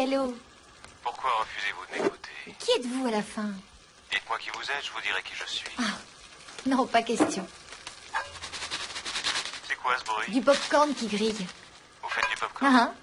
[0.00, 0.34] Oui, allô
[1.02, 3.50] Pourquoi refusez-vous de m'écouter Qui êtes-vous à la fin
[4.10, 5.68] Dites-moi qui vous êtes, je vous dirai qui je suis.
[6.64, 7.46] Non, pas question.
[9.68, 11.46] C'est quoi ce bruit Du popcorn qui grille.
[12.02, 12.94] Vous faites du popcorn Ah, hein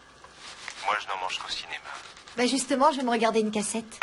[0.86, 1.76] Moi, je n'en mange qu'au cinéma.
[2.36, 4.00] Bah justement, je vais me regarder une cassette.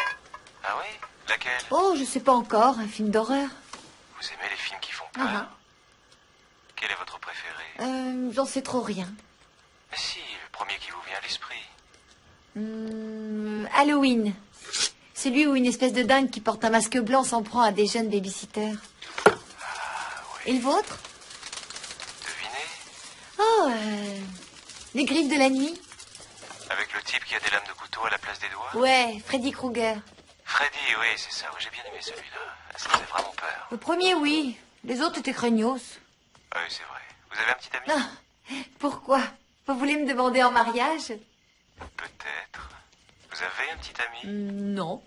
[0.63, 0.87] Ah oui
[1.29, 3.49] Laquelle Oh, je sais pas encore, un film d'horreur.
[4.21, 5.49] Vous aimez les films qui font peur Ah,
[6.77, 9.09] Quel est votre préféré Euh, j'en sais trop rien.
[9.91, 11.59] Mais si, le premier qui vous vient à l'esprit.
[12.57, 14.35] Hmm, Halloween.
[15.15, 17.87] Celui où une espèce de dingue qui porte un masque blanc s'en prend à des
[17.87, 18.77] jeunes babysitters.
[20.47, 20.99] Et le vôtre?
[22.23, 24.19] Devinez Oh, euh,
[24.95, 25.81] Les griffes de la nuit
[26.71, 28.81] Avec le type qui a des lames de couteau à la place des doigts?
[28.83, 29.97] Ouais, Freddy Krueger.
[30.45, 31.47] Freddy, oui, c'est ça.
[31.53, 32.39] Oui, j'ai bien aimé celui-là.
[32.77, 33.69] Ça faisait vraiment peur.
[33.71, 34.57] Le premier, oui.
[34.85, 35.81] Les autres étaient craignos.
[36.53, 37.01] Ah oui, c'est vrai.
[37.33, 37.87] Vous avez un petit ami?
[37.89, 39.21] Ah, pourquoi?
[39.67, 41.15] Vous voulez me demander en mariage?
[41.79, 42.69] Peut-être.
[43.31, 45.03] Vous avez un petit ami Non.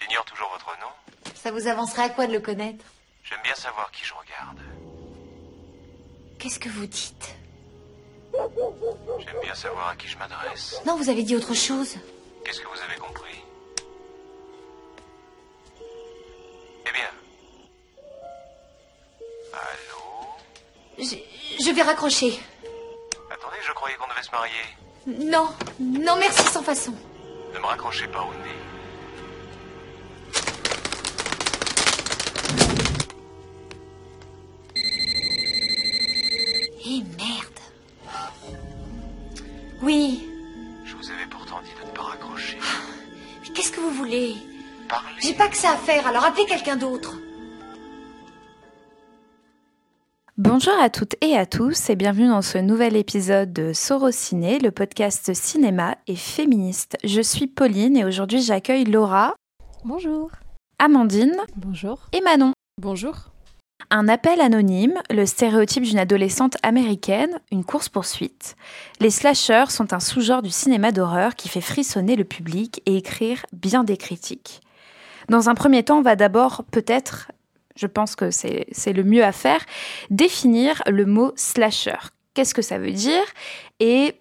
[0.00, 1.32] J'ignore toujours votre nom.
[1.34, 2.84] Ça vous avancerait à quoi de le connaître?
[3.24, 4.58] J'aime bien savoir qui je regarde.
[6.38, 7.34] Qu'est-ce que vous dites?
[9.18, 10.80] J'aime bien savoir à qui je m'adresse.
[10.86, 11.96] Non, vous avez dit autre chose.
[12.44, 13.38] Qu'est-ce que vous avez compris?
[16.88, 17.10] Eh bien.
[19.52, 20.26] Allô?
[20.98, 21.16] Je,
[21.64, 22.38] je vais raccrocher.
[23.30, 24.52] Attendez, je croyais qu'on devait se marier.
[25.06, 25.48] Non,
[25.80, 26.92] non, merci sans façon.
[27.54, 28.50] Ne me raccrochez pas au nez.
[36.84, 37.60] Eh merde.
[39.82, 40.28] Oui,
[40.84, 42.58] Je vous avais pourtant dit de ne pas raccrocher.
[43.42, 44.36] mais qu'est-ce que vous voulez?
[44.88, 45.08] Parlez.
[45.20, 47.16] J'ai pas que ça à faire, alors appelez quelqu'un d'autre.
[50.44, 54.72] Bonjour à toutes et à tous et bienvenue dans ce nouvel épisode de Sorociné, le
[54.72, 56.96] podcast cinéma et féministe.
[57.04, 59.36] Je suis Pauline et aujourd'hui j'accueille Laura,
[59.84, 60.32] Bonjour.
[60.80, 62.00] Amandine Bonjour.
[62.12, 62.54] et Manon.
[62.76, 63.14] Bonjour.
[63.90, 68.56] Un appel anonyme, le stéréotype d'une adolescente américaine, une course-poursuite.
[68.98, 73.46] Les slashers sont un sous-genre du cinéma d'horreur qui fait frissonner le public et écrire
[73.52, 74.60] bien des critiques.
[75.28, 77.30] Dans un premier temps, on va d'abord peut-être,
[77.76, 79.64] je pense que c'est le mieux à faire,
[80.10, 81.98] définir le mot slasher.
[82.34, 83.24] Qu'est-ce que ça veut dire
[83.80, 84.14] et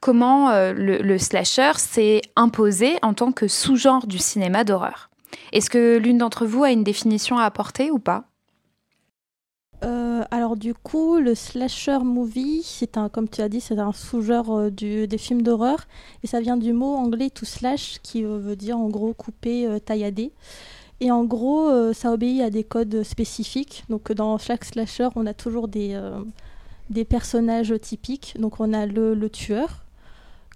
[0.00, 5.10] comment euh, le, slasher s'est imposé en tant que sous-genre du cinéma d'horreur?
[5.52, 8.24] Est-ce que l'une d'entre vous a une définition à apporter ou pas?
[9.84, 13.92] Euh, alors du coup, le slasher movie, c'est un, comme tu as dit, c'est un
[13.92, 15.86] sous-genre euh, des films d'horreur
[16.22, 20.32] et ça vient du mot anglais to slash qui veut dire en gros couper, taillader.
[21.00, 23.84] Et en gros, euh, ça obéit à des codes spécifiques.
[23.88, 28.34] Donc dans chaque slasher, on a toujours des, euh, personnages typiques.
[28.38, 29.84] Donc on a le, tueur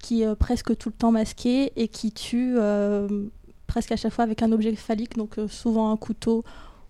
[0.01, 2.57] qui est euh, presque tout le temps masqué et qui tue
[3.67, 6.45] presque à chaque fois avec un objet phallique, donc souvent un couteau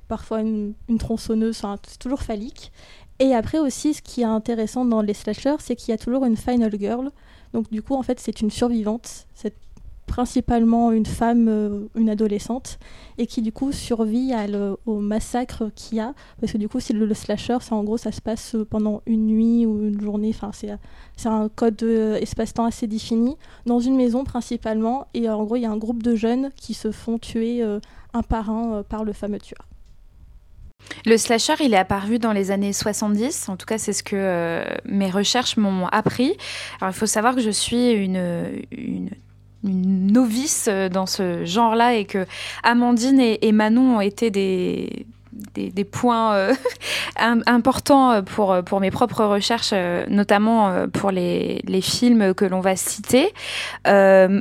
[0.08, 2.72] parfois une, tronçonneuse, enfin, c'est toujours phallique.
[3.19, 6.24] Et après aussi, ce qui est intéressant dans les slashers, c'est qu'il y a toujours
[6.24, 7.10] une final girl.
[7.52, 9.26] Donc du coup, en fait, c'est une survivante.
[10.12, 12.78] Principalement une femme, euh, une adolescente,
[13.16, 14.34] et qui du coup survit
[14.84, 16.12] au massacre qu'il y a.
[16.38, 19.00] Parce que du coup, si le, slasher, c'est en gros, ça se passe euh, pendant
[19.06, 20.30] une nuit ou une journée.
[20.34, 20.68] Enfin, c'est
[21.16, 25.06] c'est un code euh, espace-temps assez défini, dans une maison principalement.
[25.14, 27.62] Et en gros, il y a un groupe de jeunes qui se font tuer
[28.12, 29.66] un par un par le fameux tueur.
[31.06, 33.48] Le slasher, il est apparu dans les années 70.
[33.48, 36.36] En tout cas, c'est ce que mes recherches m'ont appris.
[36.80, 39.08] Alors, il faut savoir que je suis une,
[39.64, 42.26] une novice euh, dans ce genre-là et que
[42.62, 45.06] Amandine et, Manon ont été des,
[45.54, 46.54] des, points euh,
[47.16, 52.44] im- importants pour, pour mes propres recherches, euh, notamment euh, pour les, les films que
[52.44, 53.32] l'on va citer.
[53.87, 54.40] Euh,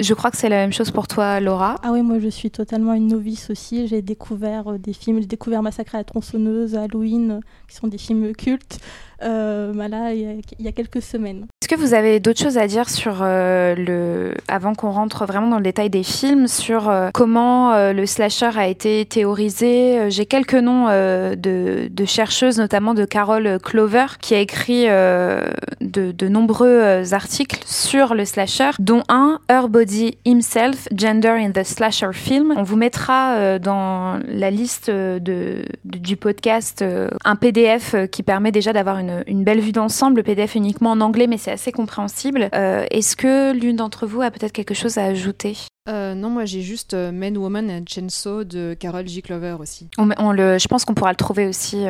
[0.00, 1.76] je crois que c'est la même chose pour toi, Laura.
[1.82, 3.86] Ah oui, moi je suis totalement une novice aussi.
[3.86, 7.86] J'ai découvert euh, des films, j'ai découvert Massacre à la tronçonneuse, Halloween, euh, qui sont
[7.86, 8.80] des films cultes,
[9.22, 11.49] euh, bah il y a quelques semaines.
[11.62, 15.48] Est-ce que vous avez d'autres choses à dire sur euh, le, avant qu'on rentre vraiment
[15.48, 20.08] dans le détail des films, sur euh, comment euh, le slasher a été théorisé?
[20.08, 27.60] J'ai quelques noms de, chercheuses, notamment de Carol Clover, qui a écrit de, nombreux articles
[27.66, 32.54] sur le slasher, dont un Her Body Himself, Gender in the Slasher Film.
[32.56, 36.82] On vous mettra dans la liste de, du podcast
[37.24, 40.16] un PDF qui permet déjà d'avoir une, une belle vue d'ensemble.
[40.16, 42.48] Le PDF uniquement en anglais, mais c'est assez compréhensible.
[42.54, 45.56] Euh, Est-ce que l'une d'entre vous a peut-être quelque chose à ajouter?
[45.88, 49.22] Euh, non, moi j'ai juste euh, Men, Woman and Chainsaw de Carol J.
[49.22, 49.88] Clover aussi.
[49.98, 51.84] on, on le, Je pense qu'on pourra le trouver aussi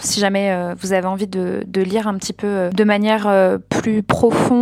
[0.00, 3.26] si jamais euh, vous avez envie de, de, lire un petit peu euh, de manière
[3.26, 4.58] euh, plus profonde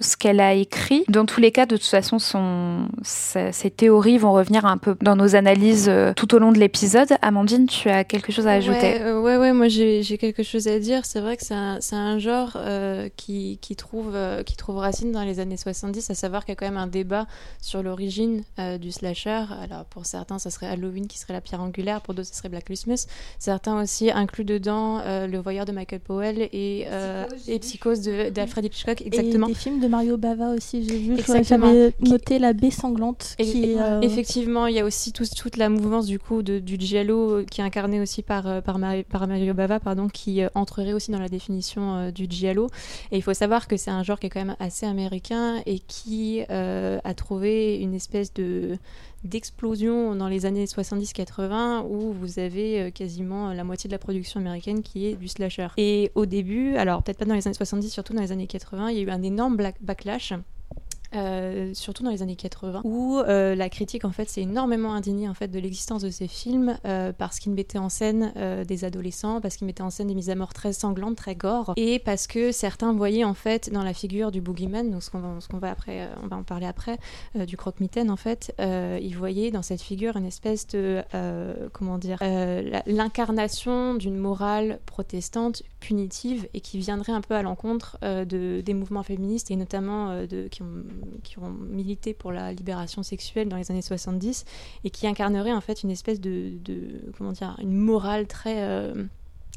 [0.00, 1.04] ce qu'elle a écrit.
[1.08, 5.16] Dans tous les cas, de toute façon, son, ces théories vont revenir un peu dans
[5.16, 7.08] nos analyses tout au long de l'épisode.
[7.22, 9.02] Amandine, tu as quelque chose à ajouter?
[9.02, 11.04] Ouais, ouais, ouais, moi j'ai quelque chose à dire.
[11.04, 12.56] C'est vrai que c'est un, un, genre
[13.16, 16.56] qui, qui, trouve, qui trouve racine dans les années 70, à savoir qu'il y a
[16.56, 17.26] quand même un débat
[17.60, 18.42] sur l'origine
[18.80, 19.44] du slasher.
[19.62, 22.48] Alors pour certains, ça serait Halloween qui serait la pierre angulaire, pour d'autres, ce serait
[22.48, 23.06] Black Christmas.
[23.38, 28.64] Certains aussi incluent dedans euh, Le Voyeur de Michael Powell et, euh, et Psychose d'Alfred
[28.64, 29.46] Hitchcock, exactement.
[29.46, 31.16] Et des films de Mario Bava aussi, j'ai vu.
[31.42, 33.36] J'avais noté La baie sanglante.
[33.38, 37.44] Qui euh, Effectivement, il y a aussi toute la mouvance du coup de, du giallo
[37.50, 41.28] qui est incarné aussi par, par, par Mario Bava, pardon, qui entrerait aussi dans la
[41.28, 42.68] définition du giallo.
[43.12, 45.78] Et il faut savoir que c'est un genre qui est quand même assez américain et
[45.78, 48.78] qui a trouvé une espèce de
[49.24, 54.40] d'explosion dans les années 70-80 où vous avez euh, quasiment la moitié de la production
[54.40, 55.68] américaine qui est du slasher.
[55.76, 58.90] Et au début, alors peut-être pas dans les années 70, surtout dans les années 80,
[58.90, 60.32] il y a eu un énorme backlash
[61.14, 65.28] euh, surtout dans les années 80, où euh, la critique en fait s'est énormément indignée
[65.28, 68.32] en fait de l'existence de ces films euh, parce qu'ils mettaient en scène
[68.66, 71.72] des adolescents, parce qu'ils mettaient en scène des mises à mort très sanglantes, très gore,
[71.76, 75.18] et parce que certains voyaient en fait dans la figure du boogeyman, donc ce qu'on
[75.18, 76.98] va, qu'on va après, on va en parler après,
[77.34, 81.02] du croque-mitaine en fait, ils voyaient dans cette figure une espèce de
[81.72, 82.18] comment dire
[82.86, 89.02] l'incarnation d'une morale protestante punitive et qui viendrait un peu à l'encontre de, des mouvements
[89.02, 90.84] féministes et notamment de qui ont
[91.22, 94.44] qui ont milité pour la libération sexuelle dans les années 70
[94.84, 96.52] et qui incarneraient en fait une espèce de,
[97.16, 99.04] comment dire, une morale très euh,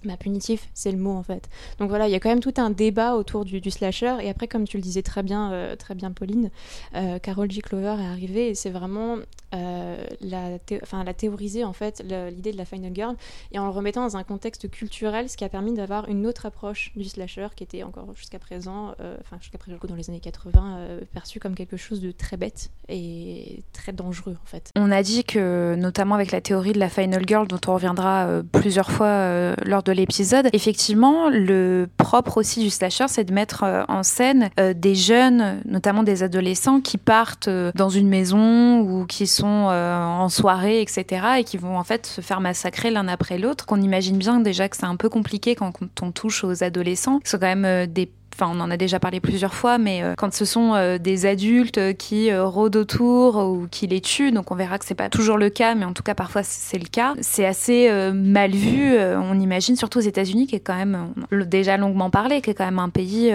[0.05, 1.49] bah, punitif, c'est le mot en fait.
[1.79, 4.17] Donc voilà, il y a quand même tout un débat autour du, slasher.
[4.21, 6.49] Et après, comme tu le disais très bien, euh, très bien Pauline,
[6.95, 7.61] euh, Carol G.
[7.61, 9.17] Clover est arrivée et c'est vraiment
[9.53, 13.15] euh, la, enfin, la théoriser en fait l'idée de la final girl
[13.51, 16.45] et en le remettant dans un contexte culturel, ce qui a permis d'avoir une autre
[16.45, 20.99] approche du slasher qui était encore jusqu'à présent, enfin jusqu'à présent dans les années 80,
[21.13, 24.71] perçu comme quelque chose de très bête et très dangereux en fait.
[24.75, 28.41] On a dit que notamment avec la théorie de la final girl dont on reviendra
[28.51, 30.49] plusieurs fois lors de l'épisode.
[30.53, 35.61] Effectivement, le propre aussi du slasher, c'est de mettre euh, en scène euh, des jeunes,
[35.65, 41.05] notamment des adolescents, qui partent euh, dans une maison ou qui sont en soirée, etc.,
[41.39, 43.65] et qui vont en fait se faire massacrer l'un après l'autre.
[43.65, 47.29] Qu'on imagine bien déjà que c'est un peu compliqué quand on touche aux adolescents, qui
[47.29, 50.33] sont quand même des enfin on en a déjà parlé plusieurs fois, mais euh, quand
[50.33, 54.55] ce sont euh, des adultes qui euh, rôdent autour ou qui les tuent, donc on
[54.55, 57.13] verra que c'est pas toujours le cas, mais en tout cas parfois c'est le cas.
[57.21, 62.09] C'est assez mal vu, on imagine, surtout aux États-Unis, qui est quand même déjà longuement
[62.09, 63.33] parlé, qui est quand même un pays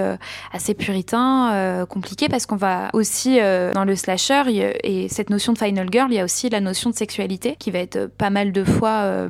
[0.52, 4.42] assez puritain, compliqué, parce qu'on va aussi dans le slasher
[4.82, 7.70] et cette notion de final girl, il y a aussi la notion de sexualité qui
[7.70, 9.28] va être pas mal de fois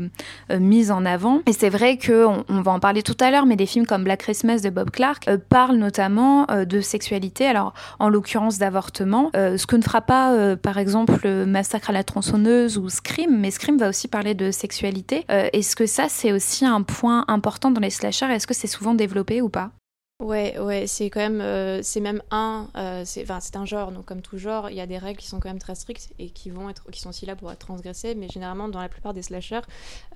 [0.51, 1.41] mise en avant.
[1.47, 4.05] Et c'est vrai que on, va en parler tout à l'heure, mais des films comme
[4.05, 5.29] Black Christmas de Bob Clark
[5.59, 10.33] parle notamment euh, de sexualité, alors en l'occurrence d'avortement, euh, ce que ne fera pas
[10.33, 14.53] euh, par exemple Massacre à la tronçonneuse ou Scream, mais Scream va aussi parler de
[14.53, 15.25] sexualité.
[15.29, 18.31] Est-ce que ça c'est aussi un point important dans les slashers?
[18.31, 19.73] Est-ce que c'est souvent développé ou pas?
[20.21, 23.93] Ouais, ouais, c'est quand même, euh, c'est même un, euh, c'est, enfin, c'est un genre,
[23.93, 26.13] donc comme tout genre, il y a des règles qui sont quand même très strictes
[26.19, 28.89] et qui vont être, qui sont aussi là pour être transgressées, mais généralement dans la
[28.89, 29.61] plupart des slashers,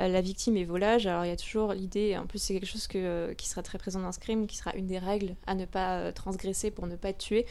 [0.00, 1.06] euh, la victime est volage.
[1.06, 3.78] Alors il y a toujours l'idée, en plus c'est quelque chose que, qui sera très
[3.78, 7.12] présent dans Scream, qui sera une des règles à ne pas transgresser pour ne pas
[7.12, 7.46] tué,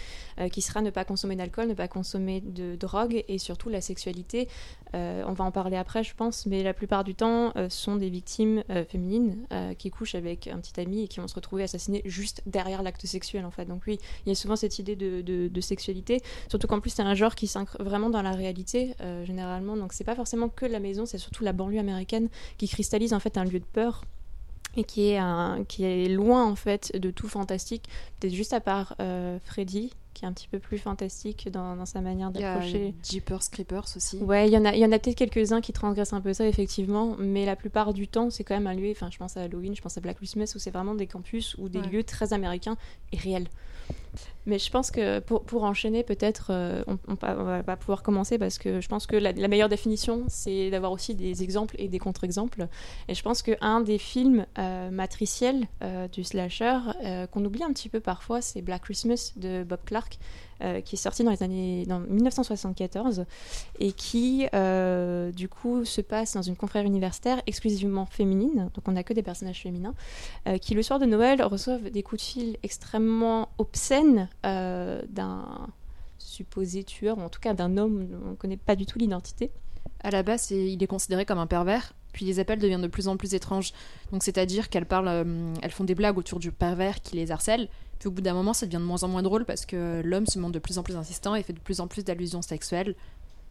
[0.52, 4.50] qui sera ne pas consommer d'alcool, ne pas consommer de drogue et surtout la sexualité.
[4.94, 8.64] On va en parler après, je pense, mais la plupart du temps, sont des victimes
[8.90, 9.46] féminines
[9.78, 13.06] qui couchent avec un petit ami et qui vont se retrouver assassinées juste derrière l'acte
[13.06, 13.66] sexuel en fait.
[13.66, 17.14] Donc oui, il y a souvent cette idée de, sexualité, surtout qu'en plus c'est un
[17.14, 19.78] genre qui s'ancre vraiment dans la réalité euh, généralement.
[19.78, 23.20] Donc c'est pas forcément que la maison, c'est surtout la banlieue américaine qui cristallise en
[23.20, 24.04] fait un lieu de peur
[24.76, 25.20] et qui est,
[25.68, 30.26] qui est loin en fait de tout fantastique, peut-être juste à part euh, Freddy, qui
[30.26, 32.94] est un petit peu plus fantastique dans, dans sa manière d'approcher.
[33.04, 34.18] Jeepers Creepers aussi.
[34.20, 36.32] Ouais, il y en a, il y en a peut-être quelques-uns qui transgressent un peu
[36.32, 39.36] ça, effectivement, mais la plupart du temps, c'est quand même un lieu, enfin, je pense
[39.36, 42.04] à Halloween, je pense à Black Christmas, où c'est vraiment des campus ou des lieux
[42.04, 42.78] très américains
[43.12, 43.48] et réels.
[44.48, 48.82] Mais je pense que pour, enchaîner, peut-être, euh, on, va pas pouvoir commencer parce que
[48.82, 52.68] je pense que la, meilleure définition, c'est d'avoir aussi des exemples et des contre-exemples.
[53.08, 56.78] Et je pense qu'un des films euh, matriciels euh, du slasher
[57.32, 60.18] qu'on oublie un petit peu parfois, c'est Black Christmas de Bob Clark,
[60.84, 63.26] qui est sorti dans les années dans 1974
[63.80, 68.92] et qui euh, du coup se passe dans une confrère universitaire exclusivement féminine, donc on
[68.94, 69.94] n'a que des personnages féminins,
[70.48, 75.68] euh, qui le soir de Noël reçoivent des coups de fil extrêmement obscènes d'un
[76.18, 79.52] supposé tueur, ou en tout cas d'un homme on ne connaît pas du tout l'identité.
[80.04, 83.08] À la base, il est considéré comme un pervers Puis les appels deviennent de plus
[83.08, 83.74] en plus étranges.
[84.12, 87.68] Donc c'est-à-dire qu'elles parlent, euh, elles font des blagues autour du pervers qui les harcèle.
[88.02, 90.26] Puis au bout d'un moment, ça devient de moins en moins drôle parce que l'homme
[90.26, 92.96] se montre de plus en plus insistant et fait de plus en plus d'allusions sexuelles.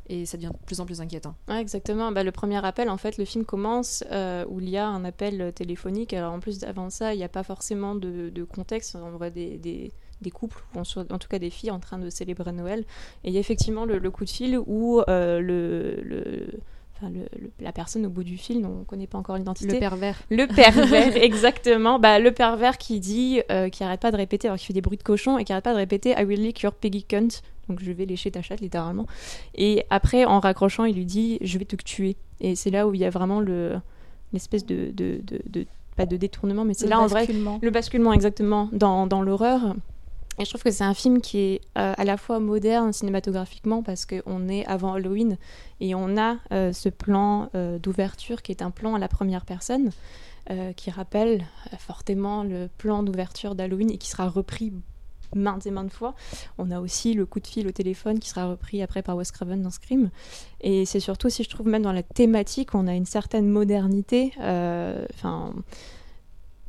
[0.08, 1.36] Et ça devient de plus en plus inquiétant.
[1.48, 2.10] Exactement.
[2.10, 5.04] Bah, le premier appel, en fait, le film commence euh, où il y a un
[5.04, 6.12] appel téléphonique.
[6.14, 8.96] Alors en plus, avant ça, il n'y a pas forcément de, contexte.
[8.96, 9.92] On voit des,
[10.34, 12.80] couples, ou en, tout cas des filles, en train de célébrer Noël.
[13.22, 16.58] Et il y a effectivement le, coup de fil où euh, le
[17.02, 19.72] Enfin, le, le, la personne au bout du fil, on ne connaît pas encore l'identité.
[19.72, 20.20] Le pervers.
[20.30, 21.98] Le pervers, exactement.
[21.98, 24.82] Bah, le pervers qui dit, euh, qui arrête pas de répéter, alors qu'il fait des
[24.82, 27.28] bruits de cochon, et qui arrête pas de répéter I will lick your piggy cunt.
[27.68, 29.06] Donc je vais lécher ta chatte, littéralement.
[29.54, 32.16] Et après, en raccrochant, il lui dit Je vais te tuer.
[32.40, 35.66] Et c'est là où il y a vraiment l'espèce de, de, de, de,
[35.96, 37.52] Pas de détournement, mais c'est là basculement.
[37.52, 37.66] en vrai.
[37.66, 39.74] Le basculement, exactement, dans, dans l'horreur.
[40.44, 44.06] Je trouve que c'est un film qui est euh, à la fois moderne cinématographiquement parce
[44.06, 45.36] qu'on est avant Halloween
[45.80, 49.44] et on a euh, ce plan euh, d'ouverture qui est un plan à la première
[49.44, 49.90] personne
[50.74, 51.44] qui rappelle
[51.78, 54.72] fortement le plan d'ouverture d'Halloween et qui sera repris
[55.36, 56.16] maintes et maintes fois.
[56.58, 59.30] On a aussi le coup de fil au téléphone qui sera repris après par Wes
[59.30, 60.10] Craven dans Scream.
[60.60, 64.32] Et c'est surtout, si je trouve, même dans la thématique, on a une certaine modernité.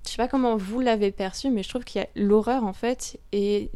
[0.05, 2.74] Je sais pas comment vous l'avez perçu, mais je trouve qu'il y a l'horreur en
[2.74, 3.70] fait, et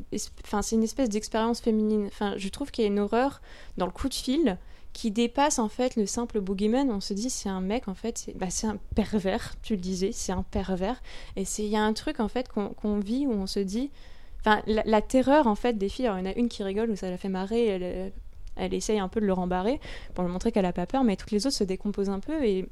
[0.43, 2.07] enfin c'est une espèce d'expérience féminine.
[2.07, 3.41] Enfin, je trouve qu'il y a une horreur
[3.77, 4.57] dans le coup de fil
[4.93, 6.89] qui dépasse en fait le simple boogeyman.
[6.89, 9.53] On se dit c'est un mec en fait, c'est bah, un pervers.
[9.61, 11.01] Tu le disais, c'est un pervers.
[11.35, 13.59] Et c'est il y a un truc en fait qu'on qu vit où on se
[13.59, 13.91] dit,
[14.39, 16.07] enfin la, la, terreur en fait des filles.
[16.07, 17.65] Alors il y en a une qui rigole où ça la fait marrer.
[17.67, 18.13] Elle,
[18.55, 19.79] elle essaye un peu de le rembarrer
[20.13, 22.43] pour lui montrer qu'elle a pas peur, mais toutes les autres se décomposent un peu
[22.43, 22.67] et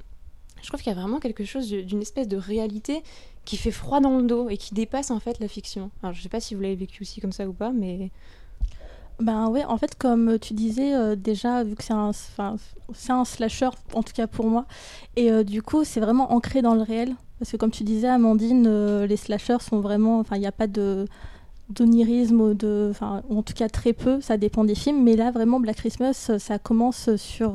[0.61, 3.03] je trouve qu'il y a vraiment quelque chose d'une espèce de réalité
[3.45, 5.91] qui fait froid dans le dos et qui dépasse en fait la fiction.
[6.01, 8.11] Alors je sais pas si vous l'avez vécu aussi comme ça ou pas, mais
[9.19, 12.11] ben ouais, en fait, comme tu disais euh, déjà, vu que c'est un,
[13.09, 14.65] un slasher, en tout cas pour moi,
[15.15, 17.15] et euh, du coup, c'est vraiment ancré dans le réel.
[17.39, 20.19] Parce que comme tu disais, Amandine, euh, les slashers sont vraiment.
[20.19, 21.05] Enfin, il n'y a pas de
[21.69, 25.01] d'onirisme, de, en tout cas très peu, ça dépend des films.
[25.03, 27.53] Mais là, vraiment, Black Christmas, ça commence sur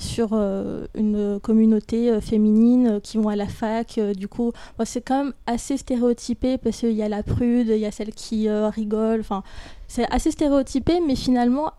[0.00, 4.00] sur euh, une communauté euh, féminine euh, qui vont à la fac.
[4.16, 4.52] du coup,
[4.84, 8.12] c'est quand même assez stéréotypé parce qu'il y a la prude, il y a celle
[8.12, 9.20] qui rigole.
[9.20, 9.42] Enfin,
[9.88, 11.72] c'est assez stéréotypé, mais finalement,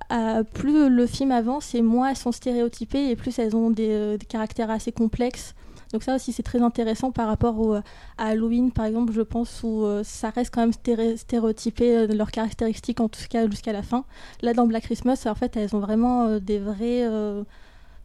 [0.53, 4.69] plus le film avance et moins elles sont stéréotypées et plus elles ont des, caractères
[4.69, 5.55] assez complexes.
[5.93, 7.75] Donc ça aussi c'est très intéressant par rapport
[8.17, 13.01] à Halloween par exemple je pense où ça reste quand même stéré stéréotypé leurs caractéristiques
[13.01, 14.05] en tout cas jusqu'à la fin.
[14.41, 17.05] Là dans Black Christmas en fait elles ont vraiment des vrais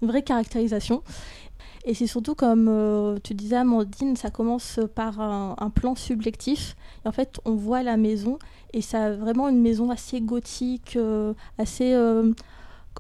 [0.03, 1.03] une vraie caractérisation.
[1.85, 6.77] Et c'est surtout, comme euh, tu disais, Amandine, ça commence par un, plan subjectif.
[7.05, 8.41] Et en fait, on voit la maison,
[8.73, 11.95] et ça vraiment une maison assez gothique, euh, assez.
[11.95, 12.33] Euh,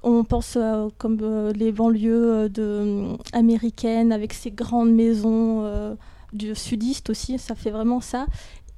[0.02, 0.58] on pense
[0.98, 2.52] comme les banlieues
[3.32, 5.96] américaines, avec ces grandes maisons
[6.34, 8.26] du sudiste aussi, ça fait vraiment ça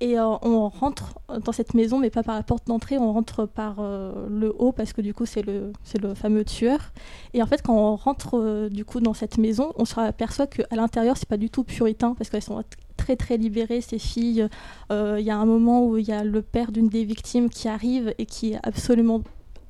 [0.00, 3.47] et euh, on rentre dans cette maison, mais pas par la porte d'entrée, on rentre
[3.47, 6.93] par euh, le haut parce que du coup c'est le, le fameux tueur.
[7.35, 10.47] Et en fait, quand on rentre euh, du coup dans cette maison, on se aperçoit
[10.47, 12.62] qu'à l'intérieur c'est pas du tout puritain parce qu'elles sont
[12.97, 14.49] très très libérées ces filles.
[14.90, 17.69] Il y a un moment où il y a le père d'une des victimes qui
[17.69, 19.23] arrive et qui est absolument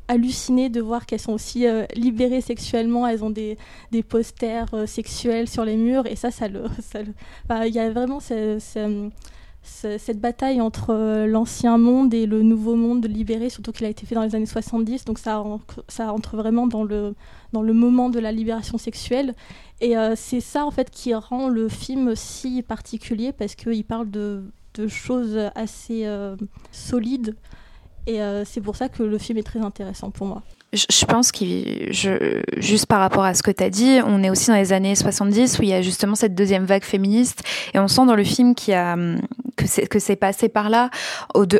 [0.08, 3.58] halluciné de voir qu'elles sont aussi libérées sexuellement, elles ont des,
[3.92, 6.64] des posters sexuels sur les murs, et ça, ça le.
[6.94, 9.10] Il enfin, y a vraiment ce, ce,
[9.62, 14.06] cette bataille entre euh, l'ancien monde et le nouveau monde libéré, surtout qu'il a été
[14.06, 17.14] fait dans les années 70, donc ça, entre vraiment dans le,
[17.52, 19.34] dans le moment de la libération sexuelle.
[19.80, 24.10] Et euh, c'est ça en fait qui rend le film si particulier parce qu'il parle
[24.10, 26.36] de, de, choses assez euh,
[26.72, 27.36] solides.
[28.06, 30.42] Et c'est pour ça que le film est très intéressant pour moi.
[30.72, 31.44] Je pense que
[32.60, 34.94] juste par rapport à ce que tu as dit, on est aussi dans les années
[34.94, 38.24] 70 où il y a justement cette deuxième vague féministe et on sent dans le
[38.24, 38.96] film qu'il a
[39.58, 40.90] que c'est que c'est passé par là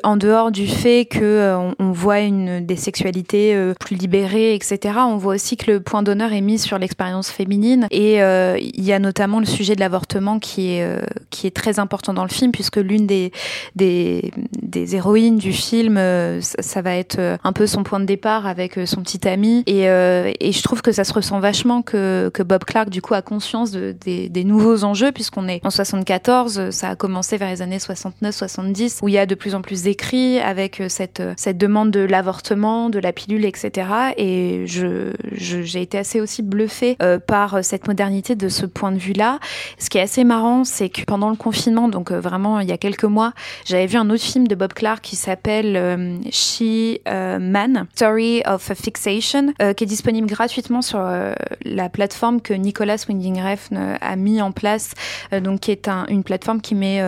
[0.04, 5.00] en dehors du fait que euh, on, voit une des sexualités euh, plus libérées etc
[5.06, 8.84] on voit aussi que le point d'honneur est mis sur l'expérience féminine et euh, il
[8.84, 11.00] y a notamment le sujet de l'avortement qui est euh,
[11.30, 13.32] qui est très important dans le film puisque l'une des,
[13.74, 18.46] des des héroïnes du film ça, ça, va être un peu son point de départ
[18.46, 22.64] avec son petit ami et et je trouve que ça se ressent vachement que Bob
[22.64, 26.97] Clark du coup a conscience de, des, nouveaux enjeux puisqu'on est en 74 ça a
[26.97, 30.83] commencé vers les années 69-70, où il y a de plus en plus d'écrits avec
[30.88, 33.88] cette, cette demande de l'avortement, de la pilule, etc.
[34.17, 39.38] Et j'ai été assez aussi bluffée par cette modernité de ce point de vue-là.
[39.78, 42.78] Ce qui est assez marrant, c'est que pendant le confinement, donc vraiment il y a
[42.78, 43.33] quelques mois,
[43.64, 48.75] j'avais vu un autre film de Bob Clark qui s'appelle She Man, Story of a
[48.88, 50.99] Fixation, qui est disponible gratuitement sur
[51.64, 54.95] la plateforme que Nicolas Winding Refn a mis en place,
[55.30, 57.02] donc qui est un, une plateforme qui met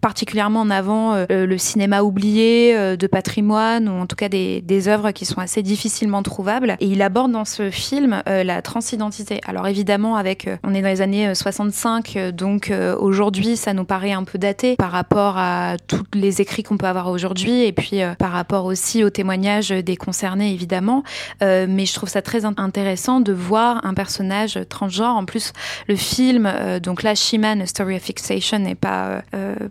[0.00, 4.60] particulièrement en avant euh, le cinéma oublié euh, de patrimoine ou en tout cas des,
[4.60, 6.76] des œuvres qui sont assez difficilement trouvables.
[6.80, 9.40] Et il aborde dans ce film euh, la transidentité.
[9.46, 14.24] Alors évidemment avec on est dans les années 65 donc aujourd'hui ça nous paraît un
[14.24, 18.32] peu daté par rapport à tous les écrits qu'on peut avoir aujourd'hui et puis par
[18.32, 21.02] rapport aussi aux témoignages des concernés évidemment.
[21.40, 25.16] Mais je trouve ça très intéressant de voir un personnage transgenre.
[25.16, 25.52] En plus
[25.88, 26.50] le film
[26.82, 29.22] donc là Shiman Story of Fixation n'est pas,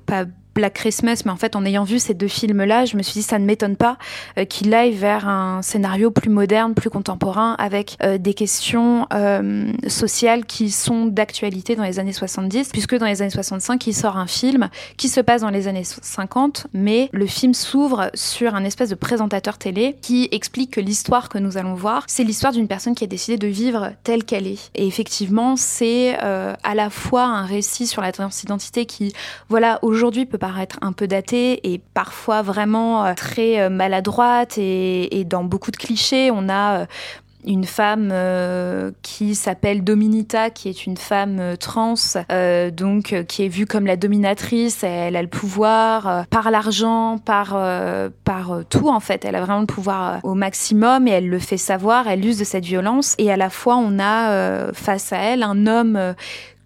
[0.05, 0.16] pas
[0.57, 3.21] Black Christmas, mais en fait, en ayant vu ces deux films-là, je me suis dit,
[3.21, 3.99] ça ne m'étonne pas
[4.39, 9.71] euh, qu'il aille vers un scénario plus moderne, plus contemporain, avec euh, des questions euh,
[9.87, 14.17] sociales qui sont d'actualité dans les années 70, puisque dans les années 65, il sort
[14.17, 18.63] un film qui se passe dans les années 50, mais le film s'ouvre sur un
[18.63, 22.67] espèce de présentateur télé qui explique que l'histoire que nous allons voir, c'est l'histoire d'une
[22.67, 24.71] personne qui a décidé de vivre telle qu'elle est.
[24.73, 29.13] Et effectivement, c'est à la fois un récit sur la transidentité qui,
[29.49, 35.25] voilà, aujourd'hui peut paraître un peu datée et parfois vraiment euh, très euh, maladroite et,
[35.25, 36.31] dans beaucoup de clichés.
[36.31, 36.85] On a euh,
[37.45, 38.13] une femme
[39.01, 41.93] qui s'appelle Dominita, qui est une femme trans,
[42.73, 44.83] donc qui est vue comme la dominatrice.
[44.83, 47.55] Elle a le pouvoir par l'argent, par
[48.25, 49.23] par tout en fait.
[49.23, 52.09] Elle a vraiment le pouvoir au maximum et elle le fait savoir.
[52.09, 55.67] Elle use de cette violence et à la fois on a face à elle un
[55.67, 56.15] homme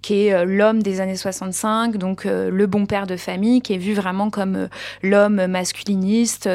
[0.01, 3.73] qui est euh, l'homme des années 65, donc euh, le bon père de famille, qui
[3.73, 4.67] est vu vraiment comme euh,
[5.03, 6.49] l'homme masculiniste,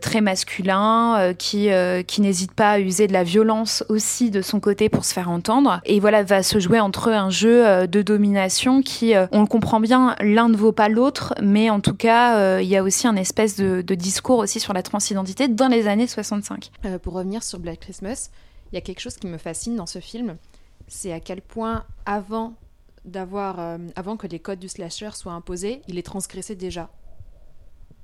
[0.00, 1.68] très masculin, qui,
[2.06, 5.30] qui n'hésite pas à user de la violence aussi de son côté pour se faire
[5.30, 5.80] entendre.
[5.84, 9.80] Et voilà, va se jouer entre eux un jeu de domination qui, on le comprend
[9.80, 13.16] bien, l'un ne vaut pas l'autre, mais en tout cas, il y a aussi un
[13.16, 16.70] espèce de, discours aussi sur la transidentité dans les années 65.
[17.02, 18.30] pour revenir sur Black Christmas,
[18.72, 20.36] il y a quelque chose qui me fascine dans ce film,
[20.88, 22.54] c'est à quel point avant
[23.04, 26.90] d'avoir euh, avant que les codes du slasher soient imposés, il est transgressé déjà.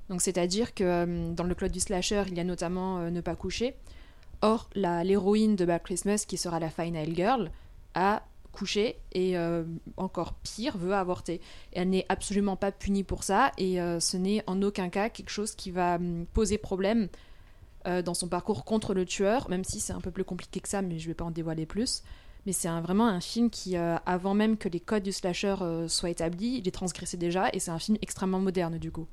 [0.09, 3.21] Donc c'est-à-dire que euh, dans le code du slasher, il y a notamment euh, ne
[3.21, 3.75] pas coucher.
[4.41, 7.51] Or, l'héroïne de Bad Christmas, qui sera la Final Girl,
[7.95, 9.35] a couché et
[9.97, 11.41] encore pire, veut avorter.
[11.73, 15.55] elle n'est absolument pas punie pour ça et ce n'est en aucun cas quelque chose
[15.55, 17.07] qui va hum, poser problème
[17.85, 20.83] dans son parcours contre le tueur, même si c'est un peu plus compliqué que ça,
[20.83, 22.03] mais je ne vais pas en dévoiler plus.
[22.47, 25.89] Mais c'est vraiment un film qui, euh, avant même que les codes du slasher euh,
[25.89, 29.05] soient établis, il est transgressé déjà et c'est un film extrêmement moderne du coup.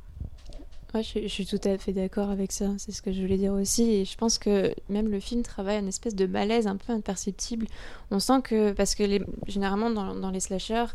[0.94, 3.53] Ouais, je, suis tout à fait d'accord avec ça, c'est ce que je voulais dire
[3.53, 3.90] aussi.
[3.90, 7.66] Et je pense que même le film travaille une espèce de malaise un peu imperceptible.
[8.12, 9.03] On sent que, parce que
[9.49, 10.94] généralement dans, dans les slashers,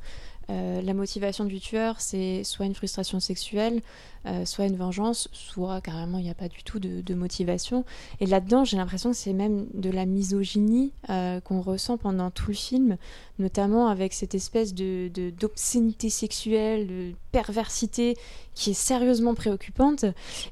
[0.49, 3.81] euh, la motivation du tueur, c'est soit une frustration sexuelle,
[4.25, 7.85] euh, soit une vengeance, soit carrément il n'y a pas du tout de, motivation.
[8.19, 12.47] Et là-dedans, j'ai l'impression que c'est même de la misogynie euh, qu'on ressent pendant tout
[12.47, 12.97] le film,
[13.37, 15.09] notamment avec cette espèce de
[15.39, 18.17] d'obscénité sexuelle, de perversité
[18.55, 20.05] qui est sérieusement préoccupante.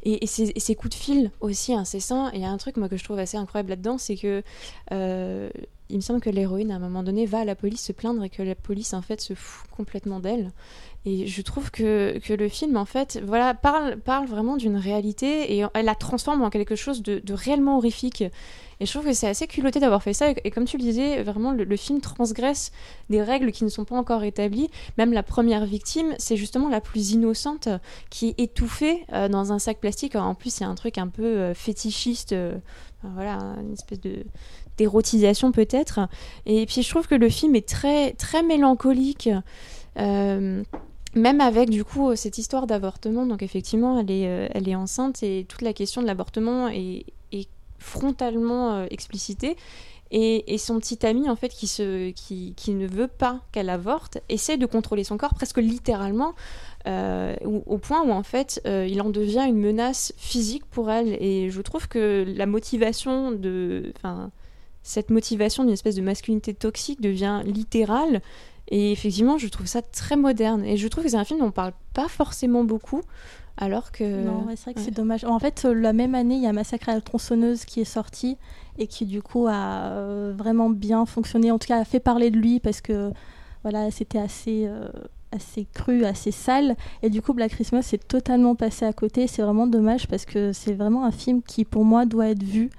[0.03, 2.29] Et, et, ces, coups de fil aussi incessants.
[2.31, 4.43] Et il y a un truc moi que je trouve assez incroyable là-dedans, c'est que
[5.89, 8.23] il me semble que l'héroïne, à un moment donné, va à la police se plaindre
[8.23, 10.51] et que la police, en fait, se fout complètement d'elle.
[11.05, 15.55] Et je trouve que, que, le film, en fait, voilà, parle, parle vraiment d'une réalité
[15.55, 18.23] et elle la transforme en quelque chose de, réellement horrifique.
[18.79, 20.31] Et je trouve que c'est assez culotté d'avoir fait ça.
[20.43, 22.73] Et, comme tu le disais, vraiment, le, film transgresse
[23.09, 24.69] des règles qui ne sont pas encore établies.
[24.97, 27.69] Même la première victime, c'est justement la plus innocente
[28.09, 30.15] qui est étouffée euh, dans un sac plastique.
[30.15, 32.33] en plus, a un truc un peu euh, fétichiste.
[32.33, 32.57] Euh,
[33.03, 34.25] voilà, une espèce de
[34.77, 35.99] d'érotisation peut-être.
[36.45, 39.29] Et puis je trouve que le film est très, très mélancolique.
[39.99, 40.63] Euh,
[41.15, 45.61] même avec du coup cette histoire d'avortement, donc effectivement elle est, euh, enceinte et toute
[45.61, 47.05] la question de l'avortement est,
[47.79, 49.55] frontalement euh, explicitée.
[50.09, 55.03] Et, son petit ami en fait qui, ne veut pas qu'elle avorte essaie de contrôler
[55.03, 56.33] son corps presque littéralement
[56.85, 61.61] au, point où en fait il en devient une menace physique pour elle et je
[61.61, 63.93] trouve que la motivation de
[64.87, 68.21] cette motivation d'une espèce de masculinité toxique devient littérale.
[68.69, 70.63] Et effectivement, je trouve ça très moderne.
[70.63, 73.01] Et je trouve que c'est un film dont on parle pas forcément beaucoup.
[73.57, 74.23] Alors que.
[74.23, 75.25] Non, c'est vrai que c'est dommage.
[75.25, 78.37] En fait, la même année, il y a Massacre à la tronçonneuse qui est sorti
[78.77, 81.51] et qui, du coup, a euh, vraiment bien fonctionné.
[81.51, 83.11] En tout cas, a fait parler de lui parce que,
[83.63, 84.67] voilà, c'était assez.
[84.67, 84.87] Euh,
[85.33, 86.77] assez cru, assez sale.
[87.03, 89.27] Et du coup, Black Christmas est totalement passé à côté.
[89.27, 92.69] C'est vraiment dommage parce que c'est vraiment un film qui, pour moi, doit être vu.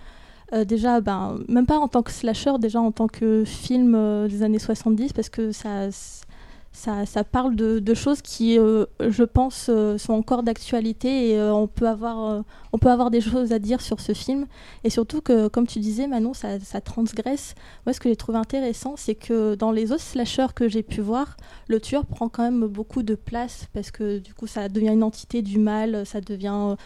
[0.54, 4.28] Euh, déjà, ben, même pas en tant que slasher, déjà en tant que film euh,
[4.28, 5.90] des années 70, parce que ça,
[6.72, 12.44] ça, parle de, choses qui, euh, je pense, sont encore d'actualité et on, peut avoir,
[12.72, 14.46] on peut avoir des choses à dire sur ce film.
[14.84, 17.54] Et surtout que, comme tu disais, Manon, ça, ça transgresse.
[17.84, 21.02] Moi, ce que j'ai trouvé intéressant, c'est que dans les autres slashers que j'ai pu
[21.02, 24.92] voir, le tueur prend quand même beaucoup de place parce que du coup, ça devient
[24.92, 26.76] une entité du mal, ça devient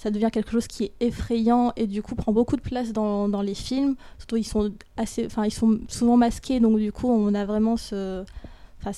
[0.00, 3.28] ça devient quelque chose qui est effrayant et du coup prend beaucoup de place dans,
[3.28, 3.96] dans les films.
[4.16, 8.24] Surtout ils sont assez, ils sont souvent masqués, donc du coup on a vraiment ce,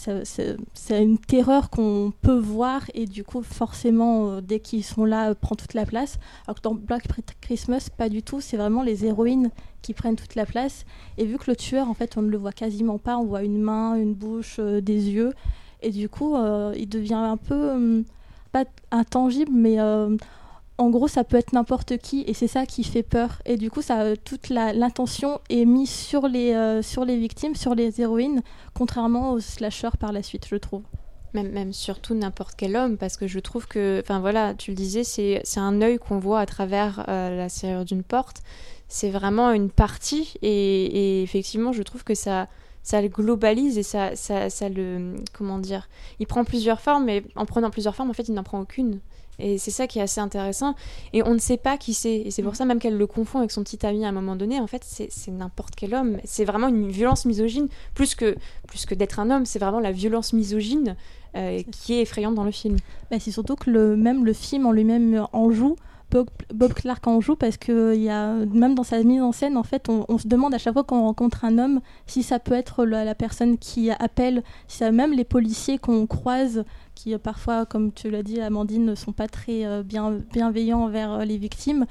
[0.04, 5.30] c'est une terreur qu'on peut voir et du coup forcément euh, dès qu'ils sont là
[5.30, 6.20] euh, prend toute la place.
[6.46, 7.08] Alors que dans Black
[7.40, 9.50] Christmas pas du tout, c'est vraiment les héroïnes
[9.82, 10.84] qui prennent toute la place.
[11.18, 13.42] Et vu que le tueur en fait on ne le voit quasiment pas, on voit
[13.42, 15.32] une main, une bouche, euh, des yeux
[15.84, 16.36] et du coup
[16.76, 18.04] il devient un peu hum,
[18.52, 19.78] pas intangible mais
[20.78, 23.42] en gros, ça peut être n'importe qui et c'est ça qui fait peur.
[23.44, 27.74] Et du coup, ça, toute l'intention est mise sur les, euh, sur les victimes, sur
[27.74, 28.42] les héroïnes,
[28.74, 30.82] contrairement aux slashers par la suite, je trouve.
[31.34, 35.02] Même, surtout n'importe quel homme, parce que je trouve que, enfin voilà, tu le disais,
[35.02, 38.42] c'est un œil qu'on voit à travers euh, la serrure d'une porte.
[38.86, 42.48] C'est vraiment une partie et, effectivement, je trouve que ça,
[42.82, 45.14] ça le globalise et ça, ça le.
[45.32, 48.42] Comment dire Il prend plusieurs formes, mais en prenant plusieurs formes, en fait, il n'en
[48.42, 49.00] prend aucune.
[49.42, 50.74] Et c'est ça qui est assez intéressant.
[51.12, 52.16] Et on ne sait pas qui c'est.
[52.16, 52.56] Et c'est pour mm.
[52.56, 54.60] ça même qu'elle le confond avec son petit ami à un moment donné.
[54.60, 56.18] En fait, c'est n'importe quel homme.
[56.24, 57.68] C'est vraiment une violence misogyne.
[57.94, 58.36] Plus que,
[58.68, 60.96] plus que d'être un homme, c'est vraiment la violence misogyne
[61.36, 62.76] euh, qui est effrayante dans le film.
[63.10, 65.76] Bah, c'est surtout que le, même le film en lui-même en joue.
[66.12, 69.62] Bob, Clark en joue parce que y a, même dans sa mise en scène, en
[69.62, 72.84] fait, on, se demande à chaque fois qu'on rencontre un homme si ça peut être
[72.84, 78.10] la, personne qui appelle, ça, même les policiers qu'on croise qui euh, parfois, comme tu
[78.10, 81.86] l'as dit, Amandine, ne sont pas très euh, bien, bienveillants envers euh, les victimes.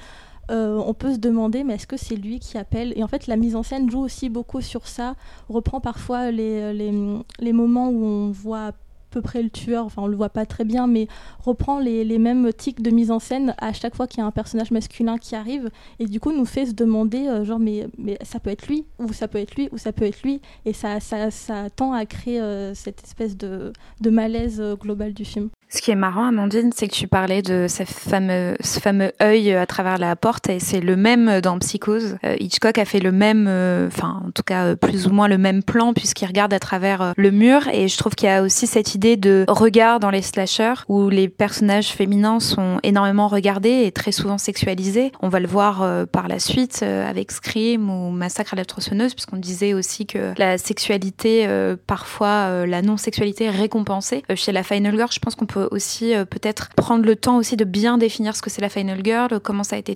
[0.50, 2.94] on peut se demander, mais est-ce que c'est lui qui appelle?
[2.96, 5.16] Et en fait, la mise en scène joue aussi beaucoup sur ça.
[5.50, 8.74] Reprend parfois les moments où on voit
[9.12, 11.08] peu près le tueur, enfin on le voit pas très bien, mais
[11.40, 14.26] reprend les, les mêmes tics de mise en scène à chaque fois qu'il y a
[14.26, 15.70] un personnage masculin qui arrive,
[16.00, 18.86] et du coup nous fait se demander, euh, genre, mais, mais ça peut être lui,
[19.00, 21.30] ou ça peut être lui, ou ça peut être lui, et ça, ça,
[21.76, 25.50] tend à créer euh, cette espèce de, de malaise euh, global du film.
[25.74, 29.54] Ce qui est marrant, Amandine, c'est que tu parlais de ce fameux, ce fameux œil
[29.54, 32.18] à travers la porte, et c'est le même dans Psychose.
[32.40, 33.48] Hitchcock a fait le même,
[33.88, 37.32] enfin, en tout cas, plus ou moins le même plan, puisqu'il regarde à travers le
[37.32, 40.74] mur, et je trouve qu'il y a aussi cette idée de regard dans les slashers
[40.88, 45.12] où les personnages féminins sont énormément regardés et très souvent sexualisés.
[45.22, 48.66] On va le voir euh, par la suite euh, avec Scream ou Massacre à la
[48.66, 54.24] tronçonneuse puisqu'on disait aussi que la sexualité, euh, parfois la non-sexualité est récompensée.
[54.36, 57.66] chez la Final Girl, je pense qu'on peut aussi peut-être prendre le temps aussi de
[57.66, 59.96] bien définir ce que c'est la Final Girl, comment ça a été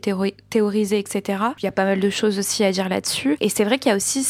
[0.49, 1.39] théorisé, etc.
[1.59, 3.37] Il y a pas mal de choses aussi à dire là-dessus.
[3.41, 4.23] Et c'est vrai qu'il y a aussi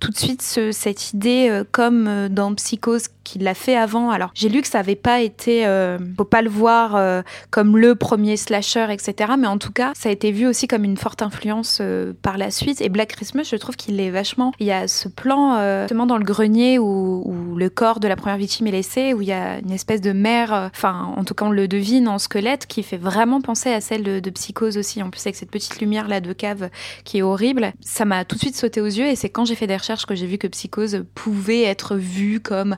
[0.00, 4.48] tout de suite ce, cette idée, comme dans Psychose, qu'il l'a fait avant alors, j'ai
[4.48, 8.36] lu que ça n'avait pas été, euh, faut pas le voir euh, comme le premier
[8.36, 9.32] slasher, etc.
[9.38, 12.38] Mais en tout cas, ça a été vu aussi comme une forte influence euh, par
[12.38, 12.80] la suite.
[12.80, 14.52] Et Black Christmas, je trouve qu'il est vachement.
[14.58, 15.36] Il y a ce plan
[15.82, 19.22] justement dans le grenier où, où, le corps de la première victime est laissé, où
[19.22, 22.18] il y a une espèce de mère, enfin, en tout cas, on le devine en
[22.18, 25.02] squelette, qui fait vraiment penser à celle de, de Psychose aussi.
[25.02, 26.68] En plus, avec cette petite lumière là de cave
[27.04, 27.72] qui est horrible.
[27.80, 29.06] Ça m'a tout de suite sauté aux yeux.
[29.06, 32.40] Et c'est quand j'ai fait des recherches que j'ai vu que Psychose pouvait être vu
[32.40, 32.76] comme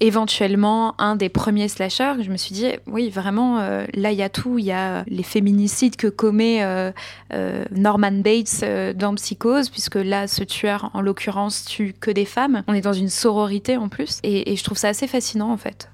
[0.00, 2.14] éventuellement un des premiers slashers.
[2.20, 4.58] Je me suis dit, oui, vraiment, euh, là, il y a tout.
[4.58, 6.92] Il y a les féminicides que commet euh,
[7.32, 8.64] euh, Norman Bates
[8.96, 12.62] dans Psychose, puisque là, ce tueur, en l'occurrence, tue que des femmes.
[12.66, 14.20] On est dans une sororité en plus.
[14.22, 15.90] Et, je trouve ça assez fascinant, en fait.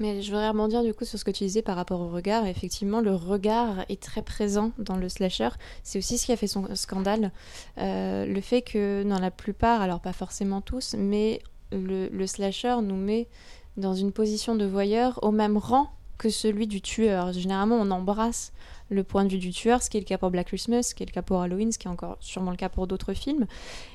[0.00, 2.46] Mais je voudrais rebondir du coup sur ce que tu disais par rapport au regard.
[2.46, 5.50] Effectivement, le regard est très présent dans le slasher.
[5.82, 7.32] C'est aussi ce qui a fait son scandale.
[7.76, 11.42] le fait que dans la plupart, alors pas forcément tous, mais
[11.72, 13.28] le, slasher nous met
[13.76, 17.32] dans une position de voyeur au même rang que celui du tueur.
[17.32, 18.52] Généralement, on embrasse
[18.90, 20.94] le point de vue du tueur, ce qui est le cas pour Black Christmas, ce
[20.94, 23.14] qui est le cas pour Halloween, ce qui est encore sûrement le cas pour d'autres
[23.14, 23.46] films.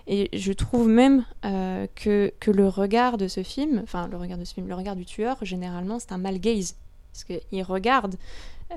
[0.07, 4.37] Et je trouve même euh, que, que le regard de ce film, enfin le regard
[4.37, 6.77] de ce film, le regard du tueur, généralement, c'est un mal gaze.
[7.11, 8.15] Parce qu'il regarde,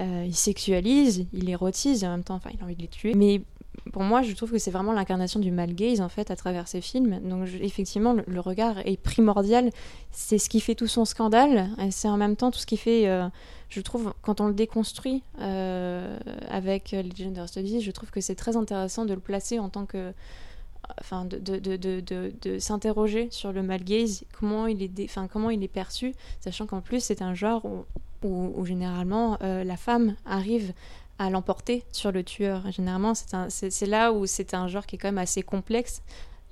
[0.00, 2.88] euh, il sexualise, il érotise, et en même temps, enfin, il a envie de les
[2.88, 3.14] tuer.
[3.14, 3.40] Mais
[3.92, 6.68] pour moi, je trouve que c'est vraiment l'incarnation du mal gaze en fait à travers
[6.68, 7.20] ces films.
[7.22, 9.70] Donc effectivement, le, regard est primordial.
[10.10, 11.68] C'est ce qui fait tout son scandale.
[11.90, 13.28] C'est en même temps tout ce qui fait, euh,
[13.68, 18.34] je trouve, quand on le déconstruit euh, avec les Gender Studies, je trouve que c'est
[18.34, 20.12] très intéressant de le placer en tant que
[21.00, 25.50] enfin, de, de, de, de, s'interroger sur le male gaze, comment il est, enfin, comment
[25.50, 27.62] il est perçu, sachant qu'en plus c'est un genre
[28.24, 30.72] où généralement euh, la femme arrive
[31.18, 32.70] à l'emporter sur le tueur.
[32.70, 36.02] Généralement, c'est là où c'est un genre qui est quand même assez complexe,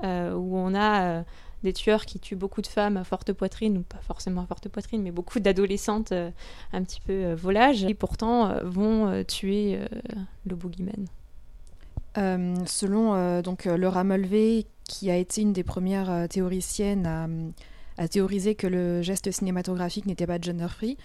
[0.02, 1.22] euh, où on a euh,
[1.62, 4.68] des tueurs qui tuent beaucoup de femmes à forte poitrine, ou pas forcément à forte
[4.68, 6.31] poitrine, mais beaucoup d'adolescentes euh,
[6.72, 9.79] un petit peu volages, et pourtant vont tuer
[10.44, 11.07] le boogeyman.
[12.66, 17.29] Selon donc Laura Mulvey, qui a été une des premières théoriciennes à,
[18.02, 20.96] à théoriser que le geste cinématographique n'était pas gender-free,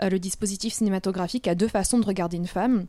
[0.00, 2.86] le dispositif cinématographique a deux façons de regarder une femme,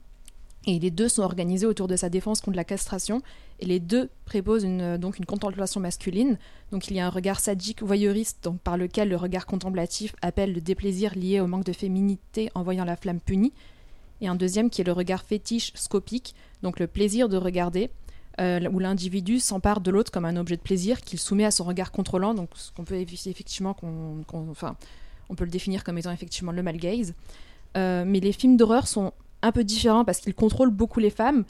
[0.66, 3.22] et les deux sont organisés autour de sa défense contre la castration,
[3.60, 6.38] et les deux préposent une, euh, donc une contemplation masculine.
[6.72, 10.54] Donc il y a un regard sadique voyeuriste donc, par lequel le regard contemplatif appelle
[10.54, 13.54] le déplaisir lié au manque de féminité en voyant la flamme punie,
[14.20, 17.90] et un deuxième qui est le regard fétiche scopique, donc le plaisir de regarder,
[18.42, 21.64] euh, où l'individu s'empare de l'autre comme un objet de plaisir qu'il soumet à son
[21.64, 24.76] regard contrôlant, donc ce qu'on peut effectivement, qu'on, qu'on- enfin,
[25.30, 27.14] on peut le définir comme étant effectivement le male gaze.
[27.76, 31.44] Euh, mais les films d'horreur sont un peu différents parce qu'ils contrôlent beaucoup les femmes,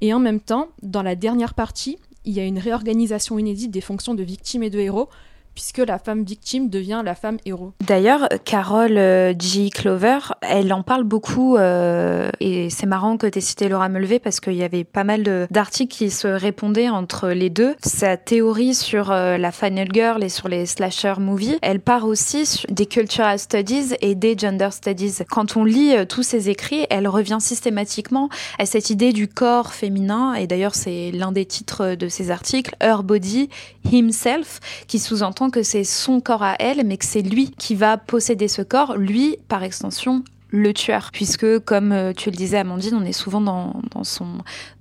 [0.00, 3.80] et en même temps, dans la dernière partie, il y a une réorganisation inédite des
[3.80, 5.08] fonctions de victime et de héros,
[5.54, 7.72] puisque la femme victime devient la femme héros.
[7.86, 9.70] D'ailleurs, Carole euh, G.
[9.70, 14.18] Clover, elle en parle beaucoup euh, et c'est marrant que tu aies cité Laura Mulvey
[14.18, 17.74] parce qu'il y avait pas mal d'articles qui se répondaient entre les deux.
[17.82, 22.64] Sa théorie sur euh, la Final Girl et sur les slasher movies, elle part aussi
[22.70, 25.18] des cultural studies et des gender studies.
[25.30, 30.34] Quand on lit tous ses écrits, elle revient systématiquement à cette idée du corps féminin
[30.34, 33.48] et d'ailleurs c'est l'un des titres de ses articles, Her Body,
[33.90, 37.96] Himself, qui sous-entend que c'est son corps à elle, mais que c'est lui qui va
[37.96, 41.10] posséder ce corps, lui, par extension, le tueur.
[41.12, 44.26] Puisque, comme euh, tu le disais, Amandine, on est souvent dans, son,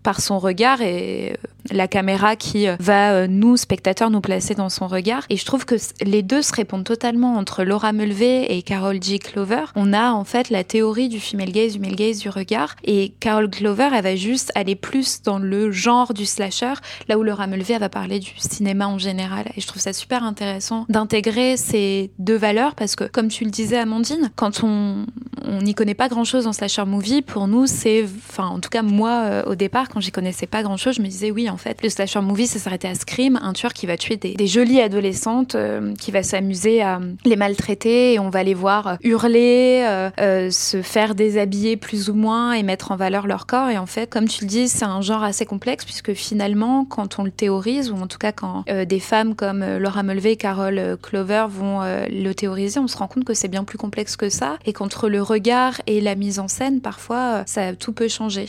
[0.03, 1.35] par son regard et euh,
[1.71, 5.23] la caméra qui euh, va, nous, spectateurs, nous placer dans son regard.
[5.29, 9.17] Et je trouve que les deux se répondent totalement entre Laura Mulvey et Carol G.
[9.17, 9.63] Clover.
[9.75, 12.75] On a, en fait, la théorie du female gaze, du male gaze, du regard.
[12.83, 16.73] Et Carol Clover, elle va juste aller plus dans le genre du slasher,
[17.07, 19.45] là où Laura Mulvey, elle va parler du cinéma en général.
[19.55, 23.51] Et je trouve ça super intéressant d'intégrer ces deux valeurs parce que, comme tu le
[23.51, 25.05] disais, Amandine, quand on
[25.43, 28.69] on n'y connaît pas grand chose en slasher movie, pour nous, c'est, enfin, en tout
[28.69, 31.49] cas, moi, euh, au départ, quand j'y connaissais pas grand chose, je me disais, oui,
[31.49, 34.47] en fait, le slasher movie, ça s'arrêtait à Scream, un tueur qui va tuer des,
[34.47, 38.95] jolies adolescentes, euh, qui va s'amuser à les maltraiter et on va les voir euh,
[39.03, 40.09] hurler,
[40.51, 43.69] se faire déshabiller plus ou moins et mettre en valeur leur corps.
[43.69, 47.19] Et en fait, comme tu le dis, c'est un genre assez complexe puisque finalement, quand
[47.19, 50.77] on le théorise, ou en tout cas quand des femmes comme Laura Mulvey et Carol
[50.77, 54.29] euh, Clover vont le théoriser, on se rend compte que c'est bien plus complexe que
[54.29, 55.50] ça et qu'entre le regard
[55.87, 58.47] et la mise en scène, parfois, euh, ça tout peut changer.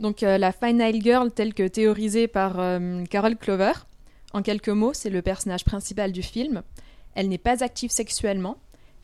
[0.00, 3.72] Donc euh, la Final Girl telle que théorisée par euh, Carol Clover,
[4.32, 6.62] en quelques mots, c'est le personnage principal du film.
[7.14, 8.56] Elle n'est pas active sexuellement,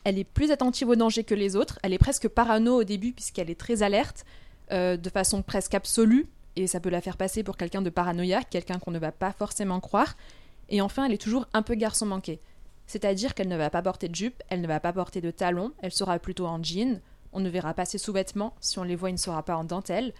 [0.03, 3.13] elle est plus attentive aux dangers que les autres, elle est presque parano au début
[3.13, 4.25] puisqu'elle est très alerte,
[4.71, 8.49] euh, de façon presque absolue, et ça peut la faire passer pour quelqu'un de paranoïaque,
[8.49, 10.15] quelqu'un qu'on ne va pas forcément croire.
[10.69, 12.39] Et enfin, elle est toujours un peu garçon manqué.
[12.87, 15.71] C'est-à-dire qu'elle ne va pas porter de jupe, elle ne va pas porter de talons,
[15.81, 16.99] elle sera plutôt en jean,
[17.33, 19.63] on ne verra pas ses sous-vêtements, si on les voit, il ne sera pas en
[19.63, 20.13] dentelle,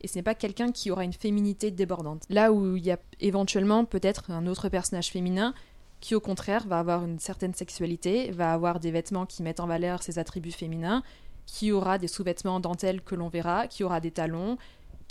[0.00, 2.24] et ce n'est pas quelqu'un qui aura une féminité débordante.
[2.28, 5.54] Là où il y a éventuellement peut-être un autre personnage féminin
[6.00, 9.68] qui au contraire va avoir une certaine sexualité, va avoir des vêtements qui mettent en
[9.68, 11.04] valeur ses attributs féminins,
[11.46, 14.58] qui aura des sous-vêtements en dentelle que l'on verra, qui aura des talons,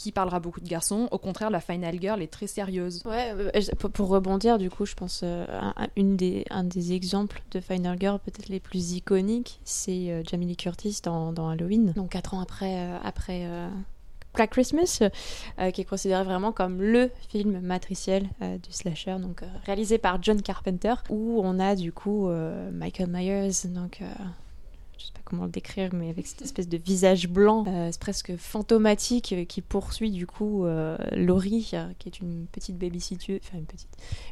[0.02, 1.08] qui parlera beaucoup de garçons.
[1.12, 3.02] Au contraire, la Final Girl est très sérieuse.
[3.06, 3.52] Ouais, euh,
[3.94, 7.60] pour, rebondir, du coup, je pense euh, un, un- une des, un des exemples de
[7.60, 12.10] Final Girl peut-être les plus iconiques, c'est euh, Jamie Lee Curtis dans, dans Halloween, donc
[12.10, 13.48] quatre ans après, après
[14.34, 15.02] Black Christmas,
[15.74, 20.94] qui est considéré vraiment comme le film matriciel du slasher, donc réalisé par John Carpenter,
[21.10, 22.30] où on a du coup
[22.72, 24.06] Michael Myers, donc euh,
[24.98, 28.36] je sais pas comment le décrire, mais avec cette espèce de visage blanc, euh, presque
[28.36, 33.66] fantomatique, euh, qui poursuit du coup euh, Laurie, qui est une petite babysitteuse, enfin une
[33.66, 33.90] petite,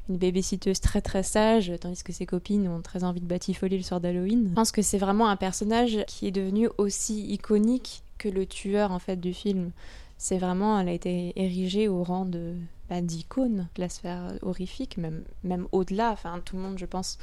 [0.10, 3.84] une babysitteuse très très sage, tandis que ses copines ont très envie de batifoler le
[3.84, 4.48] soir d'Halloween.
[4.50, 8.92] Je pense que c'est vraiment un personnage qui est devenu aussi iconique que le tueur
[8.92, 9.72] en fait du film.
[10.18, 12.56] C'est vraiment, elle a été érigée au rang de
[12.90, 16.12] bah, d'icône de la sphère horrifique, même même au-delà.
[16.12, 17.20] Enfin, tout le monde, je pense,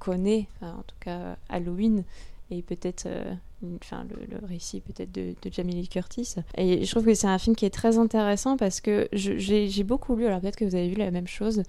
[0.00, 2.02] connaît, en tout cas Halloween
[2.50, 3.34] et peut-être euh,
[3.82, 6.36] enfin le, récit peut-être de, de Jamie Lee Curtis.
[6.56, 10.14] Et je trouve que c'est un film qui est très intéressant parce que j'ai beaucoup
[10.16, 11.62] lu alors peut-être que vous avez vu la même chose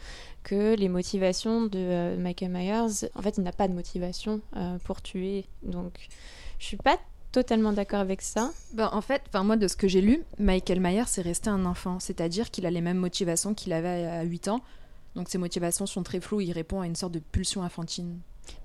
[0.44, 4.78] que les motivations de euh, Michael Myers en fait il n'a pas de motivation euh,
[4.84, 5.46] pour tuer.
[5.64, 6.08] Donc
[6.60, 6.98] je suis pas
[7.32, 8.52] totalement d'accord avec ça.
[8.74, 12.00] Ben, en fait, moi de ce que j'ai lu, Michael Myers est resté un enfant,
[12.00, 14.62] c'est-à-dire qu'il a les mêmes motivations qu'il avait à 8 ans.
[15.16, 18.16] Donc ses motivations sont très floues, il répond à une sorte de pulsion infantile.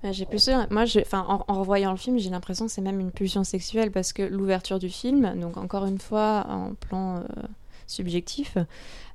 [0.01, 2.99] Bah, j'ai plus, moi, enfin, en, en, revoyant le film, j'ai l'impression que c'est même
[2.99, 7.23] une pulsion sexuelle parce que l'ouverture du film, donc encore une fois en plan euh,
[7.93, 8.57] subjectif,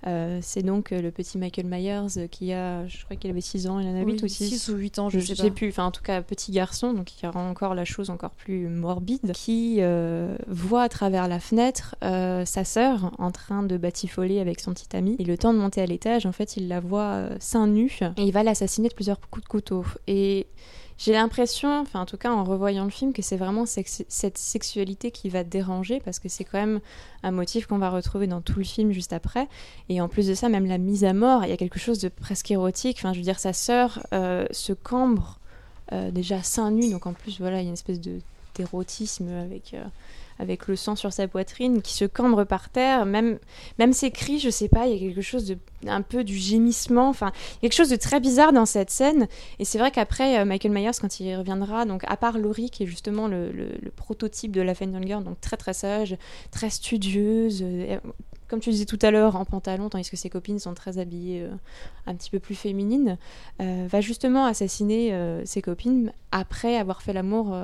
[0.07, 3.67] euh, c'est donc euh, le petit Michael Myers qui a, je crois qu'il avait 6
[3.67, 4.49] ans, il en a 8 ou 6.
[4.49, 5.69] 6 ou 8 ans, je, je sais, plus.
[5.69, 9.33] Enfin, en tout cas, petit garçon, donc qui rend encore la chose encore plus morbide,
[9.35, 14.61] qui euh, voit à travers la fenêtre euh, sa sœur en train de batifoler avec
[14.61, 15.17] son petit ami.
[15.19, 18.01] Et le temps de monter à l'étage, en fait, il la voit euh, seins nus
[18.17, 19.85] et il va l'assassiner de plusieurs coups de couteau.
[20.07, 20.47] Et
[20.99, 25.13] j'ai l'impression, enfin en tout cas en revoyant le film, que c'est vraiment cette sexualité
[25.13, 26.81] qui va déranger parce que c'est quand même
[27.23, 29.49] un motif qu'on va retrouver dans tout le film juste après.
[29.89, 32.01] Et en plus de ça, même la mise à mort, il y a quelque chose
[32.01, 32.99] de presque érotique.
[32.99, 35.39] Enfin, je veux dire, sa sœur euh, se cambre
[35.93, 38.19] euh, déjà seins nus, donc en plus voilà, il y a une espèce de
[38.57, 39.85] d'érotisme avec euh,
[40.39, 43.39] avec le sang sur sa poitrine, qui se cambre par terre, même,
[43.79, 46.37] même ses cris, je sais pas, il y a quelque chose de un peu du
[46.37, 49.29] gémissement, enfin, quelque chose de très bizarre dans cette scène.
[49.59, 52.83] Et c'est vrai qu'après, euh, Michael Myers, quand il reviendra, donc à part Laurie, qui
[52.83, 56.17] est justement le, le, prototype de la Fender Girl, donc très très sage,
[56.51, 57.99] très studieuse, euh,
[58.49, 61.43] comme tu disais tout à l'heure, en pantalon, tandis que ses copines sont très habillées
[61.43, 61.51] euh,
[62.07, 63.19] un petit peu plus féminines,
[63.61, 67.57] euh, va justement assassiner euh, ses copines après avoir fait l'amour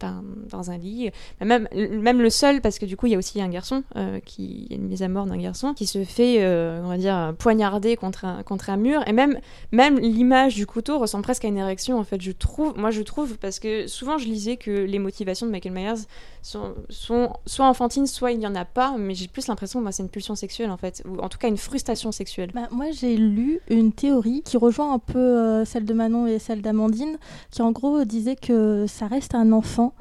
[0.00, 1.10] dans, un lit.
[1.40, 3.82] Même, même le seul, parce que du coup, il y a aussi un garçon,
[4.26, 6.98] qui, il y a une mise à mort d'un garçon, qui se fait, on va
[6.98, 9.02] dire, poignarder contre un, contre un mur.
[9.06, 9.40] Et même,
[9.72, 12.76] même l'image du couteau ressemble presque à une érection, en fait, je trouve.
[12.76, 16.04] Moi, je trouve, parce que souvent, je lisais que les motivations de Michael Myers
[16.42, 19.92] sont, sont soit enfantines, soit il n'y en a pas, mais j'ai plus l'impression, moi,
[19.98, 22.50] c'est une pulsion sexuelle, en fait, ou en tout cas une frustration sexuelle.
[22.54, 26.38] Bah, moi, j'ai lu une théorie qui rejoint un peu euh, celle de Manon et
[26.38, 27.18] celle d'Amandine,
[27.50, 29.92] qui en gros disait que ça reste un enfant.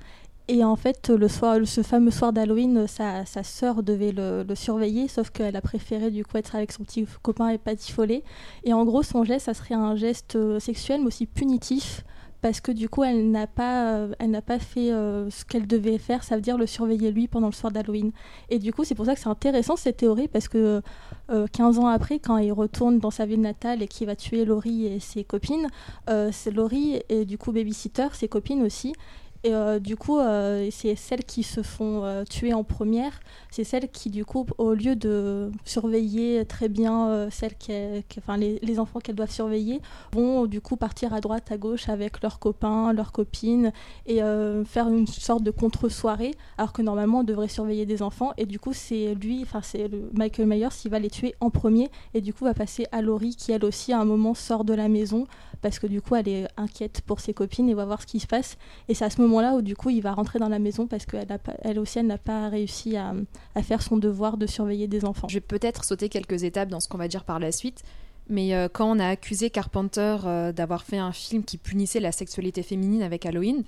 [0.49, 4.55] Et en fait, le soir, ce fameux soir d'Halloween, sa, sa sœur devait le, le
[4.55, 8.23] surveiller, sauf qu'elle a préféré du coup être avec son petit copain et patifoler.
[8.63, 12.05] Et en gros, son geste, ça serait un geste euh, sexuel, mais aussi punitif,
[12.47, 15.67] parce que du coup, elle n'a pas, euh, elle n'a pas fait euh, ce qu'elle
[15.67, 18.13] devait faire, ça veut dire le surveiller lui pendant le soir d'Halloween.
[18.49, 20.81] Et du coup, c'est pour ça que c'est intéressant cette théorie, parce que
[21.29, 24.45] euh, 15 ans après, quand il retourne dans sa ville natale et qu'il va tuer
[24.45, 25.67] Laurie et ses copines,
[26.09, 28.93] euh, c'est Laurie et du coup babysitter, ses copines aussi.
[29.43, 33.19] Et euh, du coup, euh, c'est celles qui se font euh, tuer en première.
[33.51, 37.71] C'est celles qui, du coup, au lieu de surveiller très bien celles qui,
[38.17, 42.21] enfin, les, enfants qu'elles doivent surveiller, vont du coup partir à droite, à gauche avec
[42.21, 43.71] leurs copains, leurs copines
[44.05, 44.19] et
[44.65, 48.33] faire une sorte de contre-soirée, alors que normalement on devrait surveiller des enfants.
[48.37, 51.89] Et du coup, c'est lui, enfin, c'est Michael Myers qui va les tuer en premier
[52.13, 54.73] et du coup va passer à Laurie qui, elle aussi, à un moment sort de
[54.73, 55.25] la maison
[55.61, 58.19] parce que du coup, elle est inquiète pour ses copines et va voir ce qui
[58.19, 58.57] se passe.
[58.87, 61.05] Et c'est à ce moment-là où du coup, il va rentrer dans la maison parce
[61.05, 61.27] qu'elle
[61.61, 63.13] elle aussi, elle n'a pas réussi à,
[63.55, 65.27] à, faire son devoir de surveiller des enfants.
[65.27, 67.83] Je vais peut-être sauter quelques étapes dans ce qu'on va dire par la suite.
[68.29, 72.11] Mais euh, quand on a accusé Carpenter euh, d'avoir fait un film qui punissait la
[72.11, 73.63] sexualité féminine avec Halloween,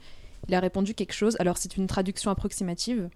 [0.48, 1.38] il a répondu quelque chose.
[1.39, 3.10] Alors c'est une traduction approximative.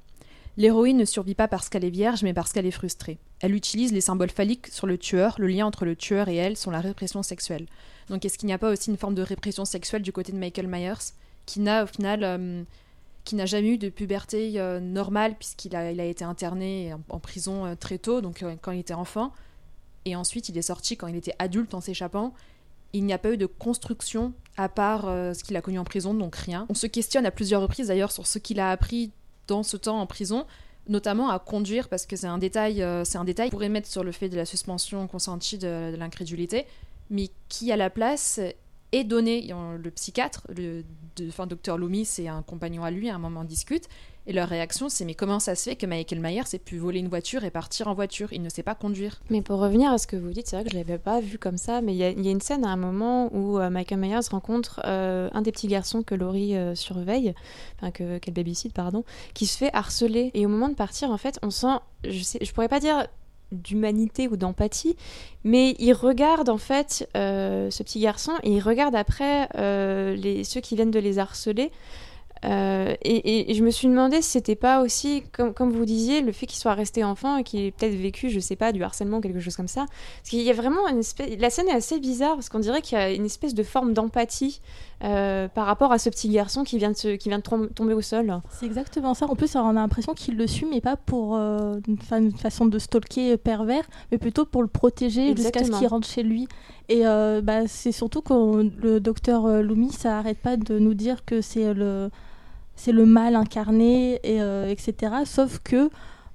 [0.55, 3.17] L'héroïne ne survit pas parce qu'elle est vierge, mais parce qu'elle est frustrée.
[3.41, 5.35] Elle utilise les symboles phalliques sur le tueur.
[5.39, 7.65] Le lien entre le tueur et elle sont la répression sexuelle.
[8.09, 10.37] Donc est-ce qu'il n'y a pas aussi une forme de répression sexuelle du côté de
[10.37, 11.13] Michael Myers,
[11.45, 12.63] qui n'a au final, euh,
[13.23, 17.19] qui n'a jamais eu de puberté euh, normale puisqu'il a, il a été interné en,
[17.19, 19.31] prison euh, très tôt, donc quand il était enfant,
[20.05, 22.33] et ensuite il est sorti quand il était adulte en s'échappant.
[22.95, 26.13] Il n'y a pas eu de construction à part ce qu'il a connu en prison,
[26.13, 26.67] donc rien.
[26.69, 29.09] On se questionne à plusieurs reprises d'ailleurs sur ce qu'il a appris
[29.47, 30.45] dans ce temps en prison,
[30.87, 34.03] notamment à conduire, parce que c'est un détail, c'est un détail qu'on pourrait mettre sur
[34.03, 36.67] le fait de la suspension consentie de, de l'incrédulité,
[37.09, 38.39] mais qui à la place
[38.93, 39.47] est donné.
[39.51, 40.83] Le psychiatre, le
[41.15, 43.89] docteur Loomis et un compagnon à lui, à un moment discutent,
[44.25, 46.99] et leur réaction, c'est mais comment ça se fait que Michael Myers ait pu voler
[46.99, 48.31] une voiture et partir en voiture?
[48.31, 49.19] Il ne sait pas conduire.
[49.29, 51.37] Mais pour revenir à ce que vous dites, c'est vrai que je l'avais pas vu
[51.37, 54.29] comme ça, mais il y, a une scène à un moment où euh, Michael Myers
[54.31, 57.33] rencontre euh, un des petits garçons que Laurie euh, surveille,
[57.77, 59.03] enfin que qu'elle babysit, pardon,
[59.33, 60.31] qui se fait harceler.
[60.33, 63.07] Et au moment de partir, en fait, on sent, je sais, je pourrais pas dire
[63.53, 64.95] d'humanité ou d'empathie,
[65.43, 70.43] mais il regarde en fait euh, ce petit garçon et il regarde après euh, les,
[70.43, 71.71] ceux qui viennent de les harceler.
[72.45, 76.31] Euh, et, je me suis demandé si c'était pas aussi, comme, comme vous disiez, le
[76.31, 79.21] fait qu'il soit resté enfant et qu'il ait peut-être vécu, je sais pas, du harcèlement,
[79.21, 79.85] quelque chose comme ça.
[80.17, 81.37] Parce qu'il y a vraiment une espèce.
[81.39, 83.93] La scène est assez bizarre parce qu'on dirait qu'il y a une espèce de forme
[83.93, 84.59] d'empathie
[85.03, 87.93] euh, par rapport à ce petit garçon qui vient de, se, qui vient de tomber
[87.93, 88.39] au sol.
[88.49, 89.25] C'est exactement ça.
[89.25, 92.31] En plus, on a l'impression qu'il le suit, mais pas pour euh, une, fa une,
[92.31, 96.47] façon de stalker pervers, mais plutôt pour le protéger jusqu'à ce qu'il rentre chez lui.
[96.87, 98.33] Et euh, bah, c'est surtout que
[98.81, 102.09] le docteur Loomis, ça arrête pas de nous dire que c'est le
[102.75, 104.39] c'est le mal incarné, et,
[104.71, 105.13] etc.
[105.25, 105.89] Sauf que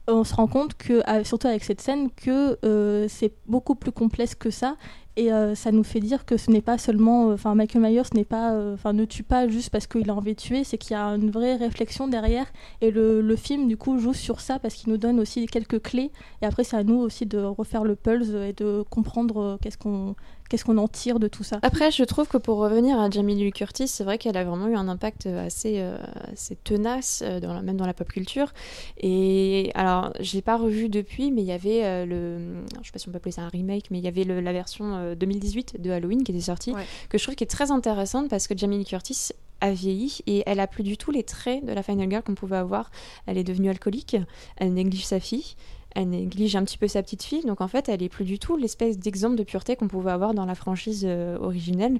[0.09, 4.35] on se rend compte que, surtout avec cette scène, que euh, c'est beaucoup plus complexe
[4.35, 4.77] que ça
[5.17, 8.25] Et euh, ça nous fait dire que ce n'est pas seulement, enfin Michael Myers n'est
[8.25, 10.95] pas, enfin ne tue pas juste parce qu'il a envie de tuer, c'est qu'il y
[10.97, 12.47] a une vraie réflexion derrière.
[12.81, 15.83] Et le, le film du coup joue sur ça parce qu'il nous donne aussi quelques
[15.83, 16.11] clés.
[16.43, 20.15] Et après c'est à nous aussi de refaire le pulse et de comprendre qu'est-ce qu'on
[20.49, 21.59] qu'est-ce qu'on en tire de tout ça?
[21.63, 24.69] Après, je trouve que pour revenir à Jamie Lee Curtis, c'est vrai qu'elle a vraiment
[24.69, 25.99] eu un impact assez, euh,
[26.33, 28.53] assez tenace, euh, même dans la pop culture.
[28.99, 32.65] Et alors, je l'ai pas revu depuis, mais il y avait euh, le.
[32.81, 34.53] je sais pas si on peut appeler ça un remake, mais il y avait la
[34.53, 36.73] version 2018 de Halloween qui était sortie,
[37.09, 39.31] que je trouve qui est très intéressante parce que Jamie Lee Curtis
[39.61, 42.35] a vieilli et elle a plus du tout les traits de la Final Girl qu'on
[42.35, 42.91] pouvait avoir.
[43.27, 44.17] Elle est devenue alcoolique,
[44.57, 45.57] elle néglige sa fille
[45.99, 48.39] elle néglige un petit peu sa petite fille, donc en fait, elle est plus du
[48.39, 51.99] tout l'espèce d'exemple de pureté qu'on pouvait avoir dans la franchise euh, originelle.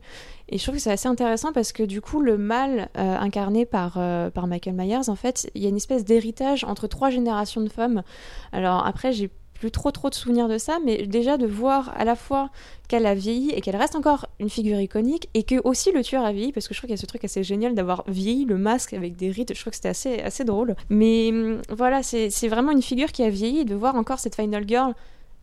[0.49, 3.67] Et je trouve que c'est assez intéressant parce que du coup, le mal euh, incarné
[3.67, 7.11] par, euh, par Michael Myers, en fait, il y a une espèce d'héritage entre trois
[7.11, 8.05] générations de femmes.
[8.53, 12.05] Alors après, j'ai plus trop trop de souvenirs de ça, mais déjà de voir à
[12.05, 12.51] la fois
[12.89, 16.25] qu'elle a vieilli et qu'elle reste encore une figure iconique et que aussi le tueur
[16.25, 18.45] a vieilli parce que je trouve qu'il y a ce truc assez génial d'avoir vieilli
[18.45, 20.75] le masque avec des rites, je trouve que c'était assez, assez drôle.
[20.89, 24.65] Mais hum, voilà, c'est vraiment une figure qui a vieilli de voir encore cette Final
[24.67, 24.95] Girl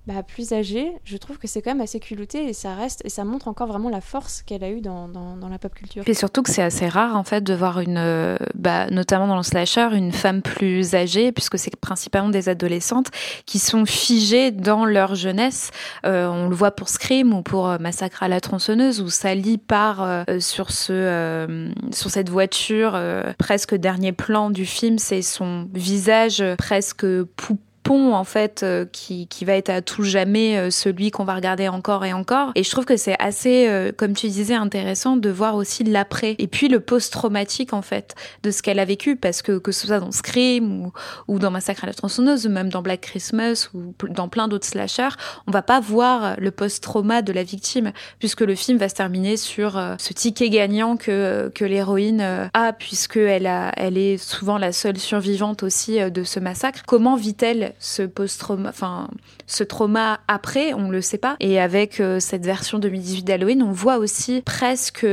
[0.07, 3.09] bah, plus âgée, je trouve que c'est quand même assez culotté et ça reste et
[3.09, 6.03] ça montre encore vraiment la force qu'elle a eue dans, dans, la pop culture.
[6.05, 9.37] Et surtout que c'est assez rare en fait de voir une, euh, bah, notamment dans
[9.37, 13.09] le slasher, une femme plus âgée puisque c'est principalement des adolescentes
[13.47, 15.71] qui sont figées dans leur jeunesse.
[16.05, 19.57] Euh, on le voit pour Scream ou pour euh, Massacre à la tronçonneuse où Sally
[19.57, 22.99] part sur ce sur cette voiture
[23.37, 29.27] presque dernier plan du film, c'est son visage presque poupée pont en fait euh, qui,
[29.27, 32.51] qui va être à tout jamais euh, celui qu'on va regarder encore et encore.
[32.55, 36.35] Et je trouve que c'est assez, euh, comme tu disais, intéressant de voir aussi l'après
[36.39, 39.85] et puis le post-traumatique en fait de ce qu'elle a vécu parce que que ce
[39.85, 40.93] soit dans Scream ou,
[41.27, 45.15] ou dans Massacre à la tronçonneuse, même dans Black Christmas ou dans plein d'autres slashers,
[45.45, 49.37] on va pas voir le post-trauma de la victime puisque le film va se terminer
[49.37, 54.71] sur ce ticket gagnant que que l'héroïne a puisque elle a elle est souvent la
[54.71, 56.81] seule survivante aussi de ce massacre.
[56.87, 59.09] Comment vit-elle ce post-trauma, enfin
[59.47, 61.35] ce trauma après, on le sait pas.
[61.39, 65.07] Et avec euh, cette version 2018 d'Halloween, on voit aussi presque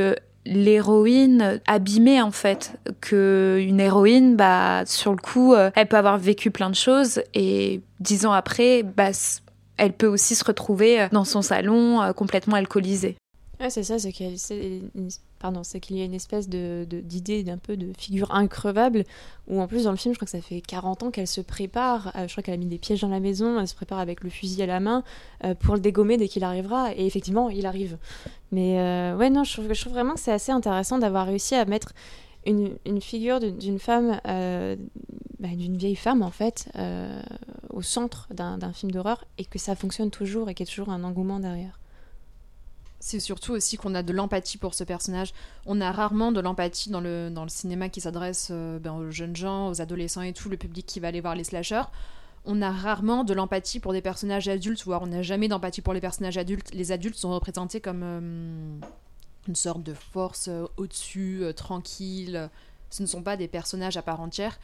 [0.45, 6.17] l'héroïne abîmée en fait que une héroïne bah sur le coup euh, elle peut avoir
[6.17, 9.11] vécu plein de choses et dix ans après bah
[9.77, 13.15] elle peut aussi se retrouver euh, dans son salon complètement alcoolisée
[13.63, 14.35] Ouais, c'est ça, c'est qu'il
[15.43, 19.03] pardon, c'est qu'il y a une espèce de, d'idée d'un peu de figure increvable,
[19.49, 21.41] où en plus dans le film, je crois que ça fait 40 ans qu'elle se
[21.41, 23.99] prépare, euh, je crois qu'elle a mis des pièges dans la maison, elle se prépare
[23.99, 25.03] avec le fusil à la main
[25.43, 27.97] euh, pour le dégommer dès qu'il arrivera, et effectivement, il arrive.
[28.53, 31.91] Mais euh, ouais, non, je trouve, vraiment que c'est assez intéressant d'avoir réussi à mettre
[32.45, 36.69] une, une figure d'une femme, bah, d'une vieille femme en fait,
[37.69, 40.89] au centre d'un film d'horreur, et que ça fonctionne toujours, et qu'il y a toujours
[40.89, 41.81] un engouement derrière
[43.03, 45.33] c'est surtout aussi qu'on a de l'empathie pour ce personnage.
[45.65, 49.11] On a rarement de l'empathie dans le, dans le cinéma qui s'adresse euh, ben, aux
[49.11, 51.83] jeunes gens, aux adolescents et tout, le public qui va aller voir les slashers.
[52.45, 55.93] On a rarement de l'empathie pour des personnages adultes, voire on n'a jamais d'empathie pour
[55.93, 56.73] les personnages adultes.
[56.73, 58.79] Les adultes sont représentés comme euh,
[59.49, 62.49] une sorte de force euh, au-dessus, tranquille.
[62.89, 64.57] Ce ne sont pas des personnages à part entière.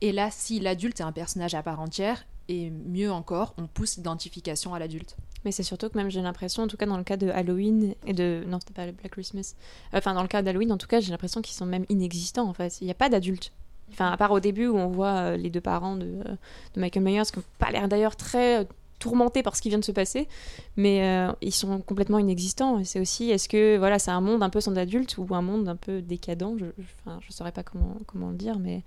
[0.00, 3.96] Et là, si l'adulte est un personnage à part entière, et mieux encore, on pousse
[3.96, 5.16] l'identification à l'adulte.
[5.44, 7.94] Mais c'est surtout que même j'ai l'impression, en tout cas dans le cas de Halloween
[8.06, 8.44] et de...
[8.46, 9.54] Non, c'était pas Black Christmas.
[9.92, 12.54] Enfin, dans le cas d'Halloween, en tout cas, j'ai l'impression qu'ils sont même inexistants, en
[12.54, 12.80] fait.
[12.80, 13.52] Il n'y a pas d'adultes.
[13.90, 16.36] Enfin, à part au début où on voit euh, les deux parents de, euh,
[16.76, 18.64] Michael Myers, qui n'ont pas l'air d'ailleurs très euh,
[18.98, 20.28] tourmentés par ce qui vient de se passer,
[20.76, 22.82] mais ils sont complètement inexistants.
[22.84, 25.68] C'est aussi, est-ce que voilà, c'est un monde un peu sans adultes ou un monde
[25.68, 26.56] un peu décadent?
[26.58, 28.82] Je ne saurais pas comment, comment le dire, mais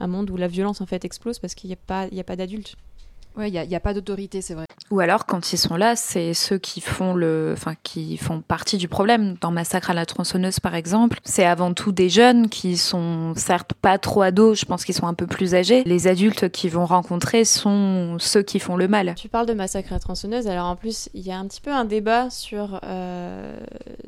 [0.00, 2.24] un monde où la violence en fait explose parce qu'il n'y a pas, il a
[2.24, 2.76] pas d'adultes.
[3.36, 4.66] Ouais, il n'y a, a, pas d'autorité, c'est vrai.
[4.92, 8.76] Ou alors, quand ils sont là, c'est ceux qui font le, enfin, qui font partie
[8.76, 9.36] du problème.
[9.40, 13.72] Dans Massacre à la tronçonneuse, par exemple, c'est avant tout des jeunes qui sont certes
[13.74, 15.82] pas trop ados, je pense qu'ils sont un peu plus âgés.
[15.84, 19.14] Les adultes qui vont rencontrer sont ceux qui font le mal.
[19.16, 21.60] Tu parles de Massacre à la tronçonneuse, alors en plus, il y a un petit
[21.60, 23.58] peu un débat sur, euh,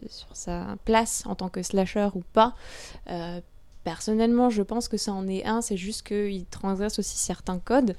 [0.08, 2.54] sur sa place en tant que slasher ou pas.
[3.10, 3.40] Euh,
[3.86, 7.94] personnellement, je pense que ça en est un, c'est juste qu'il transgresse aussi certains codes.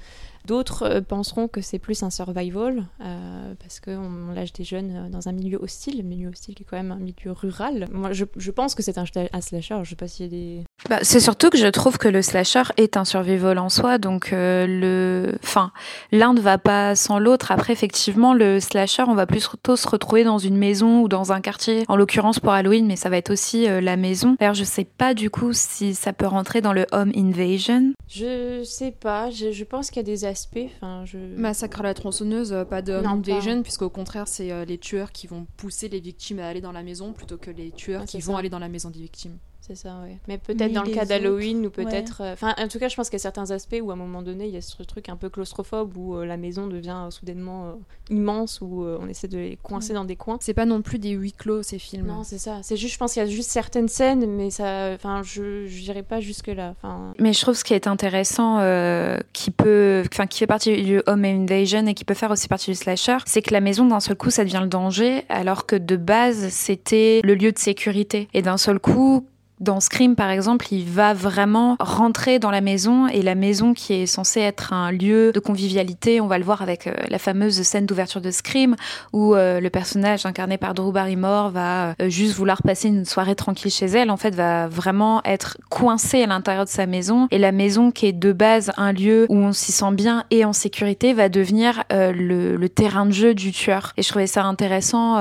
[0.48, 5.08] D'autres euh, penseront que c'est plus un survival, euh, parce qu'on lâche des jeunes euh,
[5.10, 7.86] dans un milieu hostile, un milieu hostile qui est quand même un milieu rural.
[7.92, 10.30] Moi, je, je pense que c'est un, un, slasher, je sais pas s'il y a
[10.30, 10.64] des...
[10.88, 14.32] Bah, c'est surtout que je trouve que le slasher est un survival en soi, donc
[14.32, 15.36] euh, le...
[15.42, 15.70] Enfin,
[16.12, 17.52] l'un ne va pas sans l'autre.
[17.52, 21.42] Après, effectivement, le slasher, on va plutôt se retrouver dans une maison ou dans un
[21.42, 24.34] quartier, en l'occurrence pour Halloween, mais ça va être aussi la maison.
[24.40, 27.92] D'ailleurs, je sais pas du coup si ça peut rentrer dans le home invasion.
[28.08, 30.70] Je sais pas, je, je pense qu'il y a des aspect.
[30.76, 31.18] Enfin, je...
[31.18, 35.12] Massacre à la tronçonneuse, euh, pas de Non, invasion, puisqu'au contraire, c'est euh, les tueurs
[35.12, 38.06] qui vont pousser les victimes à aller dans la maison plutôt que les tueurs Ah,
[38.06, 39.38] qui vont aller dans la maison des victimes.
[39.68, 40.16] C'est ça, ouais.
[40.28, 41.68] Mais peut-être dans le cas d'Halloween ou ouais.
[41.70, 42.22] peut-être.
[42.22, 43.96] euh, Enfin, en tout cas, je pense qu'il y a certains aspects où à un
[43.96, 46.96] moment donné, il y a ce truc un peu claustrophobe où euh, la maison devient
[47.06, 47.72] euh, soudainement euh,
[48.10, 50.38] immense, où euh, on essaie de les coincer dans des coins.
[50.40, 52.06] C'est pas non plus des huis clos ces films.
[52.06, 52.60] Non, c'est ça.
[52.62, 54.92] C'est juste, je pense qu'il y a juste certaines scènes, mais ça.
[54.94, 56.74] Enfin, je je dirais pas jusque-là.
[56.82, 60.82] Enfin, Mais je trouve ce qui est intéressant, euh, qui peut, enfin, qui fait partie
[60.82, 63.84] du home invasion et qui peut faire aussi partie du slasher, c'est que la maison
[63.84, 67.58] d'un seul coup ça devient le danger, alors que de base c'était le lieu de
[67.58, 68.28] sécurité.
[68.32, 69.26] Et d'un seul coup,
[69.60, 73.94] dans Scream par exemple, il va vraiment rentrer dans la maison et la maison qui
[73.94, 77.60] est censée être un lieu de convivialité, on va le voir avec euh, la fameuse
[77.62, 78.76] scène d'ouverture de Scream
[79.12, 83.34] où euh, le personnage incarné par Drew Barrymore va euh, juste vouloir passer une soirée
[83.34, 87.38] tranquille chez elle, en fait va vraiment être coincé à l'intérieur de sa maison et
[87.38, 90.52] la maison qui est de base un lieu où on s'y sent bien et en
[90.52, 93.92] sécurité va devenir le, terrain de jeu du tueur.
[93.96, 95.16] Et je trouvais ça intéressant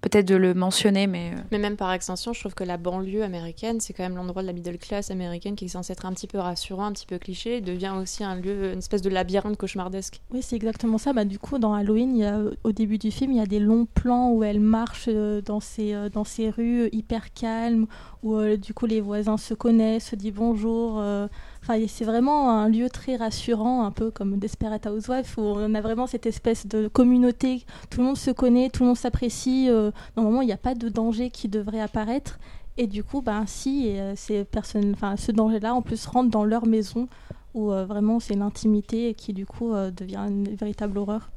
[0.00, 3.22] peut-être de le mentionner, mais euh, Mais même par extension, je trouve que la banlieue
[3.22, 6.12] américaine, c'est quand même l'endroit de la middle class américaine qui est censé être un
[6.12, 9.56] petit peu rassurant, un petit peu cliché, devient aussi un lieu, une espèce de labyrinthe
[9.56, 10.20] cauchemardesque.
[10.30, 11.12] Oui, c'est exactement ça.
[11.12, 13.46] Bah, du coup, dans Halloween, il y a, au début du film, il y a
[13.46, 17.86] des longs plans où elle marche euh, dans ces, euh, dans ces rues hyper calmes,
[18.22, 20.98] où du coup les voisins se connaissent, se disent bonjour.
[21.00, 21.28] euh.
[21.88, 26.06] C'est vraiment un lieu très rassurant, un peu comme Desperate Housewives, où on a vraiment
[26.06, 27.66] cette espèce de communauté.
[27.90, 29.68] Tout le monde se connaît, tout le monde s'apprécie.
[29.68, 32.38] euh, normalement, il n'y a pas de danger qui devrait apparaître.
[32.78, 36.44] Et du coup, ben, si et, euh, ces personnes, ce danger-là, en plus, rentre dans
[36.44, 37.06] leur maison,
[37.52, 41.28] où euh, vraiment c'est l'intimité qui, du coup, devient une véritable horreur.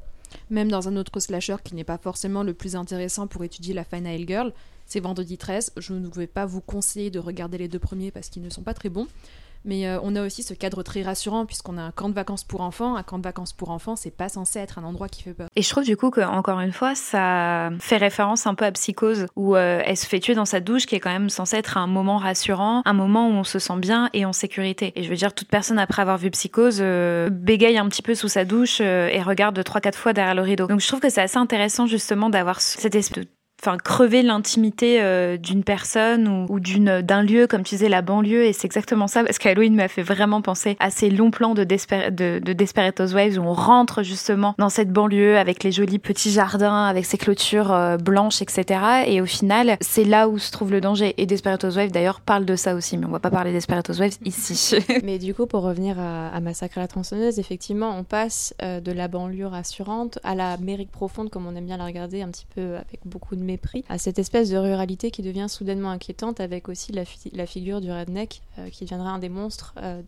[0.50, 3.84] Même dans un autre slasher qui n'est pas forcément le plus intéressant pour étudier la
[3.84, 4.54] Final Girl,
[4.86, 5.74] c'est Vendredi 13.
[5.76, 8.64] Je ne vais pas vous conseiller de regarder les deux premiers parce qu'ils ne sont
[8.64, 9.08] pas très bons.
[9.66, 12.44] Mais euh, on a aussi ce cadre très rassurant puisqu'on a un camp de vacances
[12.44, 12.96] pour enfants.
[12.96, 15.48] Un camp de vacances pour enfants, c'est pas censé être un endroit qui fait peur.
[15.56, 18.72] Et je trouve du coup que encore une fois, ça fait référence un peu à
[18.72, 21.58] Psychose, où euh, elle se fait tuer dans sa douche, qui est quand même censé
[21.58, 24.94] être un moment rassurant, un moment où on se sent bien et en sécurité.
[24.96, 28.16] Et je veux dire, toute personne après avoir vu Psychose euh, bégaye un petit peu
[28.16, 30.68] sous sa douche euh, et regarde trois quatre fois derrière le rideau.
[30.68, 33.26] Donc je trouve que c'est assez intéressant justement d'avoir cette espèce
[33.62, 38.46] enfin crever l'intimité euh, d'une personne ou, d'une d'un lieu comme tu disais la banlieue.
[38.46, 41.64] Et c'est exactement ça parce qu'Halloween m'a fait vraiment penser à ces longs plans de,
[41.64, 46.00] Desper de, de Desperate Housewives où on rentre justement dans cette banlieue avec les jolis
[46.00, 50.52] petits jardins avec ses clôtures euh, blanches etc et au final c'est là où se
[50.52, 51.14] trouve le danger.
[51.18, 53.88] Et Desperate Housewives d'ailleurs parle de ça aussi mais on va pas parler des Desperate
[53.90, 54.78] Housewives ici.
[55.04, 58.82] Mais du coup, pour revenir à, à Massacre à la tronçonneuse, effectivement, on passe euh,
[58.82, 62.48] de la banlieue rassurante à l'Amérique profonde, comme on aime bien la regarder, un petit
[62.56, 63.44] peu avec beaucoup de
[63.90, 67.82] à cette espèce de ruralité qui devient soudainement inquiétante, avec aussi la, fi- la figure
[67.82, 69.74] du redneck, euh, qui deviendra un des monstres.
[69.78, 70.02] euh,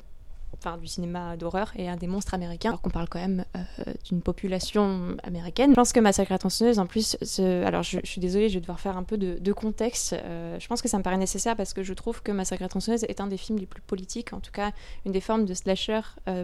[0.79, 4.21] du cinéma d'horreur et un des monstres américains, alors qu'on parle quand même euh, d'une
[4.21, 5.71] population américaine.
[5.71, 7.17] Je pense que Massacre à tronçonneuse, en plus,
[7.65, 10.15] alors je, suis désolée, je vais devoir faire un peu de, contexte.
[10.15, 13.19] Je pense que ça me paraît nécessaire parce que je trouve que Massacre à est
[13.19, 14.71] un des films les plus politiques, en tout cas
[15.05, 16.01] une des formes de slasher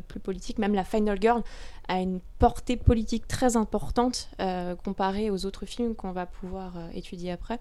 [0.10, 0.58] plus politique.
[0.58, 1.42] Même la Final Girl
[1.90, 6.88] a une portée politique très importante euh, comparée aux autres films qu'on va pouvoir euh,
[6.94, 7.60] étudier après.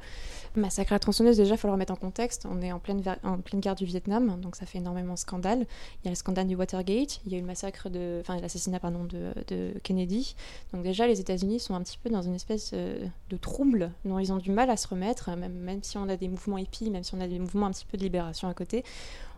[0.55, 2.47] Massacre à la tronçonneuse, déjà, il faut le remettre en contexte.
[2.49, 5.67] On est en pleine, en pleine guerre du Vietnam, donc ça fait énormément de scandale.
[6.03, 8.39] Il y a le scandale du Watergate, il y a eu le massacre de, enfin
[8.39, 10.37] l'assassinat pardon de, de Kennedy.
[10.75, 12.99] Donc déjà, les États-Unis sont un petit peu dans une espèce euh,
[13.31, 16.17] de trouble dont ils ont du mal à se remettre, même, même si on a
[16.19, 18.53] des mouvements hippies, même si on a des mouvements un petit peu de libération à
[18.55, 18.85] côté,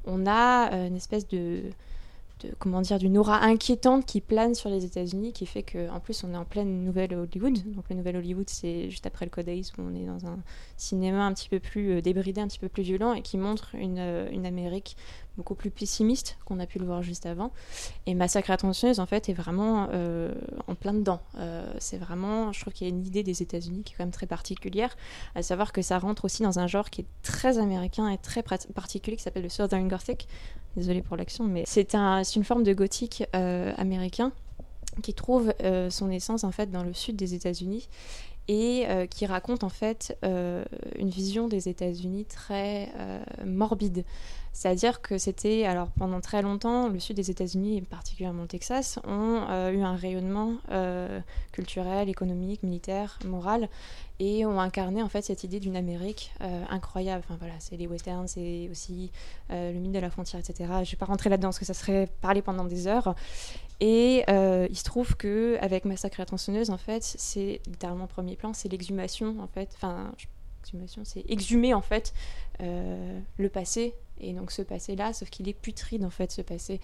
[0.04, 1.62] on a une espèce de
[2.42, 6.00] de, comment dire d'une aura inquiétante qui plane sur les États-Unis qui fait que en
[6.00, 7.58] plus on est en pleine nouvelle Hollywood.
[7.74, 10.38] Donc le nouvel Hollywood c'est juste après le Code où on est dans un
[10.76, 13.74] cinéma un petit peu plus euh, débridé un petit peu plus violent et qui montre
[13.74, 14.96] une, euh, une Amérique
[15.40, 17.50] beaucoup plus pessimiste qu'on a pu le voir juste avant.
[18.04, 20.34] Et Massacre à tronçonneuse en fait est vraiment euh,
[20.66, 21.22] en plein dedans.
[21.38, 24.04] Euh, c'est vraiment je trouve qu'il y a une idée des États-Unis qui est quand
[24.04, 24.94] même très particulière
[25.34, 28.42] à savoir que ça rentre aussi dans un genre qui est très américain et très
[28.42, 30.28] particulier qui s'appelle le Southern Gothic
[30.76, 34.32] Désolée pour l'action, mais c'est un, une forme de gothique euh, américain
[35.02, 35.52] qui trouve
[35.88, 37.88] son essence en fait dans le sud des États-Unis
[38.50, 40.64] et euh, qui raconte en fait euh,
[40.98, 44.04] une vision des États-Unis très euh, morbide.
[44.52, 48.98] C'est-à-dire que c'était, alors pendant très longtemps, le sud des États-Unis, et particulièrement le Texas,
[49.06, 50.54] ont eu un rayonnement
[51.52, 53.68] culturel, économique, militaire, moral,
[54.18, 56.32] et ont incarné en fait cette idée d'une Amérique
[56.68, 57.22] incroyable.
[57.24, 59.12] Enfin voilà, c'est les westerns, c'est aussi
[59.50, 60.54] le mythe de la frontière, etc.
[60.58, 63.14] Je ne vais pas rentrer là-dedans parce que ça serait parler pendant des heures.
[63.80, 68.36] Et euh, il se trouve que avec Massacre à tronçonneuse, en fait, c'est littéralement premier
[68.36, 69.70] plan, c'est l'exhumation en fait.
[69.74, 70.12] Enfin,
[70.62, 72.12] exhumation, c'est exhumer en fait
[72.60, 73.94] euh, le passé.
[74.20, 76.80] Et donc ce passé-là, sauf qu'il est putride en fait, ce passé.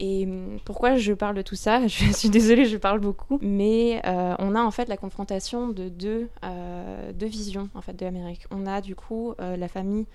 [0.00, 1.86] Et hum, pourquoi je parle de tout ça?
[1.86, 3.38] Je suis désolée, je parle beaucoup.
[3.42, 8.04] Mais euh, on a en fait la confrontation de deux, euh, visions en fait, de
[8.04, 8.46] l'Amérique.
[8.50, 10.06] On a du coup euh, la famille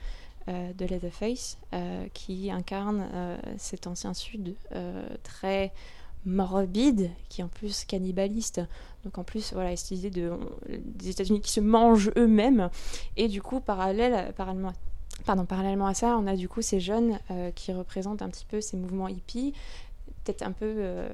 [0.48, 1.58] de Leatherface
[2.14, 3.10] qui incarne
[3.58, 4.54] cet ancien Sud
[5.24, 5.74] très
[6.26, 8.62] morbide, qui est en plus cannibaliste.
[9.04, 10.32] Donc en plus, voilà, cette idée de,
[10.70, 12.70] des États-Unis qui se mangent eux-mêmes.
[13.18, 14.74] Et du coup, parallèle, parallèlement,
[15.26, 18.46] pardon, parallèlement à ça, on a du coup ces jeunes euh, qui représentent un petit
[18.46, 19.54] peu ces mouvements hippies,
[20.24, 21.08] peut-être un peu, euh,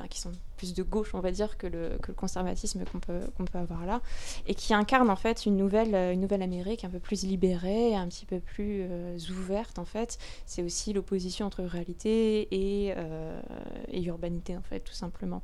[0.00, 2.98] enfin qui sont plus de gauche, on va dire, que le, que le conservatisme qu'on
[2.98, 4.02] peut, qu'on peut avoir là,
[4.46, 7.94] et qui incarne en fait une nouvelle, euh, une nouvelle Amérique un peu plus libérée,
[7.94, 10.18] un petit peu plus euh, ouverte en fait.
[10.44, 13.40] C'est aussi l'opposition entre réalité et, euh,
[13.88, 15.42] et, urbanité en fait, tout simplement.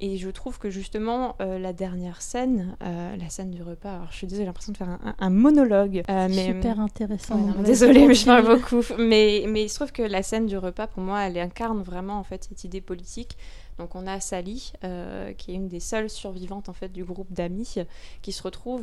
[0.00, 4.26] Et je trouve que justement la dernière scène, la scène du repas, alors je suis
[4.26, 6.02] désolée, j'ai l'impression de faire un, un monologue.
[6.06, 7.40] mais, Super intéressant.
[7.40, 8.82] Ouais, désolée, mais je parle beaucoup.
[8.98, 12.18] Mais, mais il se trouve que la scène du repas, pour moi, elle incarne vraiment
[12.18, 13.38] en fait cette idée politique
[13.78, 17.32] donc on a Sally, euh, qui est une des seules survivantes en fait du groupe
[17.32, 17.76] d'amis,
[18.22, 18.82] qui se retrouve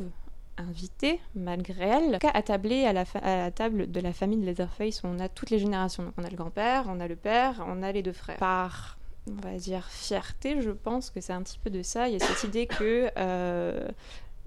[0.58, 5.08] invitée, malgré elle, attablée à la, à la table de la famille de Leatherface où
[5.08, 6.04] on a toutes les générations.
[6.04, 8.38] Donc on a le grand-père, on a le père, on a les deux frères.
[8.38, 12.08] Par, on va dire, fierté, je pense que c'est un petit peu de ça.
[12.08, 13.10] Il y a cette idée que...
[13.18, 13.88] Euh,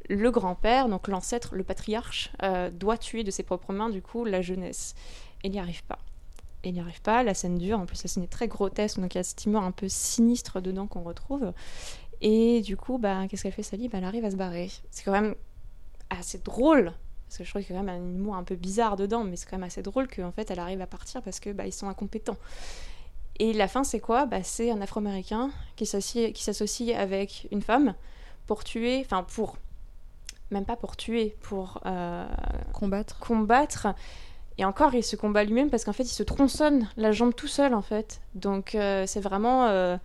[0.09, 4.25] le grand-père, donc l'ancêtre, le patriarche, euh, doit tuer de ses propres mains, du coup,
[4.25, 4.95] la jeunesse.
[5.43, 5.99] Et il n'y arrive pas
[6.65, 7.23] il n'y arrive pas.
[7.23, 9.45] La scène dure, en plus la scène est très grotesque, donc il y a cette
[9.45, 11.53] humour un peu sinistre dedans qu'on retrouve.
[12.21, 13.89] Et du coup, bah, qu'est-ce qu'elle fait Sally?
[13.89, 14.71] Bah, Elle arrive à se barrer.
[14.91, 15.35] C'est quand même
[16.11, 16.93] assez drôle,
[17.27, 19.25] parce que je trouve qu'il y a quand même un humour un peu bizarre dedans,
[19.25, 21.67] mais c'est quand même assez drôle qu'en fait elle arrive à partir parce que bah,
[21.67, 22.39] ils sont incompétents.
[23.39, 24.25] Et la fin, c'est quoi?
[24.27, 27.95] Bah, C'est un Afro-Américain qui s'associe avec une femme
[28.47, 29.57] pour tuer, enfin pour,
[30.51, 32.27] même pas pour tuer, pour euh,
[32.73, 33.19] combattre.
[33.19, 33.89] combattre
[34.59, 37.49] et encore, il se combat lui-même parce qu'en fait, il se tronçonne la jambe tout
[37.49, 38.21] seul, en fait.
[38.35, 39.99] Donc, euh, c'est vraiment euh,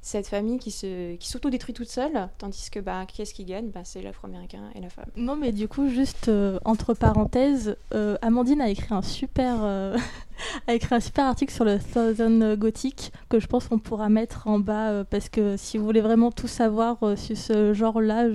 [0.00, 3.70] cette famille qui se qui s'auto-détruit toute seule, tandis que bah, qui est-ce qui gagne?
[3.70, 5.06] Bah, C'est l'afro-américain et la femme.
[5.14, 7.76] Non, mais du coup, juste euh, entre parenthèses,
[8.22, 9.62] Amandine a écrit un super
[10.66, 14.48] a écrit un super article sur le Southern Gothic que je pense qu'on pourra mettre
[14.48, 18.26] en bas parce que si vous voulez vraiment tout savoir sur ce genre-là,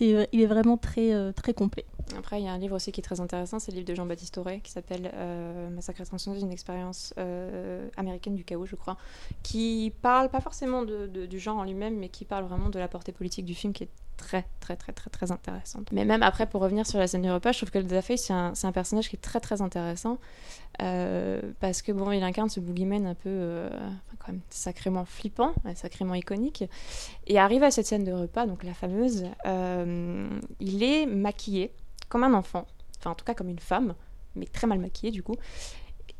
[0.00, 1.84] il est vraiment très très complet.
[2.16, 3.94] Après, il y a un livre aussi qui est très intéressant, c'est le livre de
[3.94, 8.76] Jean-Baptiste Auré qui s'appelle euh, Massacre et Tronçonneuse, une expérience euh, américaine du chaos, je
[8.76, 8.96] crois,
[9.42, 13.12] qui parle pas forcément du genre en lui-même, mais qui parle vraiment de la portée
[13.12, 15.88] politique du film qui est très, très, très, très, très intéressante.
[15.92, 18.16] Mais même après, pour revenir sur la scène du repas, je trouve que le Daffy,
[18.16, 20.18] c'est un, personnage qui est très, très intéressant
[20.82, 23.68] euh, parce que bon, il incarne ce boogeyman un peu,
[24.18, 26.64] quand même sacrément flippant, sacrément iconique,
[27.26, 29.24] et arrive à cette scène de repas, donc la fameuse,
[30.60, 31.72] il est maquillé
[32.08, 32.66] comme un enfant,
[32.98, 33.94] enfin en tout cas comme une femme,
[34.34, 35.36] mais très mal maquillée du coup.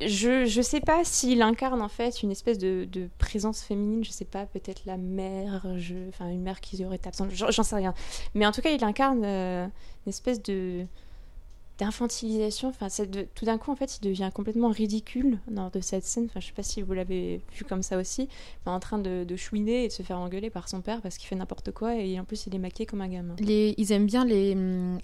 [0.00, 4.10] Je, je sais pas s'il incarne en fait une espèce de, de, présence féminine, je
[4.10, 7.76] sais pas, peut-être la mère, je, enfin une mère qui aurait été absente, j'en sais
[7.76, 7.94] rien.
[8.34, 9.66] Mais en tout cas, il incarne euh,
[10.04, 10.84] une espèce de,
[11.78, 12.68] d'infantilisation.
[12.68, 16.26] Enfin, de, tout d'un coup, en fait, il devient complètement ridicule lors de cette scène.
[16.26, 18.28] Enfin, je sais pas si vous l'avez vu comme ça aussi,
[18.64, 21.18] mais en train de, de, chouiner et de se faire engueuler par son père parce
[21.18, 23.34] qu'il fait n'importe quoi et en plus, il est maquillé comme un gamin.
[23.38, 24.56] Les, ils aiment bien les,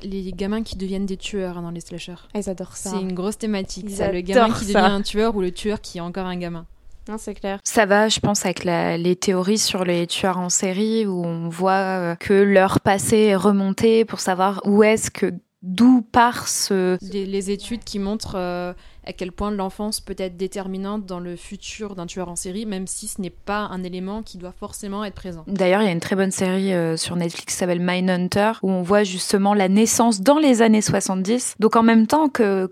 [0.03, 2.15] les gamins qui deviennent des tueurs dans les slashers.
[2.35, 2.91] Ah, ils adorent ça.
[2.91, 4.81] C'est une grosse thématique, ça, le gamin qui ça.
[4.81, 6.67] devient un tueur ou le tueur qui est encore un gamin.
[7.09, 7.59] Non, c'est clair.
[7.65, 11.49] Ça va, je pense, avec la, les théories sur les tueurs en série où on
[11.49, 15.33] voit euh, que leur passé est remonté pour savoir où est-ce que
[15.63, 16.99] d'où part ce...
[17.13, 18.73] Les, les, études qui montrent euh,
[19.05, 22.87] à quel point l'enfance peut être déterminante dans le futur d'un tueur en série, même
[22.87, 25.45] si ce n'est pas un élément qui doit forcément être présent.
[25.47, 28.71] D'ailleurs, il y a une très bonne série euh, sur Netflix qui s'appelle Mindhunter, où
[28.71, 31.57] on voit justement la naissance dans les années 70.
[31.61, 32.67] Donc en même temps que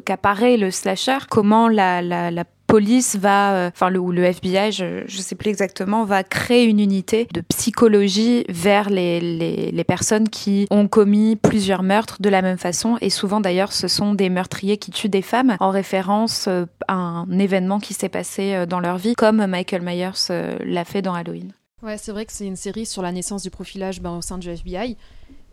[0.00, 4.72] qu'apparaît que, le slasher, comment la, la, la police va, enfin le ou le FBI,
[4.72, 10.28] je, je sais plus exactement, va créer une unité de psychologie vers les, les, personnes
[10.28, 12.96] qui ont commis plusieurs meurtres de la même façon.
[13.00, 16.48] Et souvent d'ailleurs, ce sont des meurtriers qui tuent des femmes en référence
[16.86, 21.14] à un événement qui s'est passé dans leur vie, comme Michael Myers l'a fait dans
[21.14, 21.52] Halloween.
[21.82, 24.36] Ouais, c'est vrai que c'est une série sur la naissance du profilage ben, au sein
[24.36, 24.96] du FBI.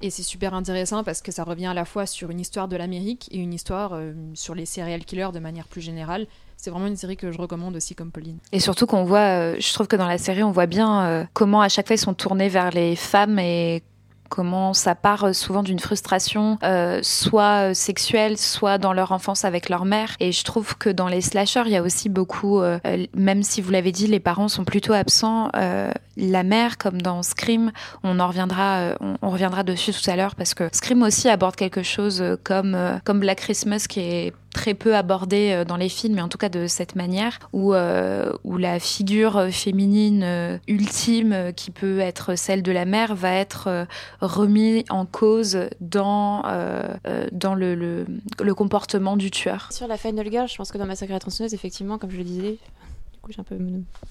[0.01, 2.75] Et c'est super intéressant parce que ça revient à la fois sur une histoire de
[2.75, 6.27] l'Amérique et une histoire euh, sur les serial killers de manière plus générale
[6.57, 8.39] c'est vraiment une série que je recommande aussi comme Pauline.
[8.51, 11.23] Et surtout qu'on voit, euh, je trouve que dans la série, on voit bien euh,
[11.33, 13.83] comment à chaque fois ils sont tournés vers les femmes et
[14.29, 19.85] comment ça part souvent d'une frustration, euh, soit sexuelle, soit dans leur enfance avec leur
[19.85, 20.15] mère.
[20.19, 22.79] Et je trouve que dans les slashers, il y a aussi beaucoup, euh,
[23.15, 25.49] même si vous l'avez dit, les parents sont plutôt absents.
[25.55, 27.71] Euh, la mère, comme dans Scream,
[28.03, 32.75] on en reviendra dessus tout à l'heure parce que Scream aussi aborde quelque chose comme
[33.03, 36.49] comme Black Christmas qui est très peu abordées dans les films, mais en tout cas
[36.49, 42.85] de cette manière, où, où la figure féminine ultime, qui peut être celle de la
[42.85, 43.85] mère, va être
[44.19, 46.41] remise en cause dans,
[47.31, 49.69] dans le, le, comportement du tueur.
[49.71, 52.17] Sur la Final Girl, je pense que dans Massacre à la tronçonneuse, effectivement, comme je
[52.17, 52.57] le disais,
[53.29, 53.57] j'ai un peu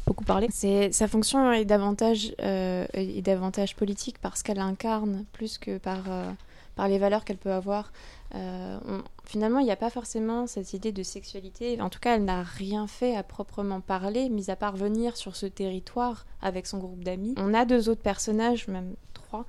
[0.07, 0.49] beaucoup parlé.
[0.51, 6.31] Sa fonction est davantage euh, est davantage politique parce qu'elle incarne plus que par euh,
[6.75, 7.93] par les valeurs qu'elle peut avoir.
[8.35, 8.79] Euh,
[9.25, 11.81] finalement, il n'y a pas forcément cette idée de sexualité.
[11.81, 15.37] En tout cas, elle n'a rien fait à proprement parler, mis à part venir sur
[15.37, 17.35] ce territoire avec son groupe d'amis.
[17.37, 18.95] On a deux autres personnages, même
[19.35, 19.43] euh,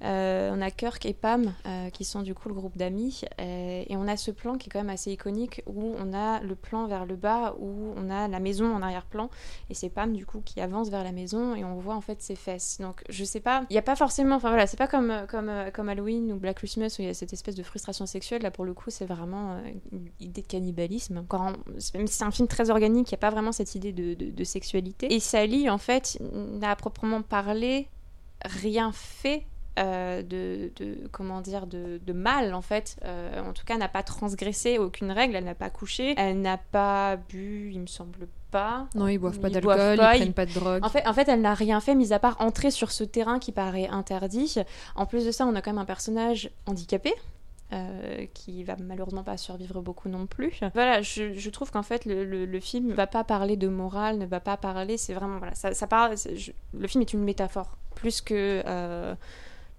[0.00, 3.22] on a Kirk et Pam euh, qui sont du coup le groupe d'amis.
[3.40, 6.40] Euh, et on a ce plan qui est quand même assez iconique où on a
[6.40, 9.30] le plan vers le bas, où on a la maison en arrière-plan.
[9.70, 12.22] Et c'est Pam du coup qui avance vers la maison et on voit en fait
[12.22, 12.78] ses fesses.
[12.80, 15.50] Donc je sais pas, il n'y a pas forcément, enfin voilà, c'est pas comme, comme,
[15.72, 18.42] comme Halloween ou Black Christmas où il y a cette espèce de frustration sexuelle.
[18.42, 19.58] Là pour le coup, c'est vraiment
[19.92, 21.24] une idée de cannibalisme.
[21.94, 24.14] Même si c'est un film très organique, il n'y a pas vraiment cette idée de,
[24.14, 25.12] de sexualité.
[25.12, 27.88] Et Sally en fait n'a proprement parlé
[28.44, 29.46] rien fait
[29.78, 30.70] euh, de,
[31.10, 32.96] comment dire de, mal en fait.
[33.04, 36.58] Euh, en tout cas n'a pas transgressé aucune règle elle n'a pas couché elle n'a
[36.58, 38.86] pas bu il me semble pas.
[38.94, 40.84] Non ils boivent pas d'alcool ils, prennent pas de drogue.
[40.84, 43.38] En fait en fait elle n'a rien fait mis à part entrer sur ce terrain
[43.38, 44.56] qui paraît interdit.
[44.94, 47.12] En plus de ça on a quand même un personnage handicapé
[47.72, 50.60] euh, qui va malheureusement pas survivre beaucoup non plus.
[50.74, 54.26] Voilà, je, trouve qu'en fait le, le, film ne va pas parler de morale, ne
[54.26, 56.14] va pas parler, c'est vraiment voilà, ça, ça parle,
[56.74, 57.76] le film est une métaphore.
[57.96, 59.14] Plus que euh,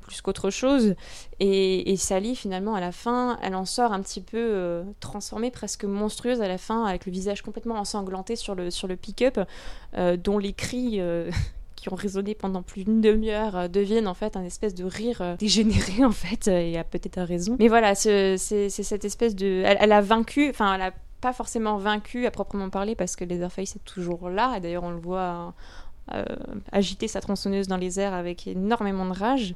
[0.05, 0.95] plus qu'autre chose.
[1.39, 5.83] Et, Sally, finalement, à la fin, elle en sort un petit peu euh, transformée, presque
[5.83, 9.39] monstrueuse à la fin, avec le visage complètement ensanglanté sur le, sur le pick-up,
[9.97, 10.99] euh, dont les cris
[11.75, 16.03] qui ont résonné pendant plus d'une demi-heure deviennent en fait un espèce de rire dégénéré,
[16.05, 17.55] en fait, et a peut-être raison.
[17.59, 19.63] Mais voilà, c'est cette espèce de...
[19.65, 20.91] Elle, a vaincu, enfin, elle a
[21.21, 24.91] pas forcément vaincu à proprement parler, parce que Leatherface est toujours là, et d'ailleurs on
[24.91, 25.53] le voit
[26.13, 26.23] euh,
[26.71, 29.55] agiter sa tronçonneuse dans les airs avec énormément de rage.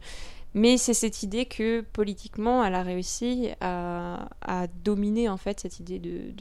[0.54, 4.28] Mais c'est cette idée que politiquement, elle a réussi à,
[4.84, 6.34] dominer en fait cette idée de,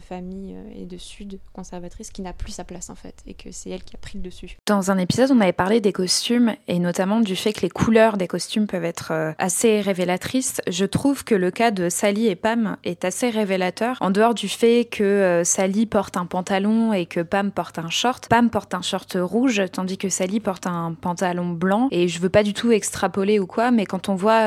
[0.00, 3.50] famille euh, et de sud conservatrice qui n'a plus sa place en fait et que
[3.50, 4.56] c'est elle qui a pris le dessus.
[4.66, 8.16] Dans un épisode, on avait parlé des costumes et notamment du fait que les couleurs
[8.16, 10.60] des costumes peuvent être euh, assez révélatrices.
[10.68, 13.96] Je trouve que le cas de Sally et Pam est assez révélateur.
[14.00, 17.90] En dehors du fait que euh, Sally porte un pantalon et que Pam porte un
[17.90, 22.20] short, Pam porte un short rouge tandis que Sally porte un pantalon blanc et je
[22.20, 24.46] veux pas du tout extrapoler ou quoi, mais quand on voit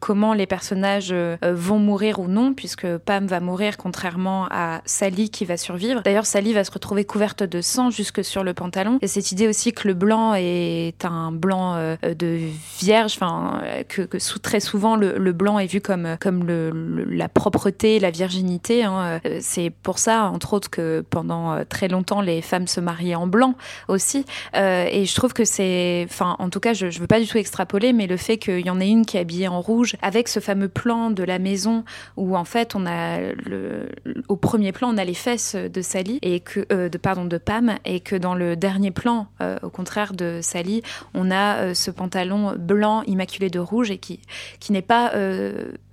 [0.00, 5.44] comment les personnages vont mourir ou non, puisque Pam va mourir contrairement à Sally qui
[5.44, 6.02] va survivre.
[6.02, 8.98] D'ailleurs, Sally va se retrouver couverte de sang jusque sur le pantalon.
[9.02, 12.38] Et cette idée aussi que le blanc est un blanc euh, de
[12.80, 17.98] vierge, enfin que, sous, très souvent le, blanc est vu comme comme le, la propreté,
[18.00, 18.84] la virginité.
[18.84, 19.20] Hein.
[19.24, 23.14] Euh, c'est pour ça, entre autres, que pendant euh, très longtemps les femmes se mariaient
[23.14, 23.54] en blanc
[23.88, 24.24] aussi.
[24.54, 27.38] et je trouve que c'est, enfin, en tout cas, je, je veux pas du tout
[27.38, 30.28] extrapoler, mais le fait qu'il y en ait une qui est habillée en rouge avec
[30.28, 31.84] ce fameux plan de la maison
[32.16, 33.88] où en fait on a le,
[34.28, 37.24] au premier premier plan, on a les fesses de Sally et que euh, de pardon
[37.24, 40.82] de Pam et que dans le dernier plan, euh, au contraire de Sally,
[41.14, 44.18] on a euh, ce pantalon blanc immaculé de rouge et qui
[44.58, 45.12] qui n'est pas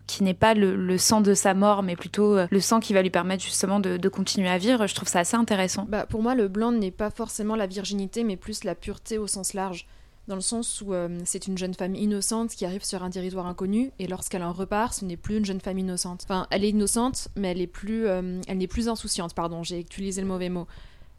[0.08, 3.12] qui n'est pas le, sang de sa mort, mais plutôt le sang qui va lui
[3.12, 4.88] permettre justement de, de continuer à vivre.
[4.88, 5.86] Je trouve ça assez intéressant.
[5.88, 9.28] Bah, pour moi, le blanc n'est pas forcément la virginité, mais plus la pureté au
[9.28, 9.86] sens large
[10.28, 13.46] dans le sens où euh, c'est une jeune femme innocente qui arrive sur un territoire
[13.46, 16.22] inconnu et lorsqu'elle en repart, ce n'est plus une jeune femme innocente.
[16.24, 19.34] Enfin, elle est innocente, mais elle est plus, euh, elle n'est plus insouciante.
[19.36, 20.68] Pardon, j'ai utilisé le mauvais mot.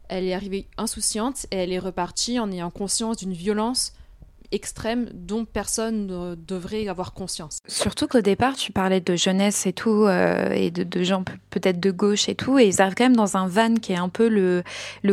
[0.09, 3.93] Elle est arrivée insouciante et elle est repartie en ayant conscience d'une violence
[4.51, 7.59] extrême dont personne ne devrait avoir conscience.
[7.67, 11.91] Surtout qu'au départ, tu parlais de jeunesse et tout, euh, et de, gens peut-être de
[11.91, 14.27] gauche et tout, et ils arrivent quand même dans un van qui est un peu
[14.27, 14.63] le,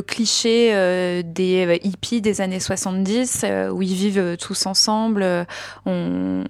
[0.03, 5.47] cliché euh, des euh, hippies des années 70, où ils vivent tous ensemble,
[5.87, 6.45] on,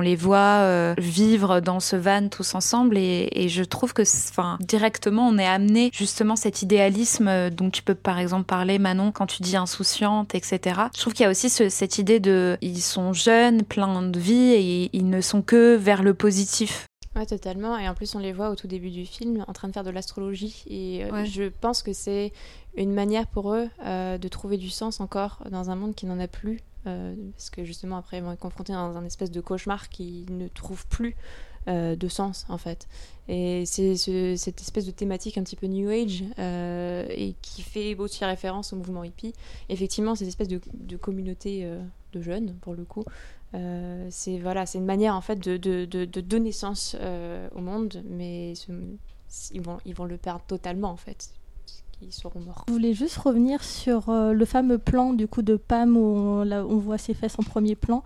[0.00, 5.38] les voit vivre dans ce van tous ensemble, et, je trouve que enfin, directement, on
[5.38, 9.56] est amené justement cet idéalisme dont tu peux par exemple parler, Manon, quand tu dis
[9.56, 10.80] insouciante, etc.
[10.94, 12.29] Je trouve qu'il y a aussi ce, cette idée de
[12.60, 16.86] ils sont jeunes, pleins de vie et ils ne sont que vers le positif.
[17.16, 17.76] Ouais, totalement.
[17.76, 19.84] Et en plus, on les voit au tout début du film en train de faire
[19.84, 20.62] de l'astrologie.
[20.68, 22.32] Et euh, je pense que c'est
[22.76, 26.20] une manière pour eux euh, de trouver du sens encore dans un monde qui n'en
[26.20, 26.60] a plus.
[26.86, 30.24] Euh, parce que justement, après, ils vont être confrontés dans un espèce de cauchemar qui
[30.30, 31.16] ne trouve plus
[31.66, 32.88] de sens, en fait.
[33.28, 33.96] Et c'est
[34.36, 38.76] cette espèce de thématique un petit peu New Age et qui fait aussi référence au
[38.76, 39.32] mouvement hippie.
[39.68, 41.68] Effectivement, cette espèce de, communauté
[42.12, 43.04] de jeunes, pour le coup.
[43.54, 48.54] Euh, c'est voilà, c'est une manière en fait de, donner sens euh, au monde, mais
[49.52, 51.30] ils vont, ils vont le perdre totalement en fait.
[52.08, 52.64] Seront morts.
[52.66, 56.78] Je voulais juste revenir sur euh, le fameux plan du coup de Pam où on,
[56.78, 58.02] voit ses fesses en premier plan.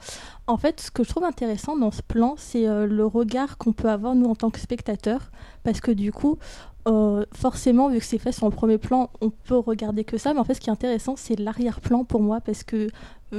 [0.47, 3.73] En fait, ce que je trouve intéressant dans ce plan, c'est euh, le regard qu'on
[3.73, 5.31] peut avoir nous en tant que spectateurs,
[5.63, 6.39] parce que du coup,
[6.87, 10.35] euh, forcément, vu que ses fesses sont en premier plan, on peut regarder que ça.
[10.35, 12.89] Mais en fait, ce qui est intéressant, c'est l'arrière-plan pour moi, parce que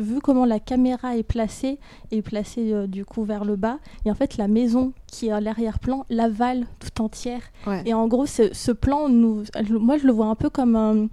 [0.01, 1.79] vu comment la caméra est placée,
[2.11, 5.31] est placée euh, du coup vers le bas, et en fait la maison qui est
[5.31, 7.41] à l'arrière-plan l'avale tout entière.
[7.67, 7.83] Ouais.
[7.85, 11.07] Et en gros, ce, ce plan, nous, moi je le vois un peu comme un,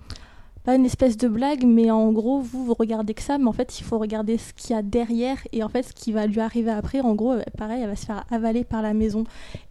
[0.65, 3.53] pas une espèce de blague, mais en gros, vous, vous regardez que ça, mais en
[3.53, 6.27] fait, il faut regarder ce qu'il y a derrière, et en fait, ce qui va
[6.27, 9.25] lui arriver après, en gros, euh, pareil, elle va se faire avaler par la maison.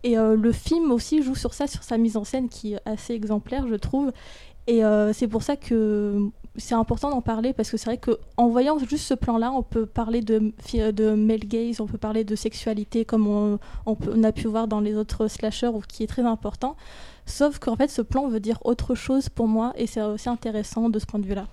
[0.04, 2.82] Et euh, le film aussi joue sur ça, sur sa mise en scène, qui est
[2.86, 4.12] assez exemplaire, je trouve.
[4.68, 8.50] Et euh, c'est pour ça que c'est important d'en parler parce que c'est vrai qu'en
[8.50, 10.54] voyant juste ce plan-là, on peut parler de,
[10.92, 14.82] de male gaze, on peut parler de sexualité comme on, on, a pu voir dans
[14.82, 16.76] les autres slashers, qui est très important.
[17.26, 20.90] Sauf qu'en fait, ce plan veut dire autre chose pour moi et c'est aussi intéressant
[20.90, 21.48] de ce point de vue-là.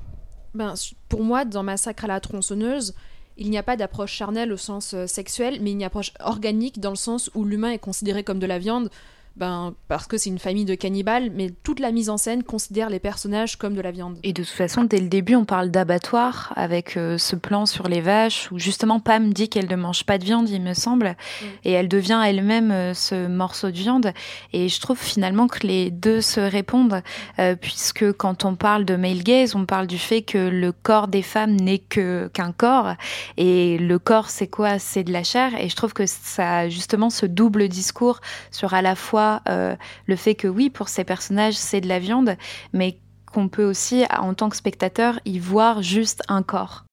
[0.54, 0.74] Ben,
[1.08, 2.94] pour moi, dans Massacre à la tronçonneuse,
[3.36, 6.90] il n'y a pas d'approche charnelle au sens euh, sexuel, mais une approche organique dans
[6.90, 8.90] le sens où l'humain est considéré comme de la viande
[9.38, 12.90] ben, parce que c'est une famille de cannibales, mais toute la mise en scène considère
[12.90, 14.18] les personnages comme de la viande.
[14.24, 17.86] Et de toute façon, dès le début, on parle d'abattoir avec euh, ce plan sur
[17.86, 21.10] les vaches où justement Pam dit qu'elle ne mange pas de viande, il me semble,
[21.10, 21.44] mm.
[21.64, 24.12] et elle devient elle-même euh, ce morceau de viande.
[24.52, 27.02] Et je trouve finalement que les deux se répondent,
[27.38, 31.06] euh, puisque quand on parle de male gaze, on parle du fait que le corps
[31.06, 32.94] des femmes n'est que qu'un corps,
[33.36, 34.80] et le corps, c'est quoi?
[34.80, 35.52] C'est de la chair.
[35.60, 38.20] Et je trouve que ça a justement ce double discours
[38.50, 39.76] sur à la fois euh,
[40.06, 42.36] le fait que oui, pour ces personnages, c'est de la viande,
[42.72, 46.84] mais qu'on peut aussi, en tant que spectateur, y voir juste un corps.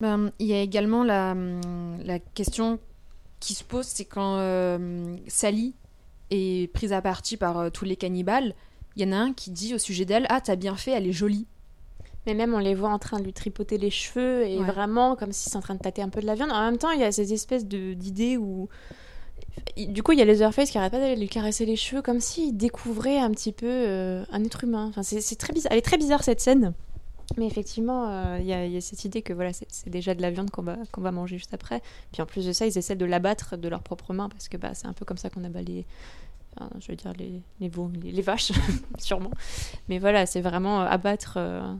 [0.00, 1.34] Ben, il y a également la,
[2.02, 2.78] la, question
[3.38, 5.74] qui se pose, c'est quand euh, Sally
[6.30, 8.54] est prise à partie par euh, tous les cannibales,
[8.96, 11.06] il y en a un qui dit au sujet d'elle Ah, t'as bien fait, elle
[11.06, 11.46] est jolie.
[12.26, 14.64] Mais même on les voit en train de lui tripoter les cheveux et ouais.
[14.64, 16.50] vraiment comme si c'est en train de tâter un peu de la viande.
[16.50, 18.68] En même temps, il y a cette espèce d'idée où
[19.76, 22.20] du coup, il y a Leatherface qui arrête pas d'aller lui caresser les cheveux comme
[22.20, 24.86] s'il découvrait un petit peu euh, un être humain.
[24.88, 25.72] Enfin, c'est très bizarre.
[25.72, 26.74] Elle est très bizarre cette scène.
[27.36, 30.32] Mais effectivement, il euh, y, y, a cette idée que voilà, c'est déjà de la
[30.32, 31.80] viande qu'on va, manger juste après.
[32.12, 34.56] Puis en plus de ça, ils essaient de l'abattre de leurs propres mains parce que
[34.56, 35.86] bah, c'est un peu comme ça qu'on abat les,
[36.80, 37.12] je veux dire
[37.60, 38.52] les, veaux, les, vaches,
[38.98, 39.30] sûrement.
[39.88, 41.74] Mais voilà, c'est vraiment abattre euh,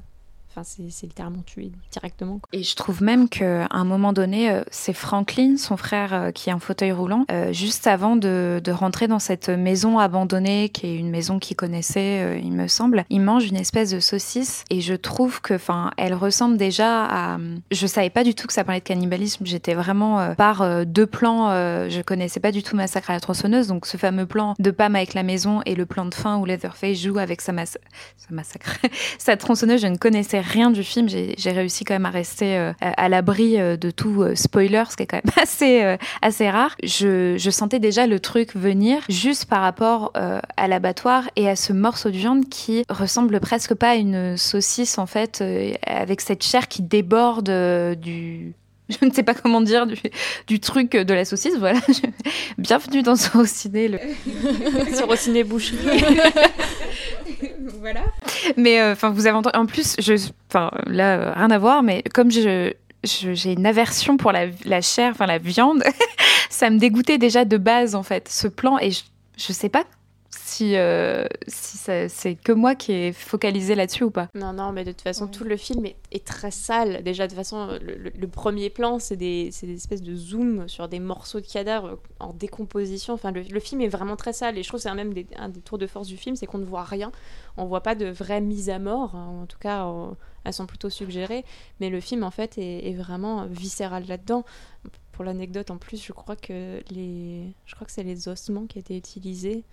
[0.53, 2.41] Enfin, c'est littéralement tué directement.
[2.53, 6.51] Et je trouve même qu'à un moment donné, euh, c'est Franklin, son frère, euh, qui
[6.51, 10.97] est en fauteuil roulant, euh, juste avant de, rentrer dans cette maison abandonnée, qui est
[10.97, 14.65] une maison qu'il connaissait, il me semble, il mange une espèce de saucisse.
[14.71, 17.39] Et je trouve que, enfin, elle ressemble déjà à.
[17.71, 19.45] Je savais pas du tout que ça parlait de cannibalisme.
[19.45, 21.51] J'étais vraiment par deux plans.
[21.89, 23.67] je connaissais pas du tout Massacre à la tronçonneuse.
[23.67, 26.45] Donc ce fameux plan de Pam avec la maison et le plan de fin où
[26.45, 27.79] Leatherface joue avec sa, sa
[28.31, 28.79] massacre,
[29.19, 31.09] sa tronçonneuse, je ne connaissais rien du film.
[31.09, 34.97] J'ai réussi quand même à rester euh, à l'abri euh, de tout euh, spoiler, ce
[34.97, 36.77] qui est quand même assez, euh, assez rare.
[36.83, 41.57] Je, je, sentais déjà le truc venir juste par rapport euh, à l'abattoir et à
[41.57, 45.43] ce morceau de viande qui ressemble presque pas à une saucisse en fait,
[45.87, 47.51] avec cette chair qui déborde
[48.01, 48.55] du,
[49.01, 49.97] je ne sais pas comment dire, du,
[50.47, 51.57] du truc de la saucisse.
[51.59, 51.81] Voilà.
[52.59, 53.89] Bienvenue dans Sorociné.
[53.89, 53.99] Le...
[54.95, 55.79] Sorociné boucherie.
[57.81, 58.03] Voilà.
[58.57, 59.49] Mais enfin, euh, vous avez.
[59.55, 60.15] En plus, je,
[60.49, 62.73] enfin, là, euh, rien à voir, mais comme je,
[63.03, 65.83] j'ai une aversion pour la, la chair, enfin la viande,
[66.51, 68.29] ça me dégoûtait déjà de base en fait.
[68.29, 69.03] Ce plan et je,
[69.39, 69.85] je sais pas
[70.31, 74.29] si, euh, si c'est que moi qui ai focalisé là-dessus ou pas.
[74.35, 75.31] Non, non, mais de toute façon, ouais.
[75.31, 77.03] tout le film est, est, très sale.
[77.03, 80.69] Déjà, de toute façon, le, le, le premier plan, c'est des, des, espèces de zoom
[80.69, 83.15] sur des morceaux de cadavres en décomposition.
[83.15, 84.57] Enfin, le, le film est vraiment très sale.
[84.57, 86.47] Et je trouve que c'est même des, un des tours de force du film, c'est
[86.47, 87.11] qu'on ne voit rien.
[87.57, 89.17] On voit pas de vraie mise à mort.
[89.17, 89.41] Hein.
[89.43, 91.45] En tout cas, on, elles sont plutôt suggérées.
[91.81, 94.45] Mais le film, en fait, est, est vraiment viscéral là-dedans
[95.13, 98.79] pour l'anecdote en plus je crois que les je crois que c'est les ossements qui
[98.79, 99.65] étaient utilisés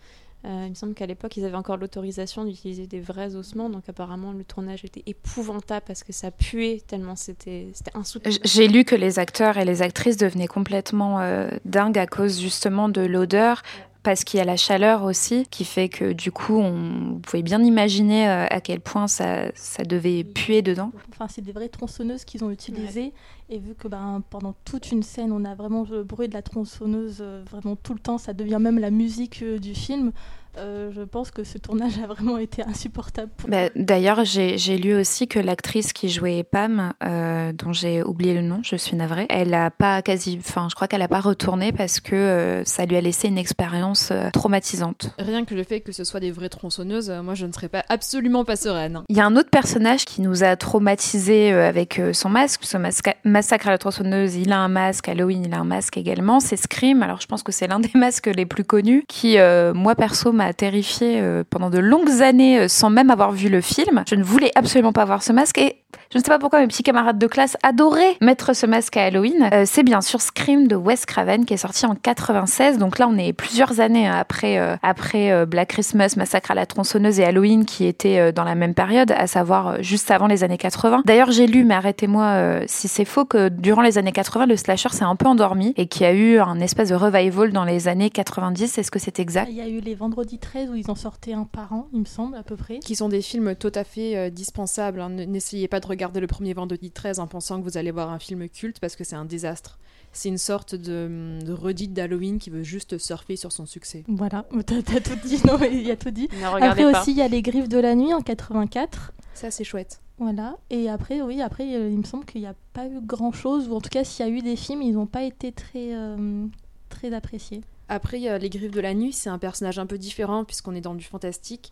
[0.45, 3.89] euh, il me semble qu'à l'époque, ils avaient encore l'autorisation d'utiliser des vrais ossements, donc
[3.89, 8.39] apparemment le tournage était épouvantable parce que ça puait tellement c'était insoutenable.
[8.43, 12.87] J'ai lu que les acteurs et les actrices devenaient complètement euh, dingues à cause justement
[12.87, 13.63] de l'odeur.
[14.07, 17.43] Parce qu'il y a la chaleur aussi qui fait que du coup on vous pouvez
[17.43, 20.93] bien imaginer euh, à quel point ça, ça devait puer dedans.
[21.09, 23.11] Enfin c'est des vraies tronçonneuses qu'ils ont utilisées
[23.49, 26.41] Et vu que ben, pendant toute une scène, on a vraiment le bruit de la
[26.41, 30.13] tronçonneuse euh, vraiment tout le temps, ça devient même la musique euh, du film.
[30.57, 33.29] Euh, je pense que ce tournage a vraiment été insupportable.
[33.37, 33.49] Pour...
[33.49, 38.41] Bah, D'ailleurs, j'ai lu aussi que l'actrice qui jouait Pam, euh, dont j'ai oublié le
[38.41, 41.71] nom, je suis navrée, elle a pas quasi, enfin, je crois qu'elle a pas retourné
[41.71, 45.11] parce que euh, ça lui a laissé une expérience euh, traumatisante.
[45.19, 47.69] Rien que le fait que ce soit des vraies tronçonneuses, euh, moi je ne serais
[47.69, 49.01] pas absolument pas sereine.
[49.09, 52.77] Il y a un autre personnage qui nous a traumatisé avec euh, son masque, ce
[52.77, 54.35] masca- massacre à la tronçonneuse.
[54.35, 56.39] Il a un masque, Halloween, il a un masque également.
[56.39, 57.03] C'est Scream.
[57.03, 60.31] Alors je pense que c'est l'un des masques les plus connus qui, euh, moi perso,
[60.31, 64.03] m'a terrifié euh, pendant de longues années euh, sans même avoir vu le film.
[64.07, 65.77] Je ne voulais absolument pas voir ce masque et
[66.11, 69.05] je ne sais pas pourquoi mes petits camarades de classe adoraient mettre ce masque à
[69.05, 69.49] Halloween.
[69.53, 72.77] Euh, c'est bien sûr Scream de Wes Craven qui est sorti en 96.
[72.77, 77.25] Donc là, on est plusieurs années après après Black Christmas, Massacre à la tronçonneuse et
[77.25, 81.03] Halloween qui étaient dans la même période, à savoir juste avant les années 80.
[81.05, 84.89] D'ailleurs, j'ai lu, mais arrêtez-moi si c'est faux, que durant les années 80, le slasher
[84.89, 87.87] s'est un peu endormi et qu'il y a eu un espèce de revival dans les
[87.87, 88.77] années 90.
[88.77, 89.47] Est-ce que c'est exact?
[89.49, 92.01] Il y a eu les vendredis 13 où ils en sortaient un par an, il
[92.01, 92.79] me semble, à peu près.
[92.79, 94.99] Qui sont des films tout à fait euh, dispensables.
[94.99, 95.09] hein.
[95.09, 98.19] N'essayez pas de regarder le premier vendredi 13 en pensant que vous allez voir un
[98.19, 99.79] film culte parce que c'est un désastre.
[100.11, 104.03] C'est une sorte de, de redite d'Halloween qui veut juste surfer sur son succès.
[104.07, 106.27] Voilà, t'as tout dit, non, il y a tout dit.
[106.43, 107.01] Après pas.
[107.01, 109.13] aussi, il y a les griffes de la nuit en 84.
[109.33, 110.01] Ça, c'est chouette.
[110.17, 110.57] Voilà.
[110.71, 113.67] Et après, oui, après, euh, il me semble qu'il n'y a pas eu grand chose,
[113.69, 115.93] ou en tout cas, s'il y a eu des films, ils n'ont pas été très,
[115.93, 116.47] euh,
[116.89, 117.61] très appréciés.
[117.89, 120.81] Après, euh, Les Griffes de la Nuit, c'est un personnage un peu différent puisqu'on est
[120.81, 121.71] dans du fantastique.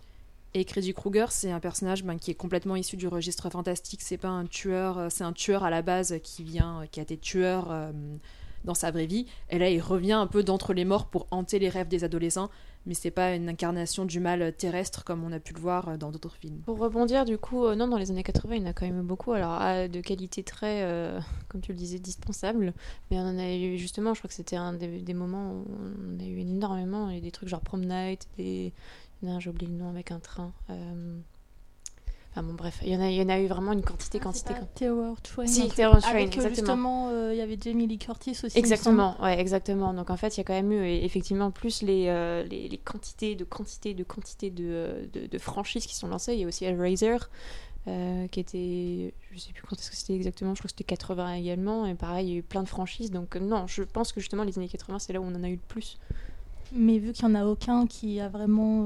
[0.54, 4.02] Et Freddy Krueger, c'est un personnage ben, qui est complètement issu du registre fantastique.
[4.02, 7.04] C'est pas un tueur, euh, c'est un tueur à la base qui vient, qui a
[7.04, 7.92] été tueur euh,
[8.64, 9.26] dans sa vraie vie.
[9.50, 12.50] Et là, il revient un peu d'entre les morts pour hanter les rêves des adolescents.
[12.86, 15.98] Mais c'est pas une incarnation du mal terrestre comme on a pu le voir euh,
[15.98, 16.62] dans d'autres films.
[16.66, 18.86] Pour rebondir, du coup, euh, non, dans les années 80, il y en a quand
[18.86, 19.32] même beaucoup.
[19.32, 22.74] Alors, ah, de qualité très, euh, comme tu le disais, dispensable.
[23.10, 25.66] Mais on en a eu, justement, je crois que c'était un des, moments où
[26.16, 27.10] on a eu énormément.
[27.10, 28.74] Et des trucs genre Prom Night, des...
[29.24, 30.54] j'ai oublié le nom, avec un train.
[32.36, 34.20] Enfin bon, bref, il y en a, il y en a eu vraiment une quantité,
[34.20, 34.54] quantité.
[34.58, 35.48] Ah, Terror Train.
[35.48, 36.56] Si, Terror Train, Avec euh, exactement.
[36.56, 38.58] justement, euh, il y avait Jamie Lee Curtis aussi.
[38.58, 39.94] Exactement, ouais, exactement.
[39.94, 42.68] Donc en fait, il y a quand même eu et effectivement plus les, euh, les,
[42.68, 46.34] les quantités de quantités de quantités de, euh, de, de franchises qui sont lancées.
[46.34, 47.18] Il y a aussi Hellraiser
[47.88, 50.84] euh, qui était, je sais plus quand est-ce que c'était exactement, je crois que c'était
[50.84, 51.86] 80 également.
[51.86, 53.12] Et pareil, il y a eu plein de franchises.
[53.12, 55.44] Donc euh, non, je pense que justement les années 80, c'est là où on en
[55.44, 56.00] a eu le plus.
[56.78, 58.84] Mais vu qu'il n'y en a aucun qui a vraiment.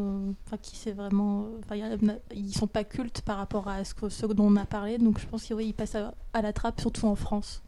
[0.52, 1.48] euh, qui s'est vraiment.
[1.72, 1.98] euh,
[2.36, 5.00] ils sont pas cultes par rapport à ce, que, ce dont on a parlé.
[5.00, 7.64] Donc je pense qu'ils passent à, à la trappe, surtout en France.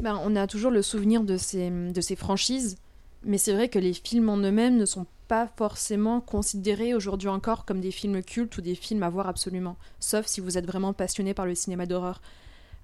[0.00, 2.76] Ben, on a toujours le souvenir de ces, de ces franchises,
[3.24, 7.64] mais c'est vrai que les films en eux-mêmes ne sont pas forcément considérés aujourd'hui encore
[7.66, 10.92] comme des films cultes ou des films à voir absolument, sauf si vous êtes vraiment
[10.92, 12.20] passionné par le cinéma d'horreur.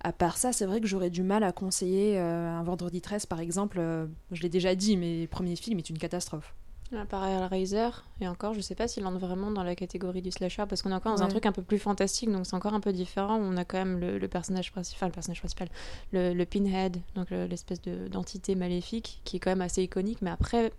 [0.03, 3.27] À part ça, c'est vrai que j'aurais du mal à conseiller euh, un Vendredi 13
[3.27, 3.79] par exemple.
[3.81, 6.55] euh, je l'ai déjà dit, mais le premier film est une catastrophe.
[6.93, 7.89] Là, pareil Hellraiser,
[8.21, 10.93] et encore, je sais pas s'il entre vraiment dans la catégorie du slasher, parce qu'on
[10.93, 13.37] est encore dans un truc un peu plus fantastique, donc c'est encore un peu différent.
[13.41, 15.67] On a quand même le, le personnage principal, le personnage principal,
[16.13, 20.23] le, le Pinhead, donc le- l'espèce de- d'entité maléfique, qui est quand même assez iconique,
[20.23, 20.73] mais après,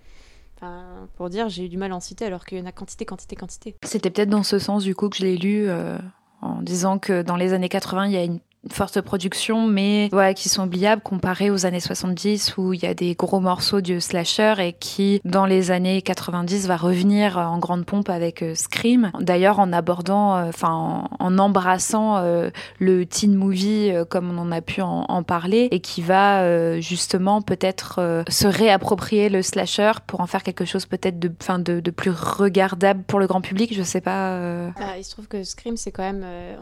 [0.55, 2.71] enfin, pour dire, j'ai eu du mal à en citer, alors qu'il y en a
[2.71, 3.75] quantité, quantité, quantité.
[3.83, 5.97] C'était peut-être dans ce sens du coup que je l'ai lu euh,
[6.41, 8.39] en disant que dans les années 80, il y a une
[8.71, 13.15] forte production, mais qui sont oubliables comparé aux années 70 où il y a des
[13.15, 18.09] gros morceaux du slasher et qui, dans les années 90, va revenir en grande pompe
[18.09, 19.11] avec euh, Scream.
[19.19, 22.49] D'ailleurs, en abordant, euh, enfin, en, embrassant euh,
[22.79, 26.79] le teen movie euh, comme on en a pu en, parler et qui va euh,
[26.81, 31.29] justement peut-être euh, se réapproprier le slasher pour en faire quelque chose peut-être de,
[31.59, 33.73] de, de plus regardable pour le grand public.
[33.73, 34.31] Je sais pas.
[34.33, 34.69] euh.
[34.77, 36.23] Bah, il se trouve que Scream, c'est quand même.
[36.23, 36.55] euh,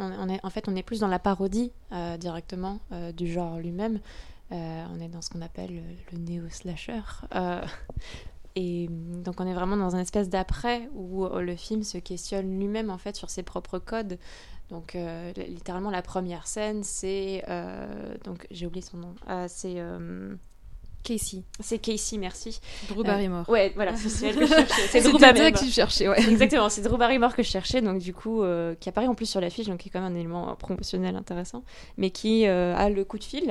[0.44, 4.00] en fait, on est plus dans la parodie euh, directement euh, du genre lui-même.
[4.52, 5.82] Euh, on est dans ce qu'on appelle le,
[6.12, 7.02] le néo-slasher.
[8.56, 12.90] Et donc, on est vraiment dans un espèce d'après où le film se questionne lui-même
[12.90, 14.18] en fait sur ses propres codes.
[14.70, 17.44] Donc, li- littéralement, la première scène, c'est.
[18.24, 19.16] donc, j'ai oublié son nom.
[19.48, 19.82] C'est.
[21.06, 22.60] Casey, c'est Casey, merci.
[22.90, 23.48] Drew Euh, Barrymore.
[23.48, 24.88] Ouais, voilà, c'est celle que je cherchais.
[24.90, 25.52] C'est Drew Barrymore.
[25.60, 26.20] que je cherchais, ouais.
[26.30, 29.28] Exactement, c'est Drew Barrymore que je cherchais, donc du coup, euh, qui apparaît en plus
[29.28, 31.64] sur l'affiche, donc qui est quand même un élément euh, promotionnel intéressant,
[31.98, 33.46] mais qui euh, a le coup de fil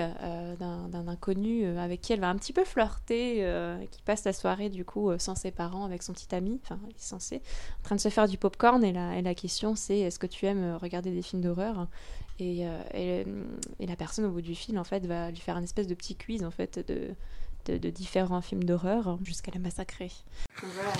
[0.58, 3.46] d'un inconnu avec qui elle va un petit peu flirter,
[3.90, 6.96] qui passe la soirée du coup sans ses parents avec son petit ami, enfin il
[6.96, 9.98] est censé, en train de se faire du popcorn, et la, et la question c'est
[10.00, 11.86] est-ce que tu aimes regarder des films d'horreur?
[12.40, 12.62] Et,
[12.94, 13.24] et,
[13.78, 15.94] et la personne au bout du fil en fait va lui faire un espèce de
[15.94, 17.10] petit quiz en fait de
[17.66, 20.10] de, de différents films d'horreur jusqu'à la massacrer.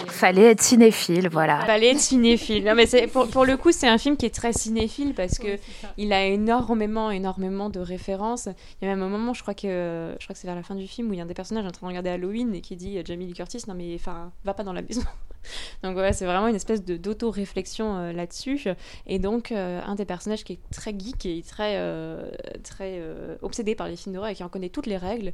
[0.09, 1.61] Fallait être cinéphile, voilà.
[1.65, 2.65] Fallait être cinéphile.
[2.65, 5.39] Non, mais c'est- pour, pour le coup, c'est un film qui est très cinéphile parce
[5.39, 5.59] que
[5.97, 8.49] il a énormément, énormément de références.
[8.81, 10.63] Il y a même un moment, je crois que, je crois que c'est vers la
[10.63, 12.55] fin du film où il y a un des personnages en train de regarder Halloween
[12.55, 15.03] et qui dit à Jamie Lee Curtis, non mais enfin, va pas dans la maison.
[15.83, 18.67] Donc voilà, c'est vraiment une espèce de d'auto-réflexion euh, là-dessus.
[19.07, 22.31] Et donc, euh, un des personnages qui est très geek et très, euh,
[22.63, 25.33] très euh, obsédé par les films d'horreur et qui en connaît toutes les règles,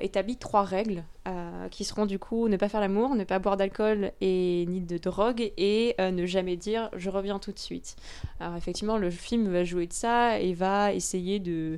[0.00, 3.56] établit trois règles euh, qui seront du coup ne pas faire l'amour, ne pas boire
[3.56, 7.96] d'alcool et ni de drogue et euh, ne jamais dire je reviens tout de suite.
[8.40, 11.76] Alors effectivement, le film va jouer de ça et va essayer de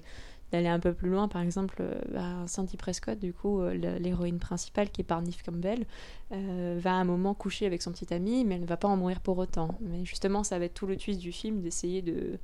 [0.53, 1.29] d'aller un peu plus loin.
[1.29, 5.43] Par exemple, euh, bah, Sandy Prescott, du coup, euh, l'héroïne principale qui est par Neve
[5.43, 5.87] Campbell,
[6.33, 8.89] euh, va à un moment coucher avec son petit ami, mais elle ne va pas
[8.89, 9.77] en mourir pour autant.
[9.81, 12.37] Mais justement, ça va être tout le twist du film d'essayer de euh,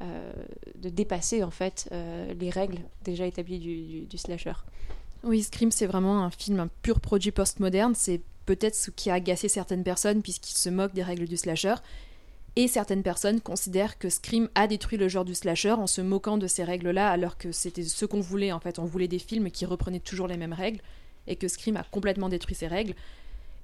[0.00, 4.54] de dépasser en fait euh, les règles déjà établies du, slasher.
[5.22, 7.94] Oui, Scream, c'est vraiment un film, un pur produit postmoderne.
[7.94, 11.74] C'est peut-être ce qui a agacé certaines personnes puisqu'il se moque des règles du slasher.
[12.56, 16.36] Et certaines personnes considèrent que Scream a détruit le genre du slasher en se moquant
[16.36, 18.50] de ces règles-là, alors que c'était ce qu'on voulait.
[18.50, 20.80] En fait, on voulait des films qui reprenaient toujours les mêmes règles,
[21.28, 22.94] et que Scream a complètement détruit ces règles.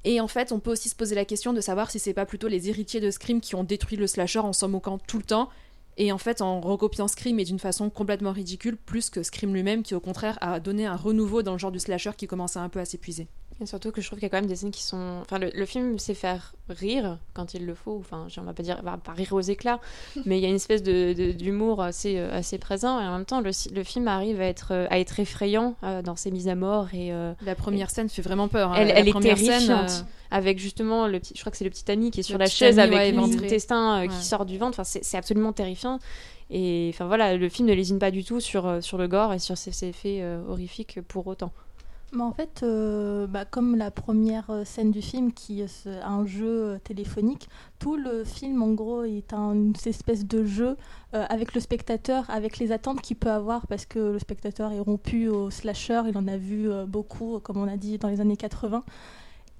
[0.04, 2.26] Et en fait, on peut aussi se poser la question de savoir si c'est pas
[2.26, 5.24] plutôt les héritiers de Scream qui ont détruit le slasher en s'en moquant tout le
[5.24, 5.48] temps,
[5.96, 9.82] et en fait en recopiant Scream et d'une façon complètement ridicule, plus que Scream lui-même
[9.82, 12.68] qui au contraire a donné un renouveau dans le genre du slasher qui commençait un
[12.68, 13.28] peu à s'épuiser.
[13.58, 15.20] Et surtout que je trouve qu'il y a quand même des scènes qui sont.
[15.22, 17.96] Enfin, le, le film sait faire rire quand il le faut.
[17.98, 19.80] Enfin, on va pas dire, va pas rire aux éclats,
[20.26, 23.00] mais il y a une espèce de, de- d'humour assez, euh, assez présent.
[23.00, 26.02] Et en même temps, le, le film arrive à être, euh, à être effrayant euh,
[26.02, 27.12] dans ses mises à mort et.
[27.14, 28.72] euh, La première scène fait vraiment peur.
[28.72, 28.74] hein.
[28.76, 29.90] elle, est scène, terrifiante.
[29.90, 32.34] euh, Avec justement le petit, je crois que c'est le petit ami qui est sur
[32.36, 34.08] Le la chaise ami, avec ouais, l'intestin Ouais.
[34.08, 34.78] qui sort du ventre.
[34.78, 35.98] Enfin, c'est, absolument terrifiant.
[36.50, 39.38] Et enfin voilà, le film ne lésine pas du tout sur, sur le gore et
[39.38, 41.52] sur ses, effets horrifiques pour autant.
[42.20, 46.24] En fait, euh, bah, comme la première euh, scène du film qui est ce- un
[46.24, 47.48] jeu euh, téléphonique,
[47.78, 50.76] tout le film en gros est un- une espèce de jeu
[51.14, 54.80] euh, avec le spectateur, avec les attentes qu'il peut avoir parce que le spectateur est
[54.80, 58.20] rompu au slasher, il en a vu euh, beaucoup, comme on a dit dans les
[58.20, 58.82] années 80.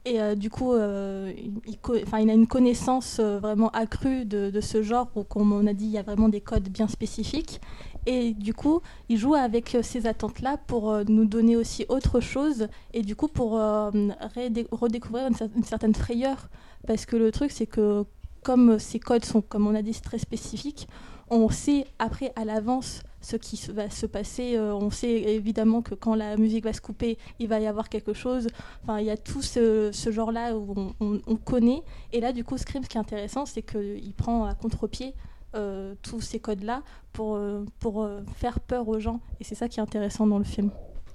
[0.07, 1.33] Et euh, du coup, euh,
[1.67, 5.67] il, enfin, il a une connaissance euh, vraiment accrue de, ce genre où, comme on
[5.67, 7.61] a dit, il y a vraiment des codes bien spécifiques.
[8.07, 13.03] Et du coup, il joue avec ces attentes-là pour nous donner aussi autre chose et
[13.03, 16.49] du coup pour redé- redécouvrir une certaine frayeur.
[16.87, 18.05] Parce que le truc, c'est que
[18.45, 20.87] comme ces codes sont, comme on a dit, très spécifiques,
[21.31, 24.57] on sait après à l'avance ce qui va se passer.
[24.57, 27.89] Euh, on sait évidemment que quand la musique va se couper, il va y avoir
[27.89, 28.47] quelque chose.
[28.83, 31.83] Enfin, il y a tout ce, genre-là où on, on- on connaît.
[32.13, 35.13] Et là, du coup, Scream, ce qui est intéressant, c'est qu'il prend à contre-pied
[35.57, 39.21] euh, tous ces codes-là pour, euh, pour euh, faire peur aux gens.
[39.41, 40.71] Et c'est ça qui est intéressant dans le film.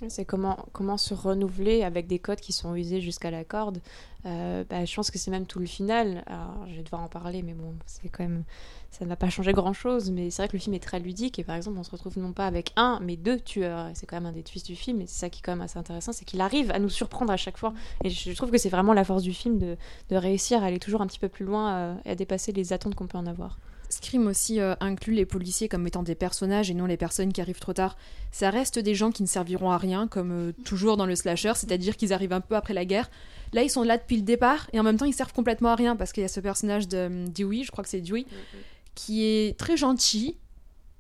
[0.10, 0.58] C'est comment,
[0.98, 3.80] se renouveler avec des codes qui sont usés jusqu'à la corde.
[4.26, 6.24] Euh, bah, je pense que c'est même tout le final.
[6.68, 8.44] Je vais devoir en parler, mais bon, c'est quand même.
[8.90, 11.00] Ça ne va pas changer grand chose, mais c'est vrai que le film est très
[11.00, 11.40] ludique.
[11.40, 13.90] Et par exemple, on se retrouve non pas avec un, mais deux tueurs.
[13.94, 15.00] C'est quand même un des twists du film.
[15.02, 17.32] Et c'est ça qui est quand même assez intéressant c'est qu'il arrive à nous surprendre
[17.32, 17.74] à chaque fois.
[18.04, 19.78] Et je trouve que c'est vraiment la force du film de,
[20.10, 22.74] de réussir à aller toujours un petit peu plus loin euh, et à dépasser les
[22.74, 23.58] attentes qu'on peut en avoir.
[23.92, 27.42] Scream aussi euh, inclut les policiers comme étant des personnages et non les personnes qui
[27.42, 27.98] arrivent trop tard.
[28.32, 31.54] Ça reste des gens qui ne serviront à rien, comme euh, toujours dans le slasher,
[31.56, 33.10] c'est-à-dire qu'ils arrivent un peu après la guerre.
[33.54, 35.76] Là, ils sont là depuis le départ et en même temps, ils servent complètement à
[35.76, 38.26] rien parce qu'il y a ce personnage de euh, Dewey, je crois que c'est Dewey,
[38.96, 40.38] qui est très gentil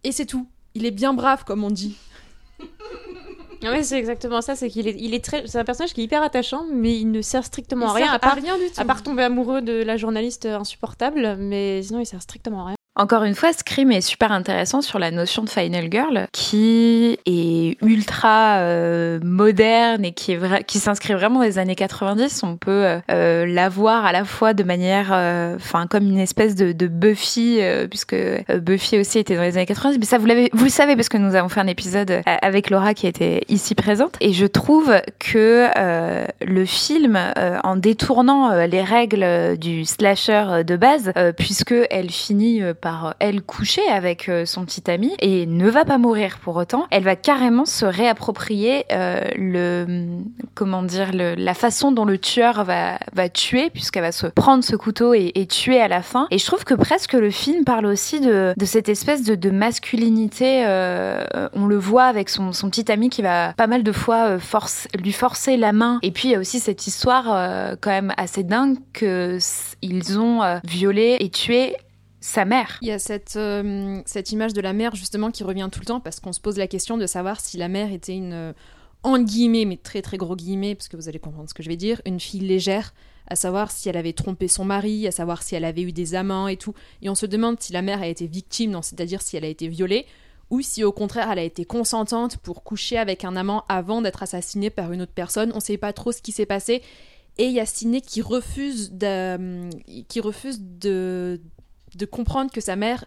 [0.03, 0.47] et c'est tout.
[0.73, 1.95] Il est bien brave, comme on dit.
[3.63, 4.55] Ouais, c'est exactement ça.
[4.55, 7.11] C'est qu'il est, il est très, c'est un personnage qui est hyper attachant, mais il
[7.11, 8.81] ne sert strictement à rien, sert à part, rien du tout.
[8.81, 12.75] à part tomber amoureux de la journaliste insupportable, mais sinon il sert strictement à rien.
[12.97, 17.77] Encore une fois, Scream est super intéressant sur la notion de Final Girl, qui est
[17.81, 22.43] ultra euh, moderne et qui s'inscrit vraiment dans les années 90.
[22.43, 25.11] On peut euh, euh, la voir à la fois de manière,
[25.55, 28.15] enfin comme une espèce de, Buffy, puisque
[28.57, 29.97] Buffy aussi était dans les années 90.
[29.97, 33.07] Mais ça, vous le savez parce que nous avons fait un épisode avec Laura qui
[33.07, 34.17] était ici présente.
[34.19, 35.69] Et je trouve que
[36.41, 37.17] le film,
[37.63, 43.87] en détournant les règles du slasher de base, puisque elle finit par euh, elle coucher
[43.87, 47.65] avec euh, son petit ami et ne va pas mourir pour autant, elle va carrément
[47.65, 50.17] se réapproprier euh, le
[50.55, 55.13] comment dire la façon dont le tueur va tuer puisqu'elle va se prendre ce couteau
[55.13, 56.27] et, tuer à la fin.
[56.31, 60.63] Et je trouve que presque le film parle aussi de, cette espèce de, masculinité.
[61.53, 64.37] on le voit avec son, petit ami qui va pas mal de fois
[65.01, 65.99] lui forcer la main.
[66.01, 70.19] Et puis il y a aussi cette histoire quand même assez dingue que s- ils
[70.19, 71.75] ont violé et tué
[72.21, 72.77] sa mère.
[72.81, 75.85] Il y a cette, euh, cette image de la mère justement qui revient tout le
[75.85, 78.53] temps parce qu'on se pose la question de savoir si la mère était une euh,
[79.03, 81.69] en guillemets, mais très très gros guillemets, parce que vous allez comprendre ce que je
[81.69, 82.93] vais dire, une fille légère,
[83.27, 86.13] à savoir si elle avait trompé son mari, à savoir si elle avait eu des
[86.13, 86.75] amants et tout.
[87.01, 89.67] Et on se demande si la mère a été victime, c'est-à-dire si elle a été
[89.67, 90.05] violée,
[90.51, 94.21] ou si au contraire elle a été consentante pour coucher avec un amant avant d'être
[94.21, 95.51] assassinée par une autre personne.
[95.53, 96.83] On ne sait pas trop ce qui s'est passé.
[97.37, 99.69] Et il y a qui refuse de,
[100.09, 101.41] qui refuse de,
[101.95, 103.05] de comprendre que sa mère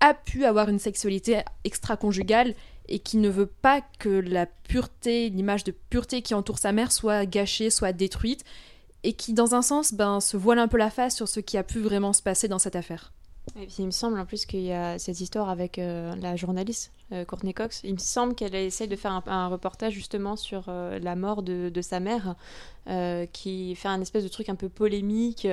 [0.00, 2.54] a pu avoir une sexualité extra-conjugale
[2.88, 6.90] et qui ne veut pas que la pureté, l'image de pureté qui entoure sa mère
[6.90, 8.44] soit gâchée, soit détruite,
[9.04, 11.56] et qui dans un sens ben, se voile un peu la face sur ce qui
[11.56, 13.12] a pu vraiment se passer dans cette affaire.
[13.56, 16.36] Et puis il me semble en plus qu'il y a cette histoire avec euh, la
[16.36, 16.92] journaliste
[17.26, 17.80] Courtney Cox.
[17.84, 21.70] Il me semble qu'elle essaie de faire un, reportage justement sur euh, la mort de,
[21.80, 22.34] sa mère,
[23.32, 25.46] qui fait un espèce de truc un peu polémique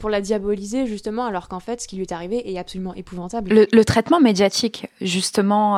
[0.00, 3.68] pour la diaboliser justement, alors qu'en fait ce qui lui est arrivé est absolument épouvantable.
[3.70, 5.74] Le, traitement médiatique justement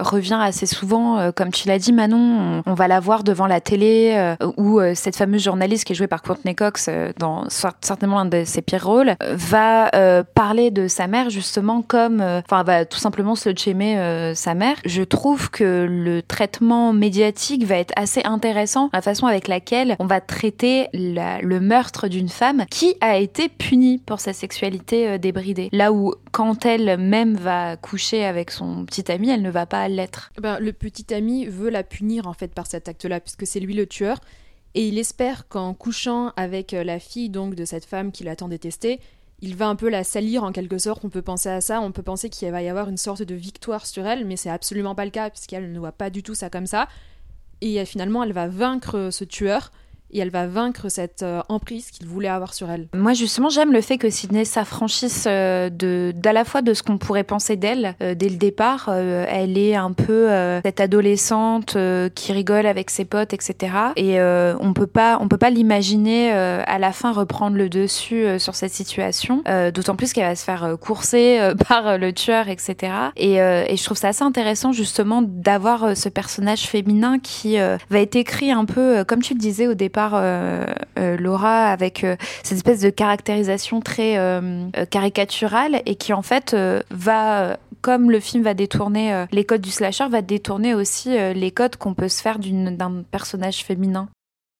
[0.00, 4.34] revient assez souvent, comme tu l'as dit Manon, on, va la voir devant la télé
[4.56, 8.62] où cette fameuse journaliste qui est jouée par Courtney Cox dans certainement un de ses
[8.62, 13.50] pires rôles va parler de sa mère justement comme, euh, enfin, va tout simplement se
[13.68, 14.76] aimer euh, mère.
[14.84, 20.06] Je trouve que le traitement médiatique va être assez intéressant, la façon avec laquelle on
[20.06, 25.68] va traiter le meurtre d'une femme qui a été punie pour sa sexualité euh, débridée.
[25.72, 29.88] Là où quand elle même va coucher avec son petit ami, elle ne va pas
[29.88, 30.30] l'être.
[30.40, 33.74] Ben, le petit ami veut la punir en fait par cet acte-là, puisque c'est lui
[33.74, 34.18] le tueur.
[34.74, 38.48] Et il espère qu'en couchant avec la fille donc de cette femme qu'il a tant
[38.48, 39.00] détestée,
[39.40, 41.04] il va un peu la salir en quelque sorte.
[41.04, 43.34] On peut penser à ça, on peut penser qu'il va y avoir une sorte de
[43.34, 46.34] victoire sur elle, mais c'est absolument pas le cas puisqu'elle ne voit pas du tout
[46.34, 46.88] ça comme ça.
[47.60, 49.70] Et finalement, elle va vaincre ce tueur
[50.12, 52.88] et elle va vaincre cette euh, emprise qu'il voulait avoir sur elle.
[52.94, 56.82] Moi justement j'aime le fait que Sydney s'affranchisse euh, de d'à la fois de ce
[56.82, 58.88] qu'on pourrait penser d'elle euh, dès le départ.
[58.88, 60.28] elle est un peu
[60.64, 61.76] cette adolescente
[62.14, 63.72] qui rigole avec ses potes, etc.
[63.96, 68.54] Et on peut pas on peut pas l'imaginer à la fin reprendre le dessus sur
[68.54, 69.42] cette situation.
[69.74, 72.92] D'autant plus qu'elle va se faire courser par le tueur, etc.
[73.16, 78.16] Et, et, je trouve ça assez intéressant justement d'avoir ce personnage féminin qui va être
[78.16, 80.64] écrit un peu comme tu le disais au départ euh,
[80.98, 84.16] euh, Laura avec euh, cette espèce de caractérisation très
[84.90, 86.56] caricaturale et qui en fait
[86.90, 91.76] va comme le film va détourner les codes du slasher, va détourner aussi les codes
[91.76, 94.08] qu'on peut se faire d'un personnage féminin.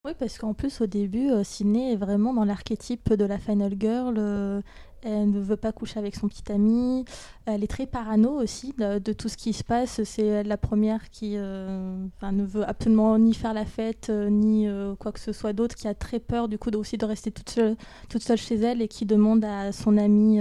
[0.05, 4.63] Oui, parce qu'en plus, au début, Sydney est vraiment dans l'archétype de la Final Girl
[5.03, 7.05] elle ne veut pas coucher avec son petit ami.
[7.45, 10.03] Elle est très parano aussi de, tout ce qui se passe.
[10.05, 14.95] C'est la première qui euh, ne veut absolument ni faire la fête, euh, ni euh,
[14.97, 17.31] quoi que ce soit d'autre, qui a très peur du coup de, aussi de rester
[17.31, 17.77] toute seule,
[18.09, 20.41] toute seule chez elle et qui demande à son amie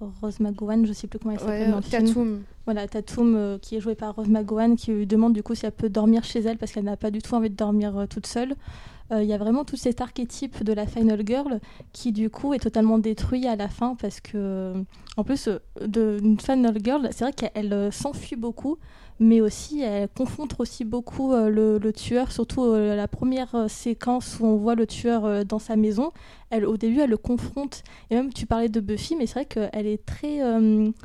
[0.00, 2.42] Rose McGowan, je ne sais plus comment elle s'appelle le Tatum.
[2.64, 5.72] Voilà, Tatum, qui est jouée par Rose McGowan, qui lui demande du coup si elle
[5.72, 8.54] peut dormir chez elle parce qu'elle n'a pas du tout envie de dormir toute seule.
[9.12, 11.60] Euh, il y a vraiment tout cet archétype de la Final Girl
[11.92, 14.74] qui du coup est totalement détruit à la fin parce que
[15.16, 18.78] en plus euh, d'une Final Girl, c'est vrai qu'elle euh, s'enfuit beaucoup,
[19.18, 24.74] mais aussi elle confronte aussi beaucoup le, tueur, surtout la première séquence où on voit
[24.74, 26.12] le tueur dans sa maison.
[26.52, 27.82] Au début, elle le confronte.
[28.10, 30.40] Et même, tu parlais de Buffy, mais c'est vrai qu'elle est très,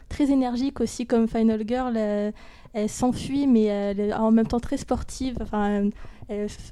[0.10, 1.98] très énergique aussi comme Final Girl.
[2.74, 5.38] Elle, s'enfuit, mais elle est en même temps très sportive.
[5.42, 5.90] Enfin,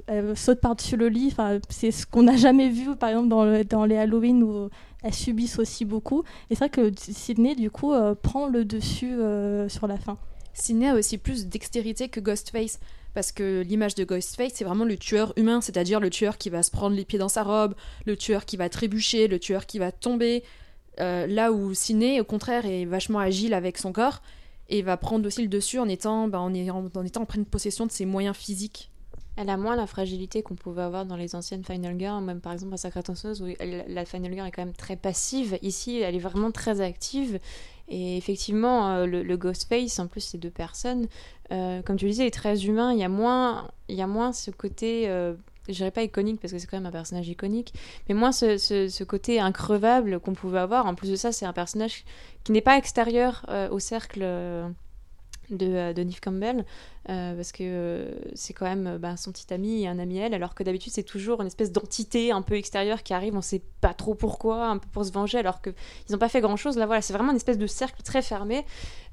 [0.07, 1.29] elle, saute par-dessus le lit.
[1.31, 3.27] Enfin, c'est ce qu'on n'a jamais vu, par exemple,
[3.65, 4.69] dans, les Halloween où
[5.03, 6.23] elles subissent aussi beaucoup.
[6.49, 10.17] Et c'est vrai que Sydney, du coup, euh, prend le dessus euh, sur la fin.
[10.61, 12.79] Sydney a aussi plus dextérité que Ghostface.
[13.13, 16.61] Parce que l'image de Ghostface, c'est vraiment le tueur humain, c'est-à-dire le tueur qui va
[16.61, 17.73] se prendre les pieds dans sa robe,
[18.05, 20.43] le tueur qui va trébucher, le tueur qui va tomber.
[20.99, 24.21] Euh, là où Sydney, au contraire, est vachement agile avec son corps
[24.69, 27.87] et va prendre aussi le dessus en étant, bah, en, en étant en pleine possession
[27.87, 28.91] de ses moyens physiques.
[29.35, 32.51] Elle a moins la fragilité qu'on pouvait avoir dans les anciennes Final Girl, même par
[32.51, 35.57] exemple à Sacred Danseuse, où la Final Girl est quand même très passive.
[35.61, 37.39] Ici, elle est vraiment très active.
[37.89, 41.07] Et effectivement, euh, le, Ghostface, en plus, ces deux personnes,
[41.51, 42.93] euh, comme tu le disais, est très humain.
[42.93, 45.33] Il y a moins, il y a moins ce côté, euh,
[45.67, 47.73] je dirais pas iconique, parce que c'est quand même un personnage iconique,
[48.07, 50.85] mais moins ce, ce côté increvable qu'on pouvait avoir.
[50.85, 52.05] En plus de ça, c'est un personnage
[52.43, 56.65] qui n'est pas extérieur au cercle de, de Neve Campbell.
[57.07, 60.33] Euh, parce que euh, c'est quand même bah, son petit ami et un ami elle,
[60.33, 63.61] alors que d'habitude c'est toujours une espèce d'entité un peu extérieure qui arrive, on sait
[63.81, 65.73] pas trop pourquoi, un peu pour se venger, alors qu'ils
[66.11, 66.77] n'ont pas fait grand chose.
[66.77, 68.65] Là voilà, c'est vraiment une espèce de cercle très fermé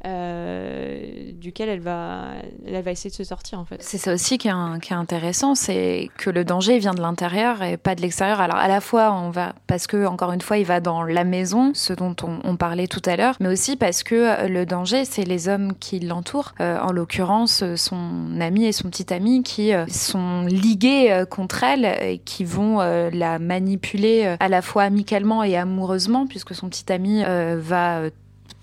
[0.05, 2.33] euh, duquel elle va,
[2.67, 3.83] elle va essayer de se sortir en fait.
[3.83, 7.95] C'est ça aussi qui est, intéressant, c'est que le danger vient de l'intérieur et pas
[7.95, 8.41] de l'extérieur.
[8.41, 11.25] Alors à la fois on va, parce que encore une fois il va dans la
[11.25, 15.05] maison, ce dont on, on parlait tout à l'heure, mais aussi parce que le danger
[15.05, 20.43] c'est les hommes qui l'entourent, en l'occurrence son ami et son petit ami qui sont
[20.43, 26.55] ligués contre elle et qui vont la manipuler à la fois amicalement et amoureusement puisque
[26.55, 28.03] son petit ami va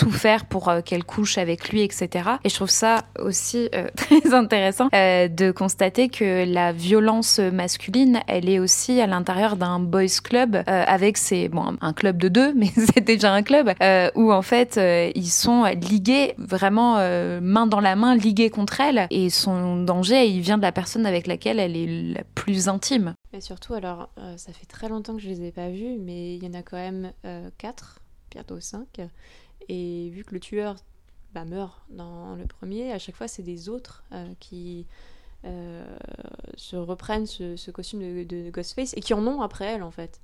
[0.03, 2.31] tout faire pour euh, qu'elle couche avec lui, etc.
[2.43, 8.19] Et je trouve ça aussi euh, très intéressant euh, de constater que la violence masculine,
[8.27, 12.53] elle est aussi à l'intérieur d'un boys club avec ses bon un club de deux,
[12.55, 13.73] mais c'est déjà un club
[14.15, 14.79] où en fait
[15.15, 16.95] ils sont ligués vraiment
[17.41, 21.05] main dans la main, ligués contre elle et son danger il vient de la personne
[21.05, 23.13] avec laquelle elle est la plus intime.
[23.33, 26.43] Et surtout, alors, ça fait très longtemps que je les ai pas vus, mais il
[26.43, 27.11] y en a quand même
[27.57, 27.99] quatre,
[28.31, 29.01] bientôt cinq.
[29.69, 30.75] Et vu que le tueur
[31.33, 34.85] bah, meurt dans le premier, à chaque fois c'est des autres euh, qui
[35.45, 35.83] euh,
[36.55, 40.21] se reprennent ce, costume de, Ghostface et qui en ont après elle en fait.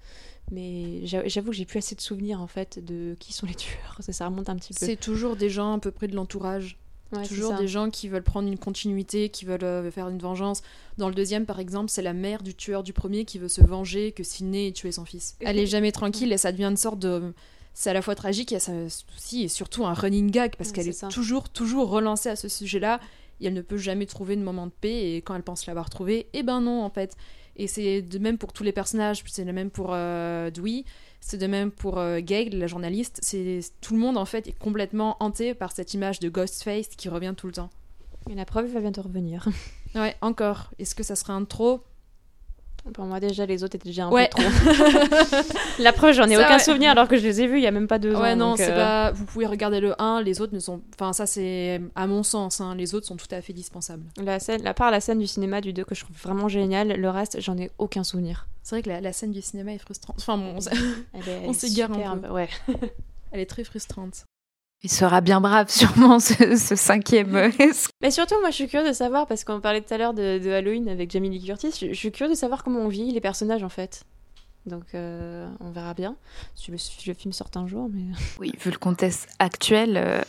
[0.52, 3.98] Mais j'avoue que j'ai plus assez de souvenirs en fait de qui sont les tueurs.
[3.99, 4.86] Ça, ça remonte un petit peu.
[4.86, 6.78] C'est toujours des gens à peu près de l'entourage.
[7.28, 10.61] toujours des gens qui veulent prendre une continuité, qui veulent euh, faire une vengeance.
[10.98, 13.61] Dans le deuxième, par exemple, c'est la mère du tueur du premier qui veut se
[13.61, 15.36] venger que Sidney ait tué son fils.
[15.41, 17.34] Elle est jamais tranquille et ça devient une sorte de
[17.80, 21.10] c'est à la fois tragique et aussi et surtout un running gag parce qu'elle est,
[21.10, 23.00] toujours toujours relancée à ce sujet-là
[23.40, 25.90] et elle ne peut jamais trouver de moment de paix et quand elle pense l'avoir
[25.90, 27.16] trouvé, eh ben non en fait.
[27.56, 30.84] Et c'est de même pour tous les personnages, c'est de même pour euh, Dewey,
[31.22, 35.16] c'est de même pour euh, la journaliste, c'est tout le monde en fait est complètement
[35.22, 37.70] hanté par cette image de Ghostface qui revient tout le temps.
[38.30, 39.48] Et la preuve va bientôt revenir.
[39.96, 40.72] ouais, encore.
[40.80, 41.82] Est-ce que ça serait un trop?
[42.94, 44.44] Pour moi, déjà, les autres étaient déjà un peu trop.
[45.80, 47.72] la preuve, j'en ai aucun souvenir alors que je les ai vus il y a
[47.72, 48.22] même pas deux ans.
[48.22, 49.11] Ouais, non, c'est euh, pas.
[49.11, 50.82] Vous pouvez regarder le 1, les autres ne sont.
[50.94, 54.03] Enfin, ça, c'est à mon sens, hein, les autres sont tout à fait dispensables.
[54.18, 56.90] La scène, à part la scène du cinéma du 2 que je trouve vraiment génial,
[56.90, 58.48] le reste, j'en ai aucun souvenir.
[58.64, 60.18] C'est vrai que la, scène du cinéma est frustrante.
[60.20, 60.56] Enfin, bon,
[61.45, 62.30] on, s'égare un peu.
[62.30, 62.49] Ouais.
[63.32, 64.26] elle est très frustrante.
[64.82, 67.52] Il sera bien brave, sûrement, ce, cinquième.
[68.02, 70.52] Mais surtout, moi, je suis curieuse de savoir, parce qu'on parlait tout à l'heure de,
[70.52, 73.64] Halloween avec Jamie Lee Curtis, je, suis curieuse de savoir comment on vit les personnages,
[73.64, 74.06] en fait.
[74.66, 76.16] Donc, euh, on verra bien.
[76.56, 78.04] Si le, film sort un jour, mais...
[78.40, 79.98] Oui, vu le contexte actuel...
[79.98, 80.22] Euh,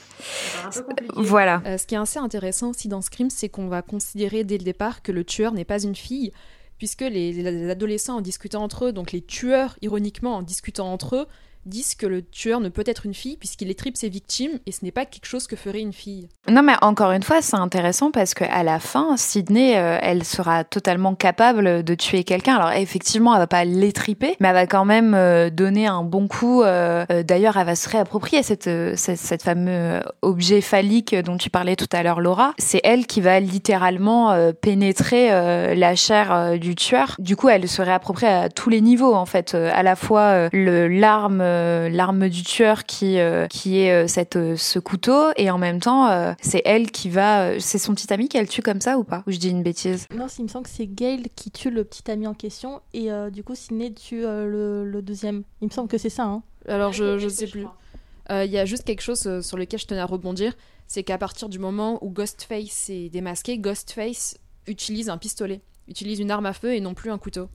[1.15, 1.63] voilà.
[1.67, 4.65] Euh, ce qui est assez intéressant aussi dans Scream, c'est qu'on va considérer dès le
[4.65, 6.33] départ que le tueur n'est pas une fille,
[6.79, 11.17] puisque les, les adolescents, en discutant entre eux, donc les tueurs, ironiquement, en discutant entre
[11.17, 11.27] eux,
[11.67, 14.85] disent que le tueur ne peut être une fille puisqu'il étripe ses victimes et ce
[14.85, 16.29] n'est pas quelque chose que ferait une fille.
[16.49, 20.65] Non mais encore une fois, c'est intéressant parce qu'à la fin, Sydney, euh, elle sera
[20.65, 22.57] totalement capable de tuer quelqu'un.
[22.57, 26.29] Alors effectivement, elle va pas l'étriper, mais elle va quand même euh, donner un bon
[26.29, 26.63] coup.
[26.63, 31.89] Euh, d'ailleurs, elle va se réapproprier cette, cette, fameux objet phallique dont tu parlais tout
[31.93, 32.53] à l'heure, Laura.
[32.59, 35.29] C'est elle qui va littéralement pénétrer
[35.75, 37.17] la chair du tueur.
[37.19, 41.43] Du coup, elle se réapproprie à tous les niveaux en fait, à la fois l'arme
[41.89, 45.31] l'arme du tueur qui euh, qui est euh, cette ce couteau.
[45.37, 48.81] Et en même temps c'est elle qui va c'est son petit ami qu'elle tue comme
[48.81, 49.23] ça ou pas?
[49.27, 50.07] Ou je dis une bêtise?
[50.15, 52.81] Non il me semble que c'est Gail qui tue le petit ami en question.
[52.93, 55.43] Et du coup Sidney tue le, deuxième.
[55.61, 56.43] Il me semble que c'est ça hein.
[56.69, 57.67] alors je je sais plus.
[58.31, 60.55] il y a juste quelque chose sur lequel je tenais à rebondir.
[60.87, 64.37] C'est qu'à partir du moment où Ghostface est démasqué Ghostface
[64.67, 65.61] utilise un pistolet
[65.91, 67.49] utilise une arme à feu et non plus un couteau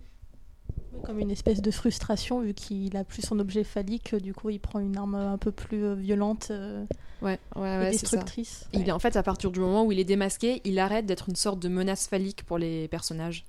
[1.04, 4.60] comme une espèce de frustration, vu qu'il a plus son objet phallique, du coup il
[4.60, 6.86] prend une arme un peu plus euh, violente euh,
[7.22, 8.68] ouais, ouais, et destructrice.
[8.74, 11.30] Il est, en fait, à partir du moment où il est démasqué, il arrête d'être
[11.30, 13.46] une sorte de menace phallique pour les personnages.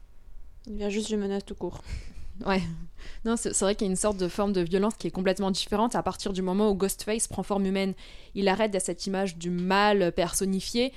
[0.67, 1.83] Il vient juste d'une menace tout court.
[2.45, 2.61] Ouais.
[3.25, 5.51] Non, c'est vrai qu'il y a une sorte de forme de violence qui est complètement
[5.51, 7.95] différente à partir du moment où Ghostface prend forme humaine.
[8.35, 10.93] Il arrête à cette image du mal personnifié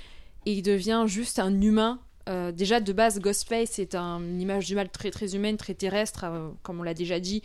[0.46, 4.76] et il devient juste un humain euh, déjà, de base, Ghostface est une image du
[4.76, 7.42] mal très très humaine, très terrestre, euh, comme on l'a déjà dit.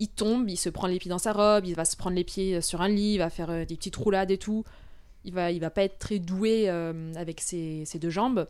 [0.00, 2.24] Il tombe, il se prend les pieds dans sa robe, il va se prendre les
[2.24, 4.64] pieds euh, sur un lit, il va faire des petites roulades et tout.
[5.24, 8.46] Il va, il va pas être très doué avec ses, deux jambes.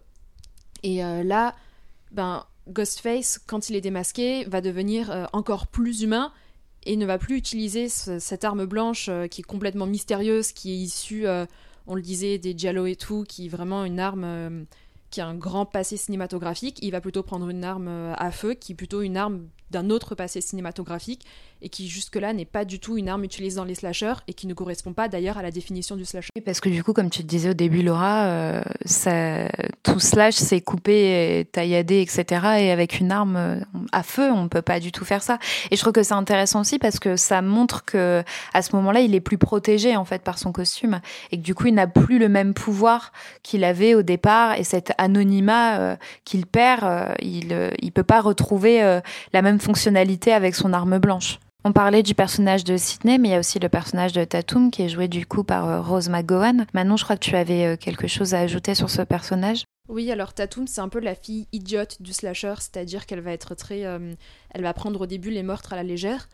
[0.83, 1.55] Et là,
[2.11, 6.33] ben, Ghostface, quand il est démasqué, va devenir encore plus humain
[6.83, 11.27] et ne va plus utiliser cette arme blanche qui est complètement mystérieuse, qui est issue,
[11.87, 14.67] on le disait, des Giallo et tout, qui est vraiment une arme
[15.15, 18.55] qui a un grand passé cinématographique, il va plutôt prendre une arme euh, à feu,
[18.55, 21.25] qui est plutôt une arme d'un autre passé cinématographique
[21.65, 24.47] et qui jusque-là n'est pas du tout une arme utilisée dans les slashers et qui
[24.47, 26.29] ne correspond pas d'ailleurs à la définition du slasher.
[26.45, 28.63] Parce que du coup, comme tu te disais au début, Laura, euh,
[29.83, 32.25] tout slash c'est coupé, tailladé, etc.
[32.59, 33.61] Et avec une arme euh,
[33.93, 35.39] à feu, on peut pas du tout faire ça.
[35.71, 38.23] Et je trouve que c'est intéressant aussi parce que ça montre que
[38.53, 41.01] à ce moment-là, il est plus protégé en fait par son costume
[41.33, 43.11] et que du coup, il n'a plus le même pouvoir
[43.43, 45.97] qu'il avait au départ et cet anonymat euh,
[46.27, 49.01] qu'il perd, il il peut pas retrouver
[49.33, 51.39] la même fonctionnalité avec son arme blanche.
[51.67, 54.71] On parlait du personnage de Sydney, mais il y a aussi le personnage de Tatum
[54.71, 56.67] qui est joué du coup par euh, Rose McGowan.
[56.75, 59.65] Manon, je crois que tu avais euh, quelque chose à ajouter sur ce personnage?
[59.89, 63.55] Oui, alors Tatum, c'est un peu la fille idiote du slasher, c'est-à-dire qu'elle va être
[63.55, 63.87] très.
[63.87, 64.13] euh,
[64.51, 66.29] elle va prendre au début les meurtres à la légère,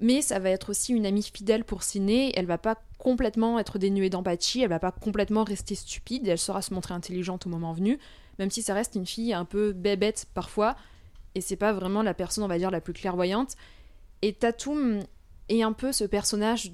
[0.00, 2.34] mais ça va être aussi une amie fidèle pour Ciné.
[2.36, 6.60] Elle va pas complètement être dénuée d'empathie, elle va pas complètement rester stupide, elle saura
[6.60, 7.98] se montrer intelligente au moment venu,
[8.38, 10.76] même si ça reste une fille un peu bébête parfois,
[11.34, 13.56] et c'est pas vraiment la personne, on va dire, la plus clairvoyante.
[14.22, 15.00] Et Tatum
[15.48, 16.72] est un peu ce personnage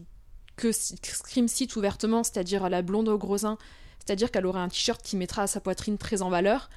[0.56, 5.16] que Scream cite ouvertement, c'est-à-dire la blonde au gros c'est-à-dire qu'elle aurait un t-shirt qui
[5.16, 6.68] mettra sa poitrine très en valeur,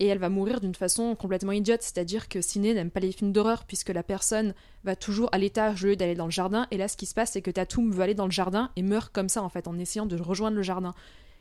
[0.00, 3.32] et elle va mourir d'une façon complètement idiote, c'est-à-dire que Ciné n'aime pas les films
[3.32, 4.54] d'horreur, puisque la personne
[4.84, 7.14] va toujours à l'étage au lieu d'aller dans le jardin, et là ce qui se
[7.14, 9.66] passe c'est que Tatum veut aller dans le jardin et meurt comme ça en fait,
[9.66, 10.94] en essayant de rejoindre le jardin.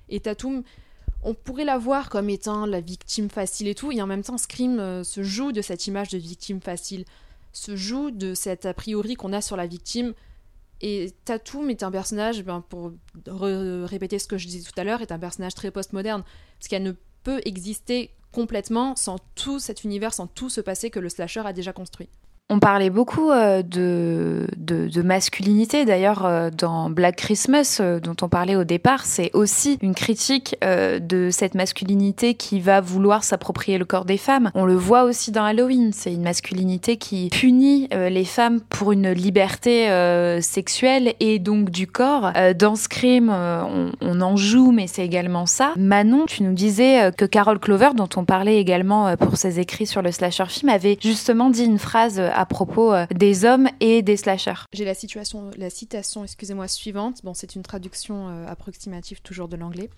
[0.10, 0.64] Et Tatum,
[1.24, 4.38] on pourrait la voir comme étant la victime facile et tout, et en même temps
[4.38, 7.06] Scream euh, se joue de cette image de victime facile,
[7.58, 10.14] se joue de cet a priori qu'on a sur la victime,
[10.82, 12.94] et Tatum est un personnage, ben, pour
[13.26, 16.24] répéter ce que je disais tout à l'heure, est un personnage très postmoderne.
[16.60, 16.94] Parce qu'elle ne
[17.24, 21.54] peut exister complètement sans tout cet univers, sans tout ce passé que le slasher a
[21.54, 22.10] déjà construit.
[22.50, 25.84] On parlait beaucoup euh, de, de, masculinité.
[25.84, 30.56] D'ailleurs, euh, dans Black Christmas, euh, dont on parlait au départ, c'est aussi une critique
[30.62, 34.50] de cette masculinité qui va vouloir s'approprier le corps des femmes.
[34.56, 35.92] On le voit aussi dans Halloween.
[35.92, 39.88] C'est une masculinité qui punit les femmes pour une liberté
[40.42, 42.32] sexuelle et donc du corps.
[42.58, 45.74] Dans Scream, on, on en joue, mais c'est également ça.
[45.78, 50.02] Manon, tu nous disais que Carol Clover, dont on parlait également pour ses écrits sur
[50.02, 54.16] le slasher film, avait justement dit une phrase à propos euh, des hommes et des
[54.16, 54.66] slashers.
[54.72, 54.94] J'ai la,
[55.58, 57.22] la citation excusez-moi, suivante.
[57.24, 59.90] Bon, c'est une traduction euh, approximative toujours de l'anglais.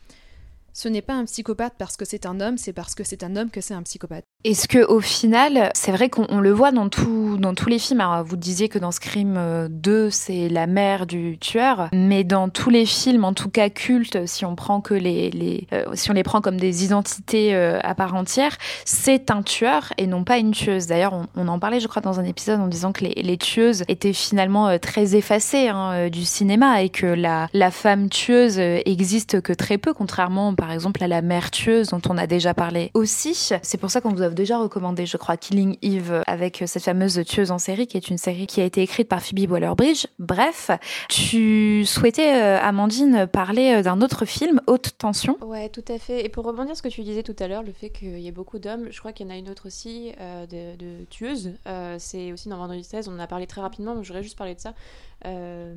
[0.71, 3.35] Ce n'est pas un psychopathe parce que c'est un homme, c'est parce que c'est un
[3.35, 4.23] homme que c'est un psychopathe.
[4.45, 7.77] Est-ce que au final, c'est vrai qu'on on le voit dans, tout, dans tous les
[7.77, 7.99] films.
[7.99, 12.47] Alors, vous disiez que dans Scream euh, 2, c'est la mère du tueur, mais dans
[12.47, 16.09] tous les films, en tout cas cultes, si on prend que les, les euh, si
[16.09, 18.55] on les prend comme des identités euh, à part entière,
[18.85, 20.87] c'est un tueur et non pas une tueuse.
[20.87, 23.37] D'ailleurs, on, on en parlait, je crois, dans un épisode en disant que les, les
[23.37, 28.07] tueuses étaient finalement euh, très effacées hein, euh, du cinéma et que la, la femme
[28.07, 32.17] tueuse euh, existe que très peu, contrairement, par exemple, à la mère tueuse dont on
[32.17, 33.35] a déjà parlé aussi.
[33.61, 37.21] C'est pour ça qu'on vous a déjà recommandé, je crois, Killing Eve avec cette fameuse
[37.25, 40.07] tueuse en série, qui est une série qui a été écrite par Phoebe Waller-Bridge.
[40.19, 40.71] Bref,
[41.09, 45.37] tu souhaitais, euh, Amandine, parler euh, d'un autre film, Haute Tension.
[45.41, 46.25] Ouais, tout à fait.
[46.25, 48.27] Et pour rebondir sur ce que tu disais tout à l'heure, le fait qu'il y
[48.27, 51.05] ait beaucoup d'hommes, je crois qu'il y en a une autre aussi, euh, de, de
[51.05, 51.53] tueuses.
[51.67, 54.23] Euh, c'est aussi dans Vendredi 16, on en a parlé très rapidement, mais je voudrais
[54.23, 54.73] juste parler de ça.
[55.25, 55.73] Euh,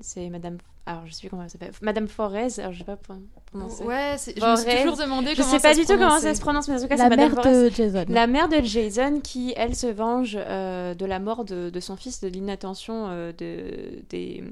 [0.00, 0.58] c'est Madame.
[0.86, 1.72] Alors, je sais plus comment elle s'appelle.
[1.80, 3.14] Madame Forez, alors je sais pas pro-
[3.46, 3.82] prononcer.
[3.84, 5.92] Ouais, c'est- je me suis toujours demandé Je comment sais ça pas se du tout
[5.96, 7.70] comment ça se prononce, mais en tout cas, La c'est Madame mère Forez.
[7.70, 8.04] de Jason.
[8.08, 11.96] La mère de Jason qui, elle, se venge euh, de la mort de, de son
[11.96, 14.44] fils, de l'inattention euh, de, des,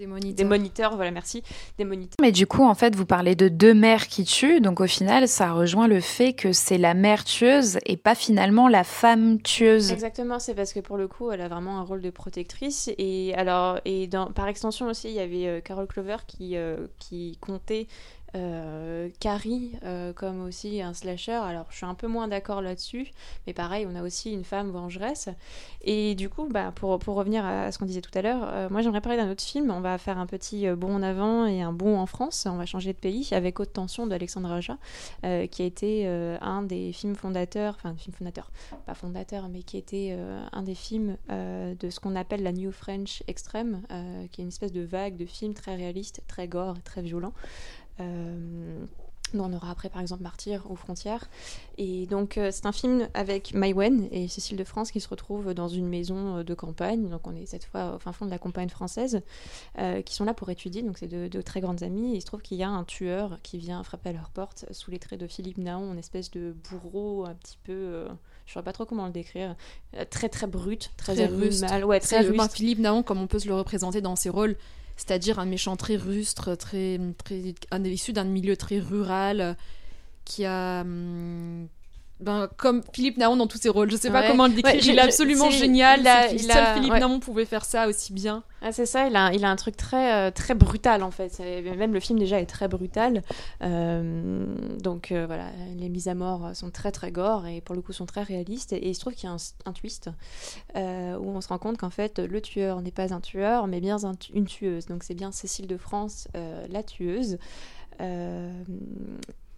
[0.00, 0.34] Des moniteurs.
[0.34, 1.42] des moniteurs, voilà, merci,
[1.76, 2.16] des moniteurs.
[2.22, 5.28] Mais du coup, en fait, vous parlez de deux mères qui tuent, donc au final,
[5.28, 9.92] ça rejoint le fait que c'est la mère tueuse et pas finalement la femme tueuse.
[9.92, 12.90] Exactement, c'est parce que pour le coup, elle a vraiment un rôle de protectrice.
[12.96, 16.86] Et alors, et dans, par extension aussi, il y avait euh, Carol Clover qui, euh,
[16.98, 17.86] qui comptait
[18.34, 21.32] euh, Carrie euh, comme aussi un slasher.
[21.32, 23.12] Alors, je suis un peu moins d'accord là-dessus,
[23.46, 25.28] mais pareil, on a aussi une femme vengeresse.
[25.82, 28.68] Et du coup, bah, pour, pour revenir à ce qu'on disait tout à l'heure, euh,
[28.70, 29.70] moi j'aimerais parler d'un autre film.
[29.70, 32.46] On va faire un petit bond en avant et un bond en France.
[32.48, 34.76] On va changer de pays avec Haute Tension d'Alexandre Aja,
[35.24, 36.06] euh, qui a été
[36.40, 38.50] un des films fondateurs, enfin, film fondateur,
[38.86, 40.16] pas fondateur, mais qui était
[40.52, 43.82] un des films de ce qu'on appelle la New French Extreme,
[44.30, 47.32] qui est une espèce de vague de films très réalistes, très gore et très violents.
[48.00, 48.84] Euh,
[49.32, 51.30] dont on aura après par exemple Martyr ou Frontières.
[51.78, 55.54] Et donc euh, c'est un film avec Maïwen et Cécile de France qui se retrouvent
[55.54, 58.30] dans une maison euh, de campagne, donc on est cette fois au fin fond de
[58.30, 59.22] la campagne française,
[59.78, 62.14] euh, qui sont là pour étudier, donc c'est de, de très grandes amies.
[62.14, 64.64] Et il se trouve qu'il y a un tueur qui vient frapper à leur porte
[64.72, 67.72] sous les traits de Philippe Naon, une espèce de bourreau un petit peu...
[67.72, 68.08] euh,
[68.46, 69.54] je ne saurais pas trop comment le décrire.
[69.94, 71.84] euh, très très brut, très, Très animal.
[71.84, 72.50] Ouais, très rustre.
[72.50, 74.56] Philippe Naon, comme on peut se le représenter dans ses rôles,
[75.00, 77.00] c'est-à-dire un méchant très rustre, très,
[77.70, 79.54] un, issu d'un milieu très rural, euh,
[80.26, 80.84] qui a.
[82.20, 84.28] ben, comme Philippe Naon dans tous ses rôles, je sais pas Ouais.
[84.28, 86.00] comment le décrire, Ouais, je- il est absolument génial.
[86.00, 87.00] il a- seul Philippe ouais.
[87.00, 88.42] Naon pouvait faire ça aussi bien.
[88.62, 91.38] Ah, c'est ça, il a, il a un truc très, euh, très brutal en fait.
[91.40, 93.22] Même le film déjà est très brutal.
[93.62, 94.44] Euh,
[94.82, 95.46] donc euh, voilà,
[95.78, 98.74] les mises à mort sont très très gore et pour le coup sont très réalistes.
[98.74, 100.10] Et, il se trouve qu'il y a un, un twist
[100.76, 100.78] où
[101.30, 104.12] on se rend compte qu'en fait le tueur n'est pas un tueur mais bien un
[104.34, 104.84] une tueuse.
[104.86, 106.28] Donc c'est bien Cécile de France,
[106.68, 107.38] la tueuse.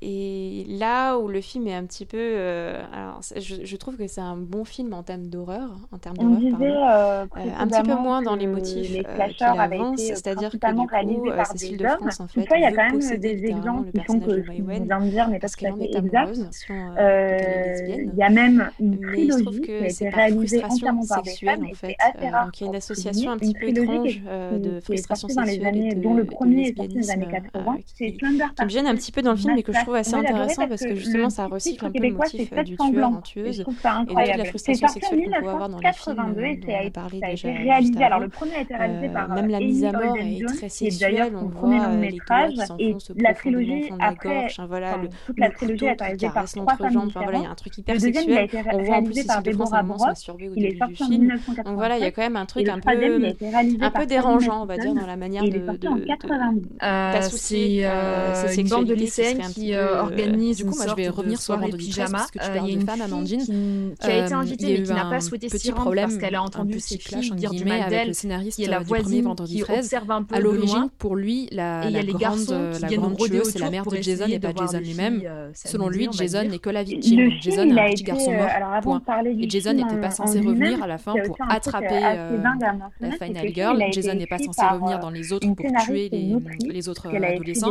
[0.05, 2.17] Et là où le film est un petit peu.
[2.19, 5.71] euh, alors, je, je trouve que c'est un bon film en termes d'horreur.
[5.93, 9.47] En termes On d'horreur, euh, Euh, un petit peu moins dans les motifs les qu'il
[9.47, 11.87] avance, c'est-à-dire que du coup, Cécile de.
[11.87, 14.41] France, en fait, il y a quand même des littéralement exemples le qui font que
[14.63, 16.49] vient de dire pas parce qu'elle en est amoureuse.
[16.75, 21.23] Il y a même une Mais trilogie qui a que été réalisée frustration entièrement par
[21.23, 21.97] des sexuelle, femmes en fait.
[22.33, 25.53] donc il y a une association un petit peu étrange de frustration sortie dans les
[25.53, 27.79] sexuelle et années, de, dont le de premier est sorti dans les lesbianisme années 80,
[27.87, 29.81] c'est qui, Slender qui me gêne un petit peu dans le film, mais que je
[29.81, 32.63] trouve assez j'ai adoré intéressant parce que justement ça recycle un peu le motif euh,
[32.63, 33.77] du tueur, en tueuse trouve
[34.09, 36.83] et de la frustration sexuelle qu'on peut avoir dans les films 1982 et dont a,
[36.83, 38.05] on a parlé déjà réalisé.
[38.05, 40.69] Alors, le premier a été réalisé Euh, par même la mise à mort est très
[40.69, 44.97] sexuelle, on voit euh, les doigts qui s'enfoncent la profondément de la gorge, voilà,
[45.37, 48.49] le, couteau qui caresse l'entrejambe, enfin voilà, il y a un truc hyper sexuel.
[48.73, 50.01] On voit en plus Cécile par de France se Brock.
[50.01, 51.11] masturber au début du film.
[51.23, 51.65] 1987.
[51.65, 53.35] Donc voilà, il y a quand même un truc un peu,
[53.81, 56.05] un peu dérangeant, on va dire, dans la manière de, est sorti de, en de-
[56.05, 56.63] 90.
[56.83, 60.77] Euh, d'associer c'est euh, euh, ces sexualités qui qui euh, euh, organise du une coup,
[60.77, 62.19] moi, je vais revenir sur 13, pyjama.
[62.19, 63.41] parce que tu Euh, Il y a une femme, Amandine.
[63.41, 66.09] qui, qui a été invitée mais qui n'a un pas souhaité petit s'y rendre problème,
[66.09, 68.15] parce qu'elle a entendu ses clash, filles entre dire du guillemets, mal avec le d'elle.
[68.59, 69.79] y a la voisine Vendredi qui 13.
[69.85, 72.21] observe un peu À l'origine, pour lui, la, Et il y a la les grande,
[72.21, 75.23] garçons qui la grande tueuse, c'est la mère de Jason et pas Jason lui-même.
[75.55, 77.21] Selon lui, Jason n'est que la victime.
[77.21, 78.49] Le Jason est a un petit garçon mort.
[78.83, 79.03] Point.
[79.39, 83.53] Et Jason n'était pas en censé revenir à la fin pour attraper la Final le
[83.53, 83.83] Girl.
[83.93, 87.71] Jason n'est pas censé revenir dans les autres pour tuer les, autres adolescents.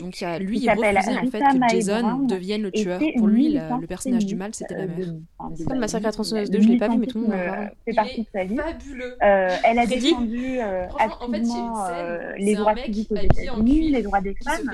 [0.00, 0.64] donc il y a- qui lui, il
[1.00, 3.00] refusait en fait que Jason devienne le tueur.
[3.16, 4.96] Pour lui, la- le personnage du mal, c'était euh, la mère.
[5.06, 5.20] de
[5.56, 7.18] C'est comme la Massacre à la tronçonneuse le 2, je l'ai pas vu, mais tout
[7.18, 7.64] le monde en parle.
[7.64, 8.56] euh, fait partie de sa vie.
[8.56, 9.16] fabuleux.
[9.22, 14.34] Euh, elle a défendu euh, activement euh, les droits civiques aux États-Unis, les droits des
[14.44, 14.70] femmes.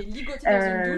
[0.47, 0.97] Euh,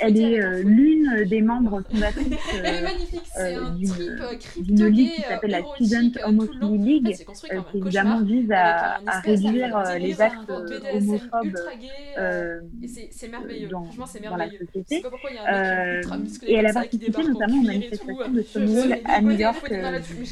[0.00, 3.88] elle est euh, l'une des membres fondatrices Elle est euh, magnifique, c'est euh, un d'une-
[3.88, 6.28] trip euh, ligue qui s'appelle la Student euh, le.
[6.28, 10.50] Homophilie League, c'est construit euh, comme un qui évidemment vise à, réduire euh, les actes
[10.50, 13.68] euh, homophobes euh, euh, c'est c'est merveilleux.
[13.68, 14.51] dans, Franchement, c'est dans la merveilleux.
[14.58, 15.02] Société.
[15.48, 16.02] Euh,
[16.46, 19.72] et elle a participé notamment aux manifestations de Stonewall à New York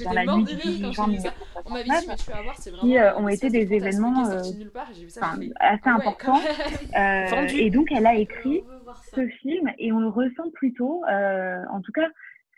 [0.04, 1.34] dans la nuit du rire 18 quand juin j'ai vu ça.
[1.64, 3.74] On m'avait dit, 1969 mais tu vas voir, c'est vraiment qui euh, ont été des
[3.74, 4.40] événements euh,
[5.60, 6.40] assez ah importants.
[7.54, 8.62] et donc elle a écrit
[9.14, 12.08] ce film et on le ressent plutôt, en tout cas,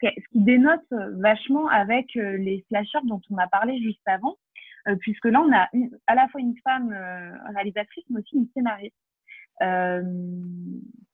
[0.03, 4.37] ce qui dénote vachement avec les slashers dont on a parlé juste avant,
[4.89, 8.37] euh, puisque là on a une- à la fois une femme euh, réalisatrice mais aussi
[8.37, 8.97] une scénariste.
[9.63, 10.03] Euh,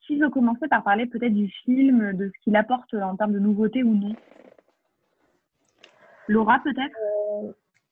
[0.08, 3.38] qui veut commencer par parler peut-être du film, de ce qu'il apporte en termes de
[3.38, 4.16] nouveautés ou non?
[6.26, 6.96] Laura peut-être?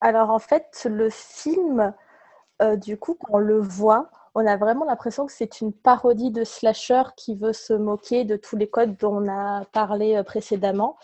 [0.01, 1.93] Alors en fait, le film,
[2.61, 6.29] euh, du coup, quand on le voit, on a vraiment l'impression que c'est une parodie
[6.29, 10.21] de slasher qui veut se moquer de tous les codes dont on a parlé euh,
[10.21, 10.95] précédemment.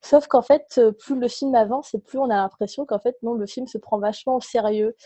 [0.00, 3.16] Sauf qu'en fait, euh, plus le film avance et plus on a l'impression qu'en fait,
[3.22, 4.96] non, le film se prend vachement au sérieux.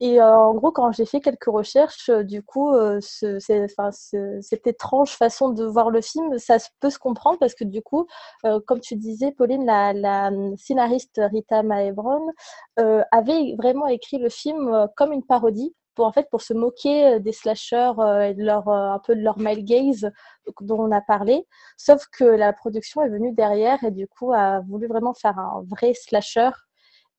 [0.00, 5.64] Et euh, en gros, quand j'ai fait quelques recherches, du coup, cette étrange façon de
[5.64, 8.06] voir le film, ça peut se comprendre parce que du coup,
[8.66, 12.22] comme tu disais, Pauline, la, la hum, scénariste Rita Mae Brown
[12.80, 17.14] euh, avait vraiment écrit le film comme une parodie pour en fait pour se moquer
[17.14, 20.10] euh, des slashers euh, et de leur euh, un peu de leur male gaze
[20.60, 21.46] dont on a parlé.
[21.76, 25.64] Sauf que la production est venue derrière et du coup a voulu vraiment faire un
[25.68, 26.50] vrai slasher.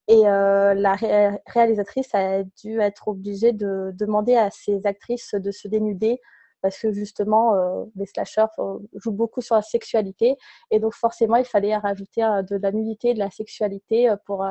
[0.07, 5.69] Et la ré- réalisatrice a dû être obligée de demander à ses actrices de se
[5.69, 6.19] dénuder
[6.61, 7.53] parce que justement
[7.95, 8.47] les slashers
[8.95, 10.35] jouent beaucoup sur la sexualité.
[10.69, 14.45] Et donc forcément il fallait rajouter de la nudité, de la sexualité pour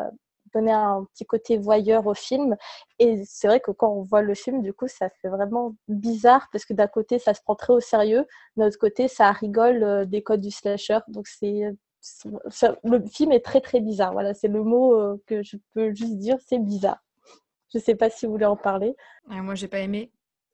[0.53, 2.57] donner un petit côté voyeur au film.
[2.99, 6.49] Et c'est vrai que quand on voit le film, du coup, ça fait vraiment bizarre
[6.53, 9.83] parce que d'un côté, ça se prend très au sérieux, de l'autre côté, ça rigole
[9.83, 10.99] euh, des codes du slasher.
[11.09, 11.65] Donc c'est
[12.85, 14.13] le film est très très bizarre.
[14.13, 17.03] Voilà, c'est le mot euh, que je peux juste dire, c'est bizarre.
[17.73, 18.97] Je sais pas si vous voulez en parler.
[19.29, 20.11] Ouais, moi, j'ai pas aimé.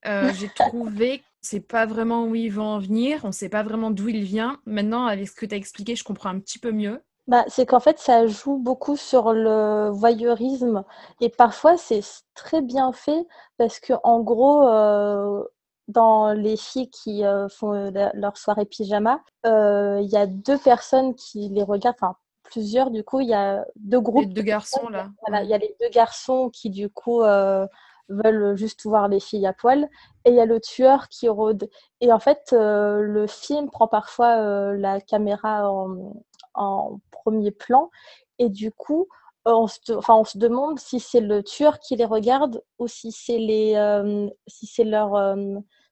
[0.06, 3.24] Euh, j'ai trouvé que c'est pas vraiment où il veut en venir.
[3.24, 4.60] On sait pas vraiment d'où il vient.
[4.66, 7.02] Maintenant, avec ce que tu as expliqué, je comprends un petit peu mieux.
[7.26, 10.84] Bah, c'est qu'en fait, ça joue beaucoup sur le voyeurisme
[11.20, 12.00] et parfois c'est
[12.34, 13.26] très bien fait
[13.58, 15.42] parce que en gros, euh,
[15.88, 20.58] dans les filles qui euh, font la- leur soirée pyjama, euh, il y a deux
[20.58, 24.26] personnes qui les regardent, enfin plusieurs du coup, il y a deux groupes.
[24.28, 25.10] Les deux garçons, là.
[25.26, 27.66] Voilà, il y a les deux garçons qui du coup euh,
[28.08, 29.88] veulent juste voir les filles à poil
[30.24, 31.68] et il y a le tueur qui rôde.
[32.00, 36.12] Et en fait, euh, le film prend parfois euh, la caméra en,
[36.56, 37.90] en premier plan
[38.38, 39.08] et du coup,
[39.46, 42.88] euh, on se, enfin, on se demande si c'est le tueur qui les regarde ou
[42.88, 45.36] si c'est les, euh, si c'est leur, euh,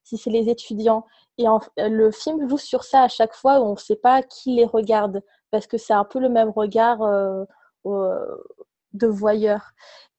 [0.02, 1.06] si c'est les étudiants.
[1.38, 1.46] Et
[1.78, 4.64] le film joue sur ça à chaque fois où on ne sait pas qui les
[4.64, 6.98] regarde parce que c'est un peu le même regard
[7.84, 9.72] de voyeur.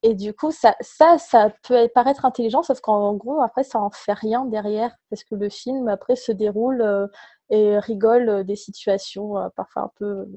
[0.03, 3.89] Et du coup, ça, ça, ça peut paraître intelligent, sauf qu'en gros, après, ça en
[3.89, 7.09] fait rien derrière, parce que le film, après, se déroule,
[7.49, 10.27] et rigole des situations parfois un peu,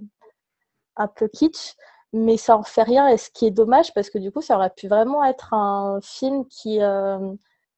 [0.97, 1.75] un peu kitsch
[2.13, 3.09] mais ça en fait rien.
[3.09, 6.01] Et ce qui est dommage, parce que du coup, ça aurait pu vraiment être un
[6.03, 7.35] film qui, euh,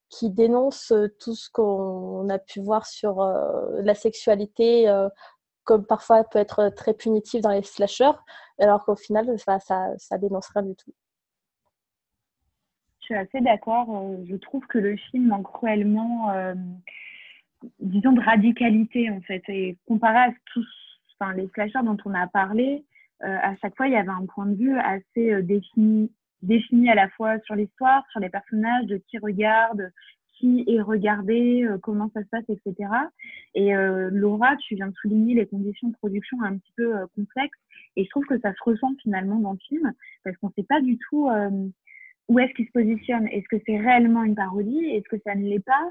[0.09, 5.09] qui dénonce tout ce qu'on a pu voir sur euh, la sexualité, euh,
[5.65, 8.19] comme parfois peut être très punitif dans les slashers,
[8.59, 10.93] alors qu'au final, ça, ça dénonce rien du tout.
[13.01, 13.89] Je suis assez d'accord.
[14.25, 16.33] Je trouve que le film manque cruellement,
[17.81, 19.43] disons, de radicalité, en fait.
[19.49, 20.67] Et comparé à tous
[21.19, 22.85] enfin, les slashers dont on a parlé,
[23.23, 26.11] euh, à chaque fois, il y avait un point de vue assez euh, défini,
[26.43, 29.91] défini à la fois sur l'histoire, sur les personnages, de qui regarde,
[30.39, 32.89] qui est regardé, euh, comment ça se passe, etc.
[33.55, 33.73] Et
[34.11, 37.59] Laura, tu viens de souligner les conditions de production un petit peu complexes,
[37.97, 39.93] et je trouve que ça se ressent finalement dans le film,
[40.25, 41.29] parce qu'on ne sait pas du tout
[42.31, 43.27] où est-ce qu'il se positionne?
[43.29, 44.85] Est-ce que c'est réellement une parodie?
[44.87, 45.91] Est-ce que ça ne l'est pas?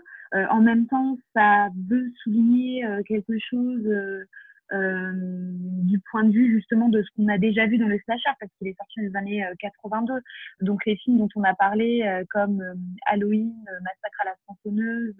[0.51, 4.25] En même temps, ça veut souligner quelque chose
[4.71, 8.29] euh, du point de vue justement de ce qu'on a déjà vu dans le slasher
[8.39, 10.13] parce qu'il est sorti dans les années 82.
[10.13, 10.19] Euh,
[10.61, 12.61] Donc les films dont on a parlé euh, comme
[13.07, 13.51] Halloween,
[13.81, 15.15] Massacre à la tronçonneuse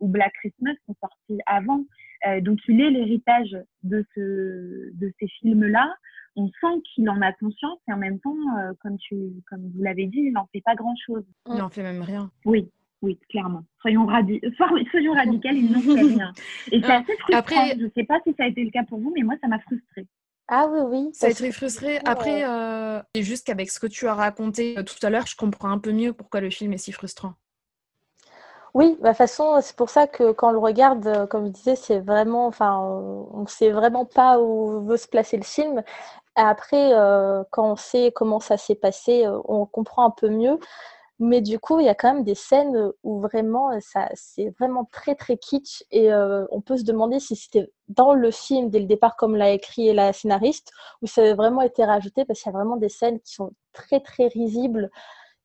[0.00, 1.84] ou Black Christmas sont sortis avant.
[2.40, 5.94] donc il est l'héritage de ce de ces films-là.
[6.36, 8.36] On sent qu'il en a conscience et en même temps,
[8.80, 9.16] comme tu
[9.48, 11.24] comme vous l'avez dit, il n'en fait pas grand-chose.
[11.46, 12.30] Il n'en fait même rien.
[12.44, 12.70] Oui.
[13.00, 13.62] Oui, clairement.
[13.80, 14.40] Soyons, radi
[14.90, 16.32] soyons radicales, ils n'en fait rien.
[16.72, 17.38] Et c'est assez frustrant.
[17.38, 17.76] Après...
[17.78, 19.46] Je ne sais pas si ça a été le cas pour vous, mais moi, ça
[19.46, 20.06] m'a frustré.
[20.48, 21.10] Ah oui, oui.
[21.12, 21.98] Ça a été frustré.
[22.06, 25.70] Après, euh, juste qu'avec ce que tu as raconté euh, tout à l'heure, je comprends
[25.70, 27.34] un peu mieux pourquoi le film est si frustrant.
[28.74, 31.52] Oui, de toute façon, c'est pour ça que quand on le regarde, euh, comme je
[31.52, 35.82] disais, c'est vraiment, enfin, on ne sait vraiment pas où veut se placer le film.
[36.36, 36.92] Après,
[37.50, 40.58] quand on sait comment ça s'est passé, on comprend un peu mieux.
[41.20, 44.86] Mais du coup, il y a quand même des scènes où vraiment, ça, c'est vraiment
[44.92, 48.80] très très kitsch et euh, on peut se demander si c'était dans le film dès
[48.80, 50.72] le départ, comme l'a écrit la scénariste,
[51.02, 53.52] ou ça a vraiment été rajouté parce qu'il y a vraiment des scènes qui sont
[53.72, 54.90] très très risibles,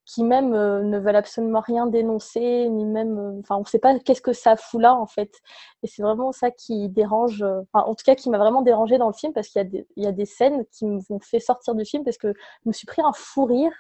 [0.06, 3.80] qui même euh, ne veulent absolument rien dénoncer, ni même, euh, enfin, on ne sait
[3.80, 5.42] pas qu'est-ce que ça fout là en fait.
[5.82, 9.14] Et c'est vraiment ça qui dérange, en tout cas qui m'a vraiment dérangé dans le
[9.14, 11.76] film parce qu'il y a des, il y a des scènes qui m'ont fait sortir
[11.76, 13.74] du film parce que je me suis pris un fou rire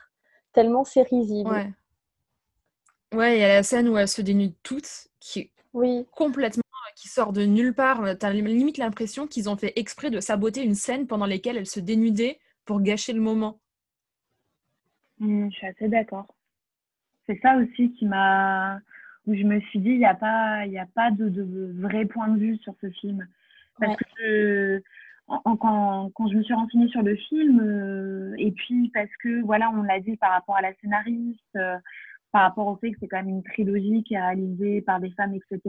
[0.53, 1.49] tellement c'est risible.
[1.49, 1.71] Ouais.
[3.13, 6.07] Ouais, il y a la scène où elles se dénudent toutes, qui est oui.
[6.15, 6.63] complètement,
[6.95, 8.01] qui sort de nulle part.
[8.17, 11.79] T'as limite l'impression qu'ils ont fait exprès de saboter une scène pendant laquelle elles se
[11.79, 13.59] dénudaient pour gâcher le moment.
[15.23, 16.27] Mmh, je suis assez d'accord.
[17.25, 18.79] C'est ça aussi qui m'a,
[19.25, 22.27] où je me suis dit, il n'y a pas, il a pas de, vrai point
[22.27, 23.25] de vue sur ce film.
[23.79, 24.83] Parce que
[25.27, 29.71] quand, quand, je me suis renseignée sur le film, euh, et puis parce que, voilà,
[29.71, 31.77] on l'a dit par rapport à la scénariste, euh,
[32.33, 35.11] par rapport au fait que c'est quand même une trilogie qui est réalisée par des
[35.11, 35.61] femmes, etc.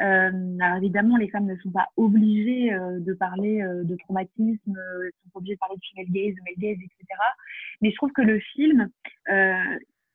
[0.00, 4.58] Euh, alors évidemment, les femmes ne sont pas obligées euh, de parler euh, de traumatisme,
[4.66, 7.20] elles ne sont obligées de parler de female gaze, de male gaze, etc.
[7.80, 8.90] Mais je trouve que le film,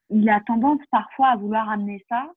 [0.10, 2.32] il a tendance parfois à vouloir amener ça,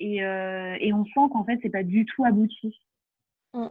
[0.00, 2.80] et, et on sent qu'en fait, c'est pas du tout abouti.
[3.52, 3.66] Mm.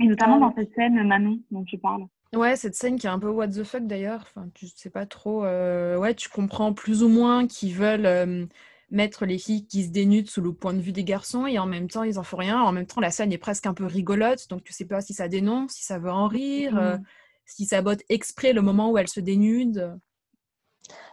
[0.00, 2.06] Et notamment dans cette scène, Manon, dont tu parles.
[2.34, 4.20] Ouais, cette scène qui est un peu what the fuck d'ailleurs.
[4.22, 5.44] Enfin, tu sais pas trop.
[5.44, 8.46] Euh, ouais, tu comprends plus ou moins qu'ils veulent euh,
[8.90, 11.66] mettre les filles qui se dénudent sous le point de vue des garçons et en
[11.66, 12.62] même temps ils en font rien.
[12.62, 15.12] En même temps, la scène est presque un peu rigolote, donc tu sais pas si
[15.12, 17.04] ça dénonce, si ça veut en rire, euh, mmh.
[17.46, 19.98] si ça botte exprès le moment où elle se dénude.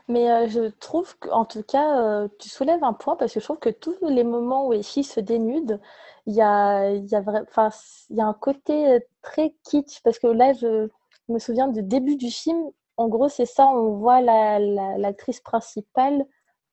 [0.07, 3.69] Mais je trouve qu'en tout cas, tu soulèves un point parce que je trouve que
[3.69, 5.81] tous les moments où les filles se dénudent,
[6.27, 7.72] il y a, y, a
[8.10, 10.88] y a un côté très kitsch parce que là, je,
[11.28, 12.70] je me souviens du début du film.
[12.98, 16.26] En gros, c'est ça, on voit l'actrice la, principale,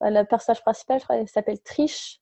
[0.03, 2.21] euh, la personnage principal, je crois qu'elle s'appelle Trish,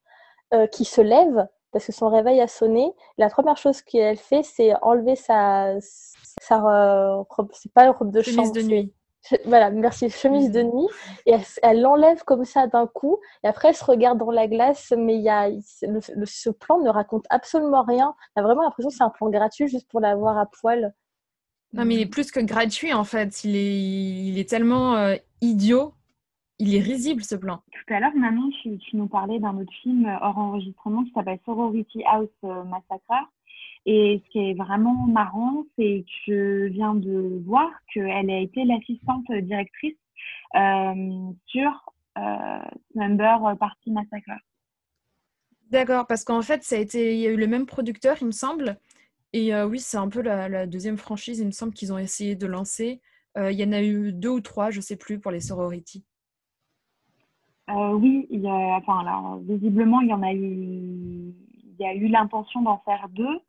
[0.54, 2.92] euh, qui se lève parce que son réveil a sonné.
[3.18, 8.10] La première chose qu'elle fait, c'est enlever sa, sa euh, robe, c'est pas une robe
[8.10, 8.94] de chemise de nuit.
[9.46, 10.88] Voilà, merci, chemise de nuit.
[11.26, 13.18] Et elle l'enlève comme ça d'un coup.
[13.44, 14.92] Et après, elle se regarde dans la glace.
[14.96, 18.14] Mais il y a, ce plan ne raconte absolument rien.
[18.34, 20.92] On a vraiment l'impression que c'est un plan gratuit juste pour la voir à poil.
[21.72, 23.44] Non, mais il est plus que gratuit en fait.
[23.44, 23.82] Il est,
[24.28, 25.94] il est tellement euh, idiot.
[26.58, 27.62] Il est risible ce plan.
[27.72, 32.04] Tout à l'heure, Manon, tu, nous parlais d'un autre film hors enregistrement qui s'appelle Sorority
[32.04, 33.30] House euh, Massacre.
[33.84, 38.64] Et ce qui est vraiment marrant, c'est que je viens de voir qu'elle a été
[38.64, 39.96] l'assistante directrice
[40.54, 41.72] euh, sur
[42.94, 44.38] Number Party Massacre.
[45.70, 48.26] D'accord, parce qu'en fait, ça a été, il y a eu le même producteur, il
[48.26, 48.78] me semble,
[49.32, 52.46] et oui, c'est un peu la, deuxième franchise, il me semble qu'ils ont essayé de
[52.46, 53.00] lancer.
[53.36, 55.52] il y en a eu deux ou trois, je ne sais plus, pour les
[57.68, 62.08] oui, il y a, enfin, visiblement, il y en a eu, il y a eu
[62.08, 63.40] l'intention d'en faire deux.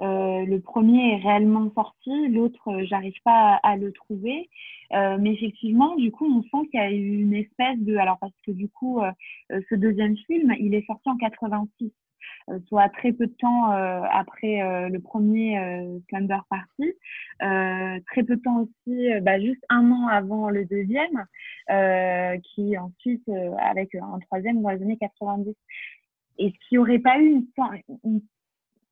[0.00, 4.48] Euh, le premier est réellement sorti, l'autre, euh, j'arrive pas à, à le trouver.
[4.92, 7.96] Euh, mais effectivement, du coup, on sent qu'il y a eu une espèce de.
[7.96, 9.10] Alors, parce que du coup, euh,
[9.52, 11.88] euh, ce deuxième film, il est sorti en 86, euh,
[12.68, 16.92] soit très peu de temps euh, après euh, le premier euh, Slumber Party.
[17.42, 21.26] Euh, très peu de temps aussi, euh, bah, juste un an avant le deuxième,
[21.70, 25.54] euh, qui ensuite, euh, avec un troisième dans les années 90.
[26.38, 27.44] Et qui aurait pas eu
[28.04, 28.22] une,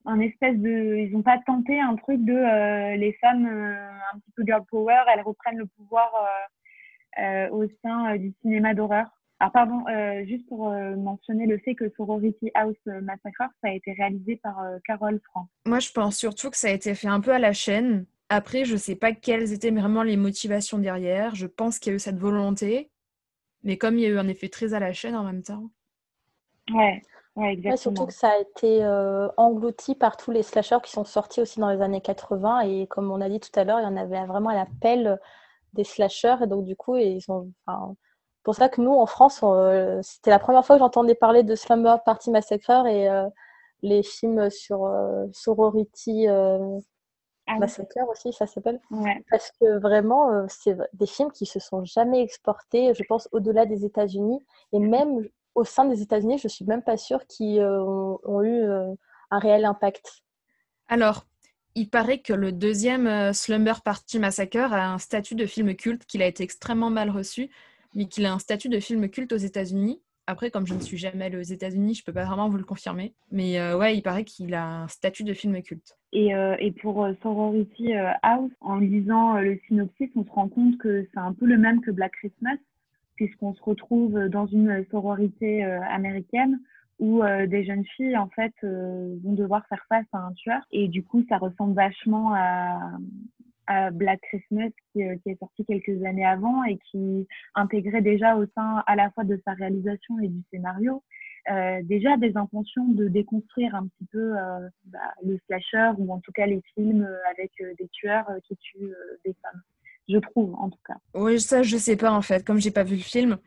[0.07, 4.19] un espèce de ils n'ont pas tenté un truc de euh, les femmes euh, un
[4.19, 6.11] petit peu girl power elles reprennent le pouvoir
[7.19, 9.07] euh, euh, au sein euh, du cinéma d'horreur
[9.41, 13.73] alors pardon euh, juste pour euh, mentionner le fait que Sorority House Massacre ça a
[13.73, 17.09] été réalisé par euh, Carole Frank Moi, je pense surtout que ça a été fait
[17.09, 18.07] un peu à la chaîne.
[18.29, 21.35] Après, je sais pas quelles étaient vraiment les motivations derrière.
[21.35, 22.91] Je pense qu'il y a eu cette volonté.
[23.65, 25.71] Mais comme il y a eu un effet très à la chaîne en même temps.
[26.73, 27.03] ouais ouais
[27.37, 31.05] Ouais, exactement surtout que ça a été euh, englouti par tous les slashers qui sont
[31.05, 33.85] sortis aussi dans les années 80 et comme on a dit tout à l'heure, il
[33.85, 35.19] y en avait vraiment à la pelle
[35.73, 37.95] des slashers et donc du coup ils ont enfin,
[38.43, 41.43] pour ça que nous en France on, euh, c'était la première fois que j'entendais parler
[41.43, 43.29] de Slumber Party Massacre et euh,
[43.83, 46.27] les films sur euh, Sorority
[47.47, 47.59] Ah.
[47.59, 48.81] Massacre aussi ça s'appelle.
[48.91, 49.25] Ouais.
[49.31, 53.85] Parce que vraiment c'est des films qui se sont jamais exportés je pense au-delà des
[53.85, 54.41] États-Unis.
[54.73, 58.63] Et même au sein des États-Unis je suis même pas sûre qu'ils ont, ont eu
[59.31, 60.23] un réel impact.
[60.89, 61.27] Alors,
[61.75, 66.23] il paraît que le deuxième Slumber Party Massacre a un statut de film culte, qu'il
[66.23, 67.51] a été extrêmement mal reçu,
[67.95, 70.01] mais qu'il a un statut de film culte aux États-Unis.
[70.27, 72.65] Après, comme je ne suis jamais allée aux États-Unis, je peux pas vraiment vous le
[72.65, 73.15] confirmer.
[73.33, 75.97] Mais euh, ouais, il paraît qu'il a un statut de film culte.
[76.13, 81.09] Et, euh, pour euh, Sorority House, en lisant le synopsis, on se rend compte que
[81.13, 82.59] c'est un peu le même que Black Christmas,
[83.17, 86.61] puisqu'on se retrouve dans une sororité américaine
[87.01, 90.61] où des jeunes filles en fait vont devoir faire face à un tueur.
[90.71, 92.79] Et du coup, ça ressemble vachement à,
[93.71, 98.37] à Black Christmas qui, euh, qui est sorti quelques années avant et qui intégrait déjà
[98.37, 101.03] au sein à la fois de sa réalisation et du scénario
[101.51, 106.21] euh, déjà des intentions de déconstruire un petit peu euh, bah, le slasher ou en
[106.21, 109.63] tout cas les films euh, avec euh, des tueurs euh, qui tuent euh, des femmes.
[110.09, 110.97] Je trouve en tout cas.
[111.15, 113.39] Oui, ça, je sais pas en fait, comme j'ai pas vu le film.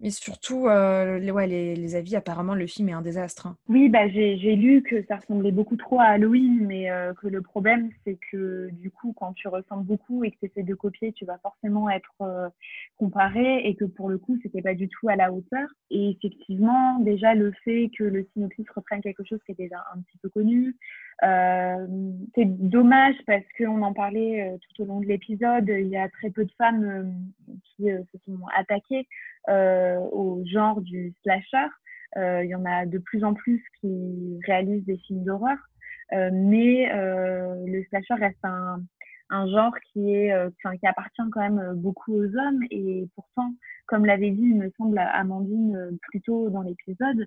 [0.00, 3.46] Mais surtout, euh, les, avis, apparemment, le film est un désastre.
[3.46, 3.56] hein.
[3.68, 7.40] Oui, bah, j'ai lu que ça ressemblait beaucoup trop à Halloween, mais euh, que le
[7.40, 11.12] problème, c'est que du coup, quand tu ressembles beaucoup et que tu essaies de copier,
[11.12, 12.48] tu vas forcément être euh,
[12.98, 15.66] comparé et que pour le coup, c'était pas du tout à la hauteur.
[15.90, 20.00] Et effectivement, déjà, le fait que le synopsis reprenne quelque chose qui est déjà un
[20.02, 20.76] petit peu connu,
[21.22, 26.08] c'est dommage parce qu'on en parlait euh, tout au long de l'épisode, il y a
[26.08, 29.06] très peu de femmes euh, qui euh, se sont attaquées
[29.48, 31.68] euh, au genre du slasher.
[32.16, 35.58] Euh, il y en a de plus en plus qui réalisent des films d'horreur,
[36.12, 38.80] euh, mais euh, le slasher reste un,
[39.30, 43.08] un genre qui est, euh, enfin, qui appartient quand même euh, beaucoup aux hommes et
[43.14, 43.52] pourtant,
[43.86, 47.26] comme l'avait dit, il me semble Amandine euh, plus tôt dans l'épisode,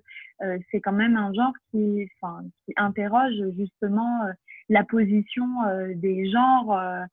[0.70, 4.22] c'est quand même un genre qui, enfin, qui interroge justement
[4.68, 5.46] la position
[5.94, 7.06] des genres.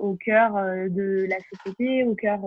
[0.00, 0.54] au cœur
[0.90, 2.40] de la société, au cœur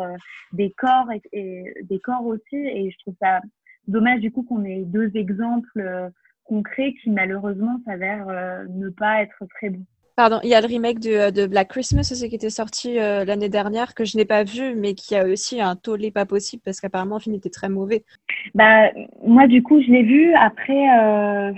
[0.54, 2.56] des corps et, des corps aussi.
[2.56, 3.42] Et je trouve ça
[3.88, 6.12] dommage du coup qu'on ait deux exemples
[6.44, 9.86] concrets qui malheureusement s'avèrent ne pas être très bons.
[10.16, 13.26] Pardon, il y a le remake de, de Black Christmas aussi qui était sorti euh,
[13.26, 16.62] l'année dernière, que je n'ai pas vu, mais qui a aussi un tollé pas possible
[16.64, 18.06] parce qu'apparemment le film était très mauvais.
[18.54, 18.92] Bah,
[19.26, 20.34] moi, du coup, je l'ai vu.
[20.36, 21.52] Après, euh,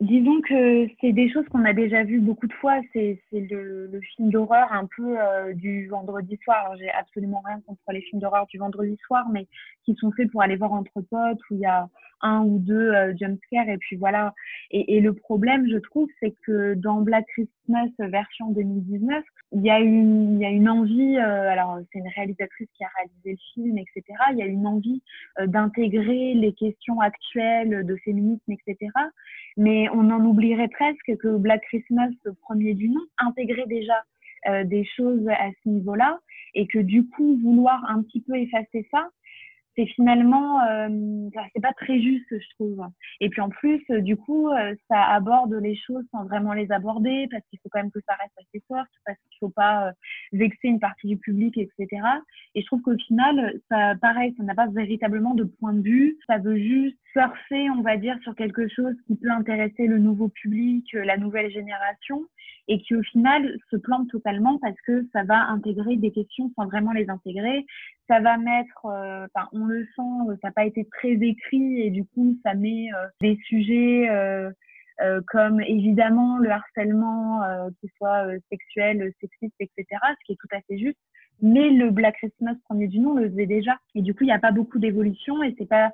[0.00, 2.80] disons que c'est des choses qu'on a déjà vues beaucoup de fois.
[2.92, 6.74] C'est le, le film d'horreur un peu euh, du vendredi soir.
[6.78, 9.46] J'ai absolument rien contre les films d'horreur du vendredi soir, mais
[9.84, 11.88] qui sont faits pour aller voir entre potes, où il y a
[12.22, 14.34] un ou deux euh, jumpscares, et puis voilà.
[14.70, 19.70] Et, et le problème, je trouve, c'est que dans Black Christmas version 2019, il y
[19.70, 23.30] a une, il y a une envie, euh, alors c'est une réalisatrice qui a réalisé
[23.32, 24.02] le film, etc.
[24.32, 25.02] Il y a une envie
[25.38, 28.90] euh, d'intégrer les questions actuelles de féminisme, etc.
[29.56, 34.02] Mais on en oublierait presque que Black Christmas, le premier du nom, intégrait déjà
[34.48, 36.18] euh, des choses à ce niveau-là
[36.54, 39.08] et que du coup, vouloir un petit peu effacer ça,
[39.76, 42.82] c'est finalement, euh, c'est pas très juste, je trouve.
[43.20, 46.72] Et puis en plus, euh, du coup, euh, ça aborde les choses sans vraiment les
[46.72, 49.88] aborder, parce qu'il faut quand même que ça reste assez soft, parce qu'il faut pas
[49.88, 49.92] euh,
[50.32, 52.02] vexer une partie du public, etc.
[52.54, 56.16] Et je trouve qu'au final, ça, pareil, ça n'a pas véritablement de point de vue.
[56.26, 60.28] Ça veut juste surfer, on va dire, sur quelque chose qui peut intéresser le nouveau
[60.28, 62.24] public, euh, la nouvelle génération,
[62.68, 66.66] et qui au final se plante totalement parce que ça va intégrer des questions sans
[66.66, 67.64] vraiment les intégrer.
[68.08, 71.80] Ça va mettre, euh, enfin, on le sent, euh, ça n'a pas été très écrit
[71.80, 72.88] et du coup, ça met
[73.20, 74.08] des sujets
[75.28, 77.42] comme évidemment le harcèlement,
[77.78, 80.98] qu'il soit sexuel, sexiste, etc., ce qui est tout à fait juste.
[81.42, 83.76] Mais le Black Christmas premier du nom le faisait déjà.
[83.94, 85.92] Et du coup, il n'y a pas beaucoup d'évolution et c'est pas,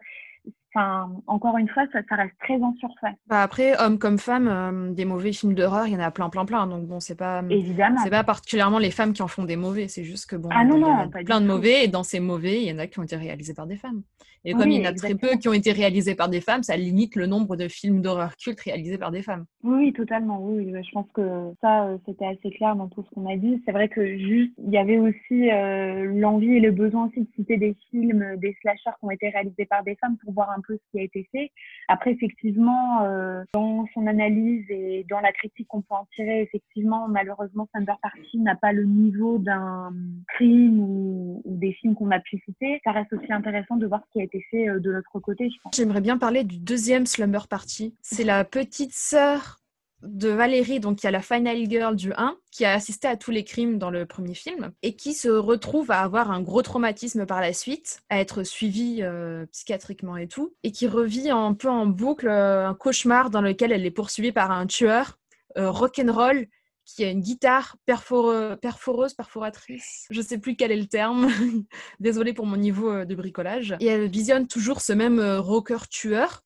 [0.75, 3.15] enfin, encore une fois, ça, ça reste très en surface.
[3.27, 6.29] Bah après, hommes comme femmes, euh, des mauvais films d'horreur, il y en a plein,
[6.29, 6.67] plein, plein.
[6.67, 7.99] Donc bon, c'est pas, Évidemment.
[8.03, 9.89] c'est pas particulièrement les femmes qui en font des mauvais.
[9.89, 12.03] C'est juste que bon, Ah non, il y en a plein de mauvais et dans
[12.03, 14.03] ces mauvais, il y en a qui ont été réalisés par des femmes.
[14.45, 16.41] Et comme Oui, il y en a très peu qui ont été réalisés par des
[16.41, 19.45] femmes, ça limite le nombre de films d'horreur cultes réalisés par des femmes.
[19.63, 20.41] Oui, totalement.
[20.43, 21.23] Oui, je pense que
[21.61, 23.63] ça, euh, c'était assez clair dans tout ce qu'on a dit.
[23.65, 27.29] C'est vrai que juste, il y avait aussi euh, l'envie et le besoin aussi de
[27.37, 30.51] citer des films, euh, des slashers qui ont été réalisés par des femmes pour voir
[30.51, 31.51] un peu ce qui a été fait.
[31.89, 37.07] Après, effectivement, euh, dans son analyse et dans la critique qu'on peut en tirer, effectivement,
[37.09, 39.93] malheureusement, Thunder Party n'a pas le niveau d'un
[40.29, 42.81] crime ou, ou des films qu'on a pu citer.
[42.85, 45.51] Ça reste aussi intéressant de voir ce qui a été fait euh, de côté.
[45.75, 47.95] J'aimerais bien parler du deuxième Slumber Party.
[48.03, 49.61] C'est la petite sœur
[50.03, 53.31] de Valérie, donc qui a la Final Girl du 1, qui a assisté à tous
[53.31, 57.25] les crimes dans le premier film, et qui se retrouve à avoir un gros traumatisme
[57.25, 61.69] par la suite, à être suivie euh, psychiatriquement et tout, et qui revit un peu
[61.69, 65.19] en boucle euh, un cauchemar dans lequel elle est poursuivie par un tueur
[65.55, 66.49] rock'n'roll
[66.85, 71.29] qui a une guitare perfore- perforeuse, perforatrice, je sais plus quel est le terme,
[72.01, 75.89] désolée pour mon niveau euh, de bricolage, et elle visionne toujours ce même euh, rocker
[75.89, 76.45] tueur,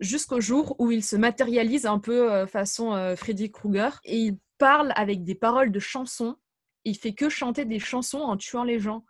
[0.00, 4.92] jusqu'au jour où il se matérialise un peu euh, façon Freddy Krueger et il parle
[4.96, 6.36] avec des paroles de chansons.
[6.84, 9.04] Il fait que chanter des chansons en tuant les gens.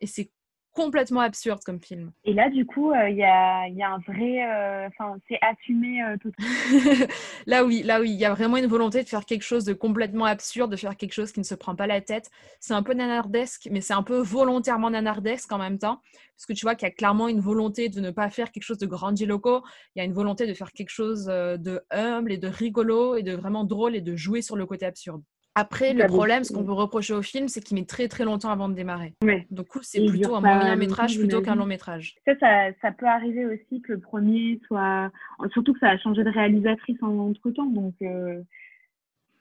[0.00, 0.30] Et c'est
[0.78, 2.12] complètement absurde comme film.
[2.24, 4.46] Et là, du coup, euh, il y, a, y a un vrai...
[4.46, 7.06] euh, Enfin, c'est assumé euh, totalement.
[7.46, 9.72] là oui, là oui, il y a vraiment une volonté de faire quelque chose de
[9.72, 12.30] complètement absurde, de faire quelque chose qui ne se prend pas la tête.
[12.60, 16.00] C'est un peu nanardesque, mais c'est un peu volontairement nanardesque en même temps,
[16.36, 18.62] parce que tu vois qu'il y a clairement une volonté de ne pas faire quelque
[18.62, 19.62] chose de grandiloquent.
[19.96, 23.24] Il y a une volonté de faire quelque chose de humble et de rigolo et
[23.24, 25.22] de vraiment drôle et de jouer sur le côté absurde.
[25.58, 28.24] Après, le problème, donc, ce qu'on peut reprocher au film, c'est qu'il met très très
[28.24, 29.14] longtemps avant de démarrer.
[29.24, 29.46] Ouais.
[29.68, 32.14] Coup, c'est plutôt un moyen métrage plutôt qu'un long métrage.
[32.24, 35.10] Ça, ça, ça peut arriver aussi que le premier soit...
[35.52, 37.66] Surtout que ça a changé de réalisatrice en entre-temps.
[37.66, 38.40] Donc, euh,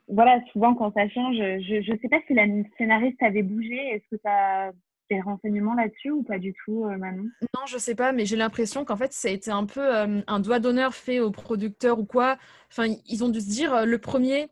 [0.08, 2.46] voilà, souvent, quand ça change, je ne sais pas si la
[2.78, 3.76] scénariste avait bougé.
[3.76, 4.72] Est-ce que tu as
[5.10, 7.30] des renseignements là-dessus ou pas du tout, euh, Manon?
[7.42, 10.22] Non, je sais pas, mais j'ai l'impression qu'en fait, ça a été un peu euh,
[10.28, 12.38] un doigt d'honneur fait aux producteurs ou quoi.
[12.70, 14.50] Enfin, ils ont dû se dire, euh, le premier,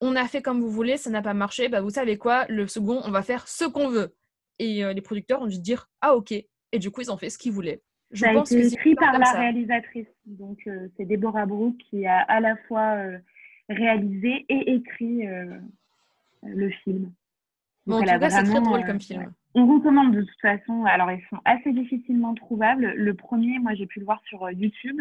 [0.00, 2.66] on a fait comme vous voulez, ça n'a pas marché, bah vous savez quoi, le
[2.66, 4.14] second, on va faire ce qu'on veut.
[4.58, 6.32] Et euh, les producteurs ont dû dire, ah ok.
[6.32, 7.82] Et du coup, ils ont fait ce qu'ils voulaient.
[8.10, 9.38] Je Ça a été que écrit par la ça.
[9.38, 10.06] réalisatrice.
[10.26, 13.18] Donc, euh, c'est Deborah Brooke qui a à la fois euh,
[13.68, 15.26] réalisé et écrit
[16.42, 17.12] le film.
[17.86, 19.22] Mais en tout cas, c'est très drôle comme film.
[19.22, 19.28] ouais.
[19.54, 20.84] On recommande de toute façon.
[20.84, 22.92] Alors, ils sont assez difficilement trouvables.
[22.94, 25.00] Le premier, moi, j'ai pu le voir sur YouTube.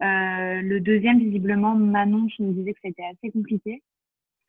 [0.00, 3.82] Le deuxième, visiblement, Manon, tu nous disais que c'était assez compliqué.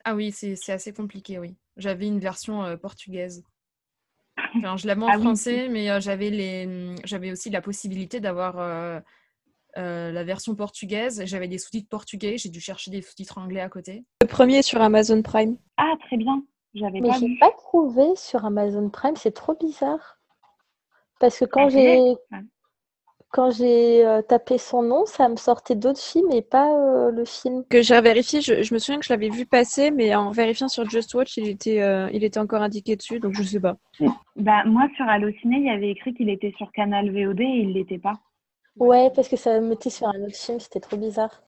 [0.10, 1.58] Ah oui, c'est assez compliqué, oui.
[1.76, 3.44] J'avais une version euh, portugaise.
[4.56, 8.22] Enfin, je l'avais en Ah oui, français, mais euh, j'avais les, j'avais aussi la possibilité
[8.22, 9.02] d'avoir euh,
[9.76, 11.24] euh, la version portugaise.
[11.26, 12.38] J'avais des sous-titres portugais.
[12.38, 14.06] J'ai dû chercher des sous-titres anglais à côté.
[14.22, 15.58] Le premier sur Amazon Prime.
[15.76, 16.42] Ah, très bien.
[16.74, 20.22] J'avais Mais pas j'ai pas trouvé sur Amazon Prime, c'est trop bizarre.
[21.20, 22.16] Parce que quand Ah, j'ai.
[23.38, 27.24] Quand j'ai euh, tapé son nom, ça me sortait d'autres films et pas euh, le
[27.24, 27.64] film.
[27.70, 30.68] Que j'ai vérifié, je, je me souviens que je l'avais vu passer, mais en vérifiant
[30.68, 33.78] sur Just Watch, il était, euh, il était encore indiqué dessus, donc je sais pas.
[34.38, 37.74] Bah, moi, sur Allociné, il y avait écrit qu'il était sur Canal VOD et il
[37.74, 38.16] l'était pas.
[38.80, 41.44] Ouais, parce que ça me mettait sur un autre film, c'était trop bizarre.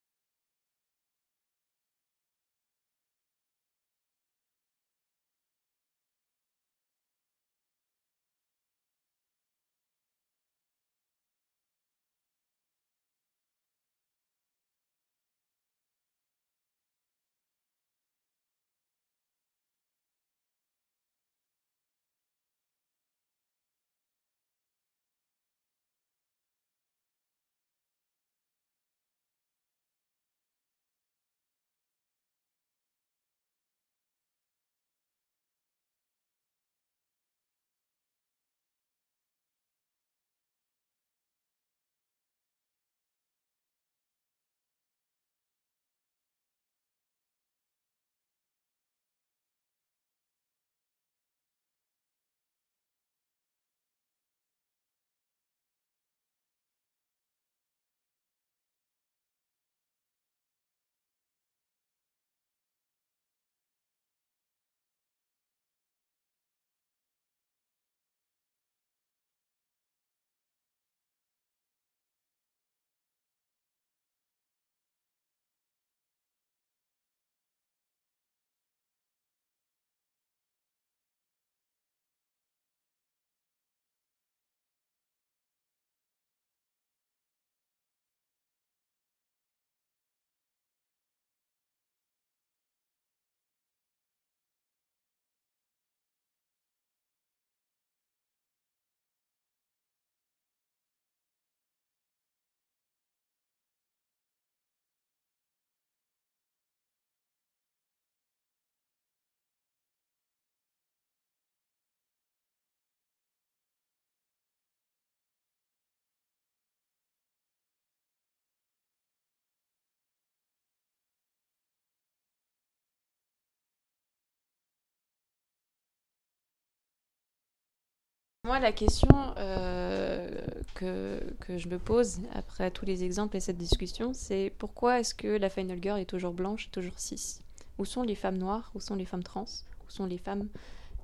[128.46, 130.30] Moi, la question euh,
[130.74, 131.20] que,
[131.58, 135.50] je me pose après tous les exemples et cette discussion, c'est pourquoi est-ce que la
[135.50, 137.42] Final Girl est toujours blanche toujours cis?
[137.78, 138.72] Où sont les femmes noires?
[138.76, 139.44] Où sont les femmes trans?
[139.44, 140.48] Où sont les femmes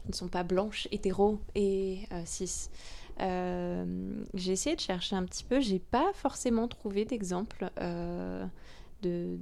[0.01, 2.69] qui ne sont pas blanches, hétéros et euh, cis?
[3.19, 7.69] Euh, J'ai essayé de chercher un petit peu, j'ai pas forcément trouvé d'exemple
[9.01, 9.37] de,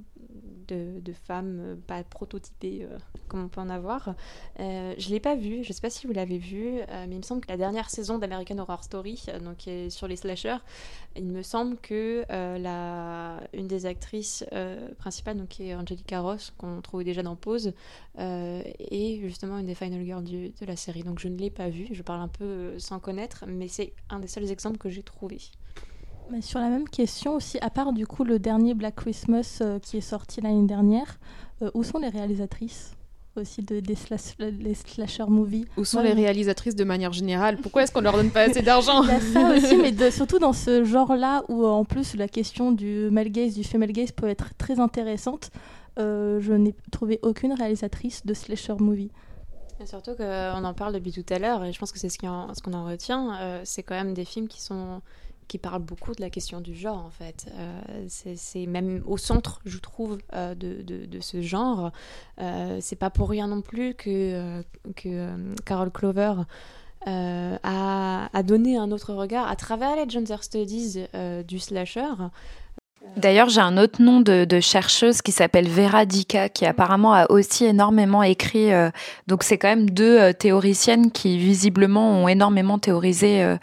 [0.67, 2.97] de, femmes euh, pas prototypées euh,
[3.27, 4.15] comme on peut en avoir.
[4.59, 7.23] Euh, je l'ai pas vu, je sais pas si vous l'avez vu, mais il me
[7.23, 10.57] semble que la dernière saison d'American Horror Story, donc est sur les slashers,
[11.15, 14.45] il me semble que la, une des actrices
[14.97, 17.73] principales, donc qui est Angelica Ross, qu'on trouvait déjà dans Pause,
[18.19, 21.03] euh, est justement une des final girls de la série.
[21.03, 24.19] Donc je ne l'ai pas vu, je parle un peu sans connaître, mais c'est un
[24.19, 25.39] des seuls exemples que j'ai trouvé.
[26.29, 29.79] Mais sur la même question aussi, à part du coup le dernier Black Christmas euh,
[29.79, 31.19] qui est sorti l'année dernière,
[31.61, 32.93] euh, où sont les réalisatrices
[33.35, 37.57] aussi de, des slash, les slasher movies Où sont Ouais, les réalisatrices de manière générale?
[37.57, 39.01] Pourquoi est-ce qu'on leur donne pas assez d'argent?
[39.03, 42.15] Il y a ça aussi, mais de- surtout dans ce genre-là où euh, en plus
[42.15, 45.49] la question du male gaze, du female gaze peut être très intéressante.
[45.99, 49.11] euh, je n'ai trouvé aucune réalisatrice de slasher movie.
[49.81, 52.17] Et surtout qu'on en parle depuis tout à l'heure, et je pense que c'est ce
[52.19, 55.01] qu'on ce en retient, euh, c'est quand même des films qui sont
[55.47, 57.47] qui parlent beaucoup de la question du genre en fait.
[57.53, 61.91] Euh, c'est même au centre, je trouve, euh, de, de, ce genre.
[62.39, 64.63] Euh, c'est pas pour rien non plus que,
[64.95, 66.33] que Carol Clover
[67.05, 71.05] a, a donné un autre regard à travers les gender studies
[71.47, 72.13] du slasher.
[73.15, 77.65] D'ailleurs, j'ai un autre nom de, chercheuse qui s'appelle Vera Dica, qui apparemment a aussi
[77.65, 78.73] énormément écrit.
[78.73, 78.89] euh,
[79.27, 83.57] donc, c'est quand même deux euh, théoriciennes qui visiblement ont énormément théorisé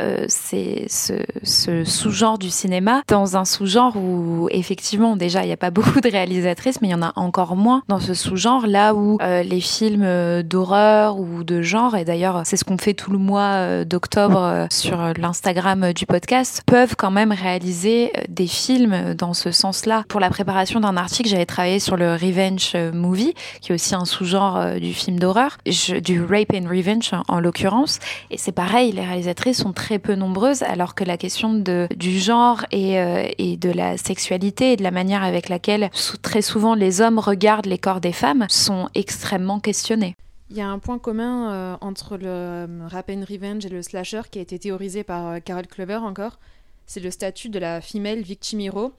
[0.00, 5.58] euh, ce, ce sous-genre du cinéma, dans un sous-genre où effectivement, déjà, il n'y a
[5.58, 8.94] pas beaucoup de réalisatrices, mais il y en a encore moins dans ce sous-genre, là
[8.94, 13.18] où les films d'horreur ou de genre, et d'ailleurs, c'est ce qu'on fait tout le
[13.18, 20.04] mois d'octobre sur l'Instagram du podcast, peuvent quand même réaliser des films dans ce sens-là.
[20.08, 24.04] Pour la préparation d'un article, j'avais travaillé sur le revenge movie, qui est aussi un
[24.04, 27.98] sous-genre euh, du film d'horreur, du rape and revenge en, en l'occurrence.
[28.30, 32.64] Et c'est pareil, les réalisatrices sont très peu nombreuses, alors que la question du genre
[32.72, 35.90] et, euh, et de la sexualité et de la manière avec laquelle
[36.22, 40.16] très souvent les hommes regardent les corps des femmes sont extrêmement questionnés.
[40.50, 43.82] Il y a un point commun euh, entre le euh, rap and revenge et le
[43.82, 46.38] slasher qui a été théorisé par Carol Clover encore.
[46.86, 48.92] C'est le statut de la female victim hero.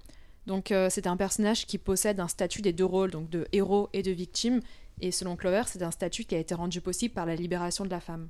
[0.45, 3.89] Donc euh, c'est un personnage qui possède un statut des deux rôles, donc de héros
[3.93, 4.61] et de victime.
[5.01, 7.89] Et selon Clover, c'est un statut qui a été rendu possible par la libération de
[7.89, 8.29] la femme.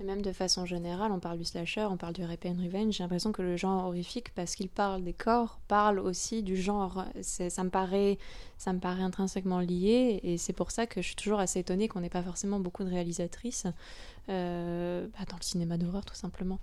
[0.00, 2.94] Et même de façon générale, on parle du slasher, on parle du rape and revenge.
[2.94, 7.04] J'ai l'impression que le genre horrifique, parce qu'il parle des corps, parle aussi du genre.
[7.22, 8.18] Ça me paraît,
[8.58, 11.86] ça me paraît intrinsèquement lié, et c'est pour ça que je suis toujours assez étonnée
[11.86, 13.66] qu'on n'ait pas forcément beaucoup de réalisatrices
[14.30, 16.58] euh, bah, dans le cinéma d'horreur, tout simplement.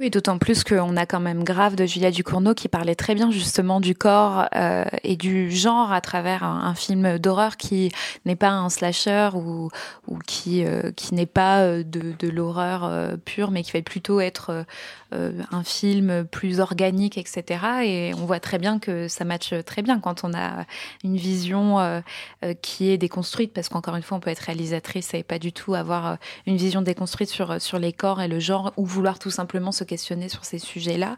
[0.00, 3.32] Oui, d'autant plus qu'on a quand même Grave de Julia Ducournau qui parlait très bien
[3.32, 7.90] justement du corps euh, et du genre à travers un, film d'horreur qui
[8.24, 9.70] n'est pas un slasher ou,
[10.08, 14.64] euh, qui n'est pas euh, de, l'horreur pure, mais qui va plutôt être
[15.12, 17.60] un film plus organique, etc.
[17.84, 20.64] Et on voit très bien que ça matche très bien quand on a
[21.04, 22.00] une vision euh,
[22.44, 25.52] euh, qui est déconstruite, parce qu'encore une fois, on peut être réalisatrice et pas du
[25.52, 26.14] tout avoir euh,
[26.46, 29.84] une vision déconstruite sur, sur les corps et le genre, ou vouloir tout simplement se
[29.84, 31.16] questionner sur ces sujets-là.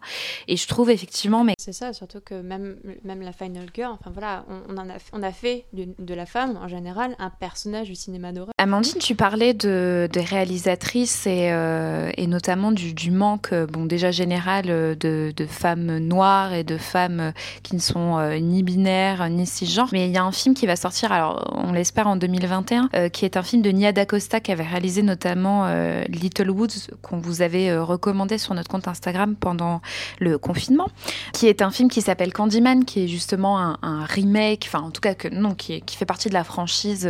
[0.49, 4.11] Et je trouve effectivement, mais C'est ça, surtout que même, même la Final Girl, enfin
[4.11, 7.31] voilà, on, on en a, on a fait de, de la femme en général un
[7.31, 8.53] personnage du cinéma d'horreur.
[8.59, 14.11] Amandine, tu parlais de, des réalisatrices et, euh, et notamment du, du manque, euh, déjà
[14.11, 17.33] général, euh, de, femmes noires et de femmes euh,
[17.63, 19.89] qui ne sont euh, ni binaires ni cisgenres.
[19.93, 23.09] Mais il y a un film qui va sortir, alors on l'espère en 2021, euh,
[23.09, 25.67] qui est un film de Nia DaCosta qui avait réalisé notamment
[26.09, 29.81] Little Woods qu'on vous avait recommandé sur notre compte Instagram pendant
[30.19, 30.89] le confinement,
[31.33, 35.01] qui est un film qui s'appelle Candyman, qui est justement un, remake, enfin en tout
[35.01, 37.09] cas que non, qui, fait partie de la franchise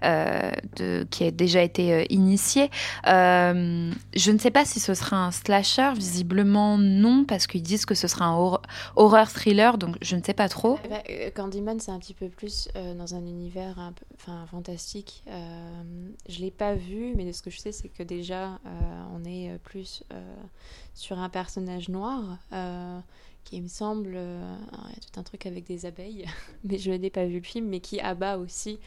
[0.00, 2.70] qui a déjà été initiée.
[3.04, 7.94] Je ne sais pas si ce sera un slasher, visiblement non, parce qu'ils disent que
[7.94, 8.62] ce sera un hor-
[8.94, 10.78] horreur thriller, donc je ne sais pas trop.
[10.84, 15.24] Eh ben, euh, Candyman, c'est un petit peu plus euh, dans un univers enfin, fantastique.
[15.28, 18.60] Euh, je l'ai pas vu, mais de ce que je sais, c'est que déjà,
[19.14, 20.04] on est plus
[20.94, 22.38] sur un personnage noir
[23.44, 26.26] qui, me semble, il y a tout un truc avec des abeilles,
[26.64, 28.78] mais je n'ai pas vu le film, mais qui abat aussi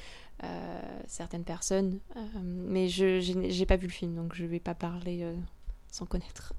[1.07, 1.99] certaines personnes.
[2.43, 5.25] Mais je n'ai pas vu le film, donc je vais pas parler
[5.91, 6.53] sans connaître.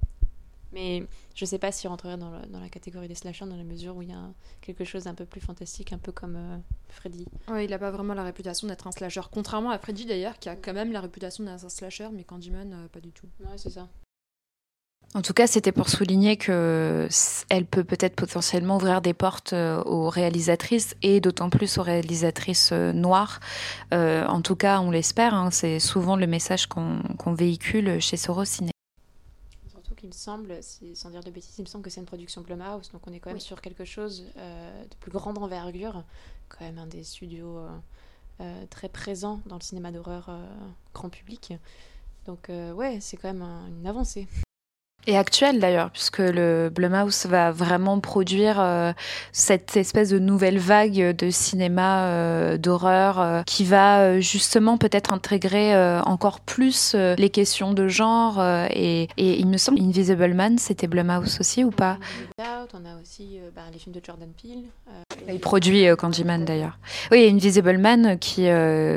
[0.72, 1.02] Mais
[1.34, 3.96] je sais pas s'il rentrerait dans, le- dans la catégorie des slashers dans la mesure
[3.96, 6.56] où il y a un- quelque chose d'un peu plus fantastique, un peu comme euh,
[6.88, 7.26] Freddy.
[7.48, 9.22] Ouais, il a pas vraiment la réputation d'être un slasher.
[9.32, 12.72] Contrairement à Freddy d'ailleurs, qui a quand même la réputation d'être un slasher, mais Candyman,
[12.72, 13.26] euh, pas du tout.
[13.40, 13.88] Ouais, c'est ça.
[15.12, 17.08] En tout cas, c'était pour souligner que
[17.48, 22.70] elle peut peut-être potentiellement ouvrir des portes euh, aux réalisatrices et d'autant plus aux réalisatrices
[22.70, 23.40] noires.
[23.92, 25.34] Euh, en tout cas, on l'espère.
[25.34, 28.70] hein, c'est souvent le message qu'on qu'on véhicule chez Sorociné.
[30.00, 32.40] Qu'il me semble, si- sans dire de bêtises, il me semble que c'est une production
[32.40, 33.40] Blumhouse, donc on est quand même Oui.
[33.42, 36.04] sur quelque chose euh, de plus grande envergure,
[36.48, 37.68] quand même un des studios euh,
[38.40, 40.30] euh, très présents dans le cinéma d'horreur
[40.94, 41.52] grand public.
[42.24, 44.26] Donc ouais, c'est quand même un- une avancée.
[45.06, 48.92] Et actuel d'ailleurs, puisque le Blumhouse va vraiment produire euh,
[49.32, 55.74] cette espèce de nouvelle vague de cinéma euh, d'horreur euh, qui va justement peut-être intégrer
[56.04, 58.42] encore plus les questions de genre.
[58.70, 61.96] et, et il me semble Invisible Man, c'était Blumhouse aussi ou pas?
[62.38, 64.64] On a Out, on a aussi bah, les films de Jordan Peele.
[65.28, 66.78] Il produit Candyman d'ailleurs.
[67.10, 68.48] Oui, Invisible Man qui,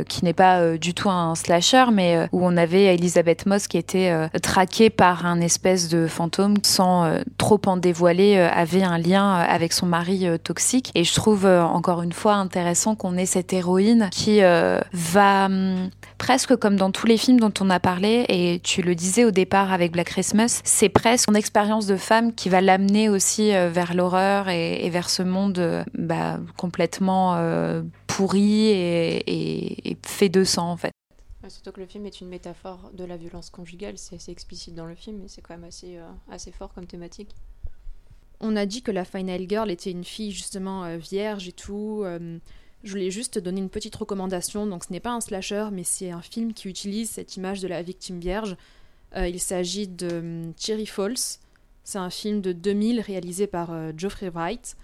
[0.08, 4.30] qui n'est pas du tout un slasher, mais où on avait Elisabeth Moss qui était
[4.42, 9.36] traquée par un espèce de fantôme sans euh, trop en dévoiler, euh, avait un lien
[9.38, 10.92] euh, avec son mari toxique.
[10.96, 16.56] Et je trouve encore une fois intéressant qu'on ait cette héroïne qui va hum, presque
[16.56, 19.72] comme dans tous les films dont on a parlé, et tu le disais au départ
[19.74, 24.50] avec Black Christmas, c'est presque son expérience de femme qui va l'amener aussi vers l'horreur
[24.50, 27.38] et, vers ce monde bah, complètement
[28.08, 30.92] pourri et- et fait de sang en fait.
[31.50, 34.86] Surtout que le film est une métaphore de la violence conjugale, c'est assez explicite dans
[34.86, 37.36] le film, mais c'est quand même assez, euh, assez fort comme thématique.
[38.40, 42.02] On a dit que la Final Girl était une fille justement euh, vierge et tout.
[42.04, 42.40] euh,
[42.84, 44.68] je voulais juste donner une petite recommandation.
[44.68, 47.68] Donc, ce n'est pas un slasher, mais c'est un film qui utilise cette image de
[47.68, 48.58] la victime vierge.
[49.16, 51.38] Il s'agit de hum, Cherry Falls.
[51.86, 54.76] C'est un film de 2000 réalisé par Geoffrey Wright.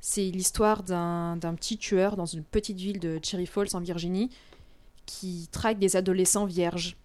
[0.00, 4.30] C'est l'histoire d'un petit tueur dans une petite ville de Cherry Falls en Virginie
[5.06, 6.96] qui traque des adolescents vierges.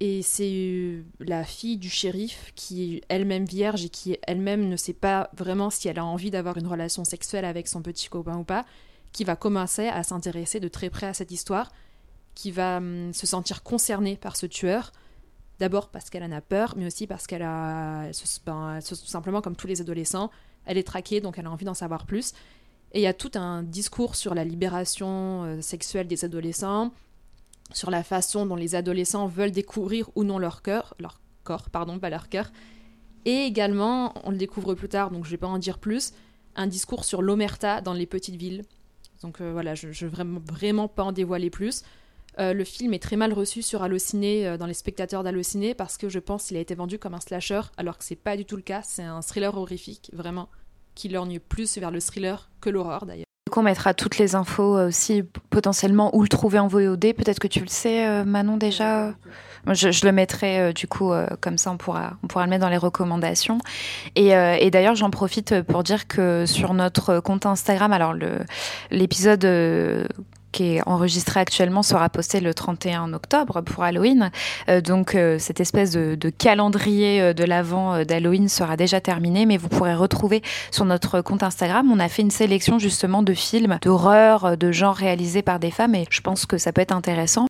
[0.00, 4.76] Et c'est euh, la fille du shérif qui est elle-même vierge et qui elle-même ne
[4.76, 8.36] sait pas vraiment si elle a envie d'avoir une relation sexuelle avec son petit copain
[8.36, 8.64] ou pas,
[9.12, 11.70] qui va commencer à s'intéresser de très près à cette histoire,
[12.34, 14.90] qui va hum, se sentir concernée par ce tueur.
[15.60, 18.10] D'abord parce qu'elle en a peur, mais aussi parce qu'elle a,
[18.44, 20.30] ben, tout simplement comme tous les adolescents,
[20.66, 22.32] elle est traquée, donc elle a envie d'en savoir plus.
[22.92, 26.92] Et il y a tout un discours sur la libération euh, sexuelle des adolescents,
[27.72, 31.98] sur la façon dont les adolescents veulent découvrir ou non leur cœur, leur corps, pardon,
[31.98, 32.52] pas leur cœur.
[33.24, 36.12] Et également, on le découvre plus tard, donc je vais pas en dire plus,
[36.54, 38.62] un discours sur l'omerta dans les petites villes.
[39.22, 41.84] Donc euh, voilà, je ne veux vraiment, vraiment pas en dévoiler plus.
[42.38, 46.10] Euh, le film est très mal reçu sur Allociné, dans les spectateurs d'Allociné, parce que
[46.10, 48.56] je pense qu'il a été vendu comme un slasher, alors que c'est pas du tout
[48.56, 48.82] le cas.
[48.82, 50.50] C'est un thriller horrifique, vraiment,
[50.94, 53.26] qui lorgne plus vers le thriller que l'horreur d'ailleurs.
[53.46, 57.12] Du coup, on mettra toutes les infos euh, aussi potentiellement où le trouver en VOD.
[57.12, 59.12] Peut-être que tu le sais, euh, Manon, déjà.
[59.66, 62.70] Je, le mettrai euh, du coup, comme ça on pourra, on pourra le mettre dans
[62.70, 63.58] les recommandations.
[64.16, 64.30] Et,
[64.70, 68.14] d'ailleurs, j'en profite pour dire que sur notre compte Instagram, alors
[68.90, 69.44] l'épisode
[70.52, 74.30] qui est enregistré actuellement sera posté le 31 octobre pour Halloween.
[74.68, 79.46] Euh, donc euh, cette espèce de, calendrier euh, de l'avant euh, d'Halloween sera déjà terminé,
[79.46, 81.90] mais vous pourrez retrouver sur notre compte Instagram.
[81.92, 85.70] On a fait une sélection justement de films d'horreur, euh, de genre réalisés par des
[85.70, 87.46] femmes, et je pense que ça peut être intéressant.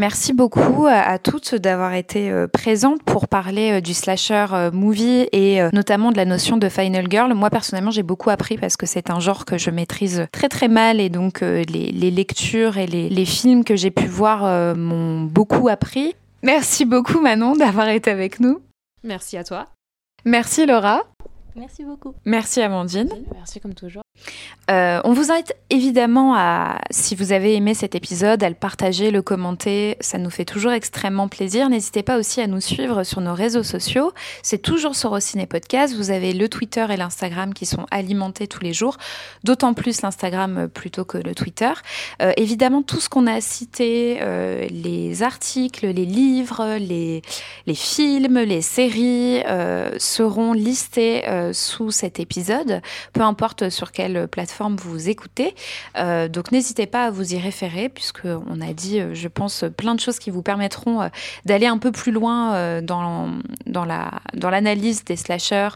[0.00, 4.70] Merci beaucoup à, à toutes d'avoir été euh, présentes pour parler euh, du slasher euh,
[4.70, 7.34] movie et euh, notamment de la notion de final girl.
[7.34, 10.68] Moi personnellement, j'ai beaucoup appris parce que c'est un genre que je maîtrise très très
[10.68, 14.46] mal et donc euh, les, les lectures et les, les films que j'ai pu voir
[14.46, 16.14] euh, m'ont beaucoup appris.
[16.42, 18.58] Merci beaucoup Manon d'avoir été avec nous.
[19.04, 19.66] Merci à toi.
[20.24, 21.02] Merci Laura.
[21.56, 22.14] Merci beaucoup.
[22.24, 23.10] Merci Amandine.
[23.34, 24.02] Merci comme toujours.
[24.70, 29.10] Euh, on vous invite évidemment à, si vous avez aimé cet épisode, à le partager,
[29.10, 29.96] le commenter.
[30.00, 31.68] Ça nous fait toujours extrêmement plaisir.
[31.68, 34.12] N'hésitez pas aussi à nous suivre sur nos réseaux sociaux.
[34.42, 35.94] C'est toujours Sorociné Podcast.
[35.96, 38.96] Vous avez le Twitter et l'Instagram qui sont alimentés tous les jours.
[39.42, 41.72] D'autant plus l'Instagram plutôt que le Twitter.
[42.22, 47.22] Euh, évidemment, tout ce qu'on a cité, euh, les articles, les livres, les,
[47.66, 49.42] les films, les séries,
[49.98, 52.82] seront listés sous cet épisode,
[53.12, 53.92] peu importe sur
[54.30, 55.54] plateforme vous écoutez.
[55.96, 59.94] Euh, donc n'hésitez pas à vous y référer, puisqu'on a dit, euh, je pense, plein
[59.94, 61.08] de choses qui vous permettront euh,
[61.44, 63.28] d'aller un peu plus loin dans
[64.50, 65.70] l'analyse des slashers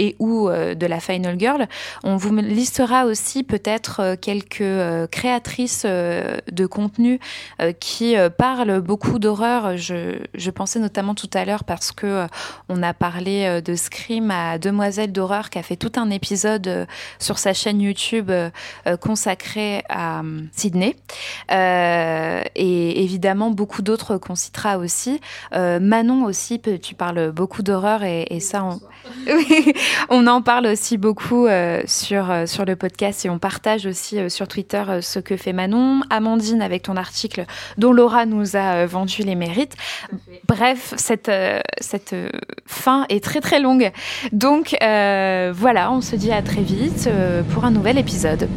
[0.00, 1.68] et ou euh, de la Final Girl.
[2.02, 7.20] On vous listera aussi peut-être euh, quelques euh, créatrices de contenu
[7.78, 9.76] qui parlent beaucoup d'horreur.
[9.76, 12.26] Je, pensais notamment tout à l'heure parce que
[12.68, 16.86] on a parlé de Scream à Demoiselle d'horreur qui a fait tout un épisode
[17.18, 18.30] sur sa chaîne YouTube
[19.00, 20.22] consacré à
[20.52, 20.96] Sydney.
[21.50, 25.20] Et évidemment beaucoup d'autres qu'on citera aussi.
[25.52, 28.78] Manon aussi, tu parles beaucoup d'horreur et, ça.
[30.08, 34.18] On en parle aussi beaucoup euh, sur, euh, sur le podcast et on partage aussi
[34.18, 36.00] euh, sur Twitter ce que fait Manon.
[36.10, 37.44] Amandine avec ton article
[37.78, 39.76] dont Laura nous a vendu les mérites.
[40.48, 41.30] Bref, cette,
[41.80, 42.14] cette
[42.66, 43.90] fin est très très longue.
[44.32, 47.08] Donc voilà, on se dit à très vite
[47.52, 48.48] pour un nouvel épisode.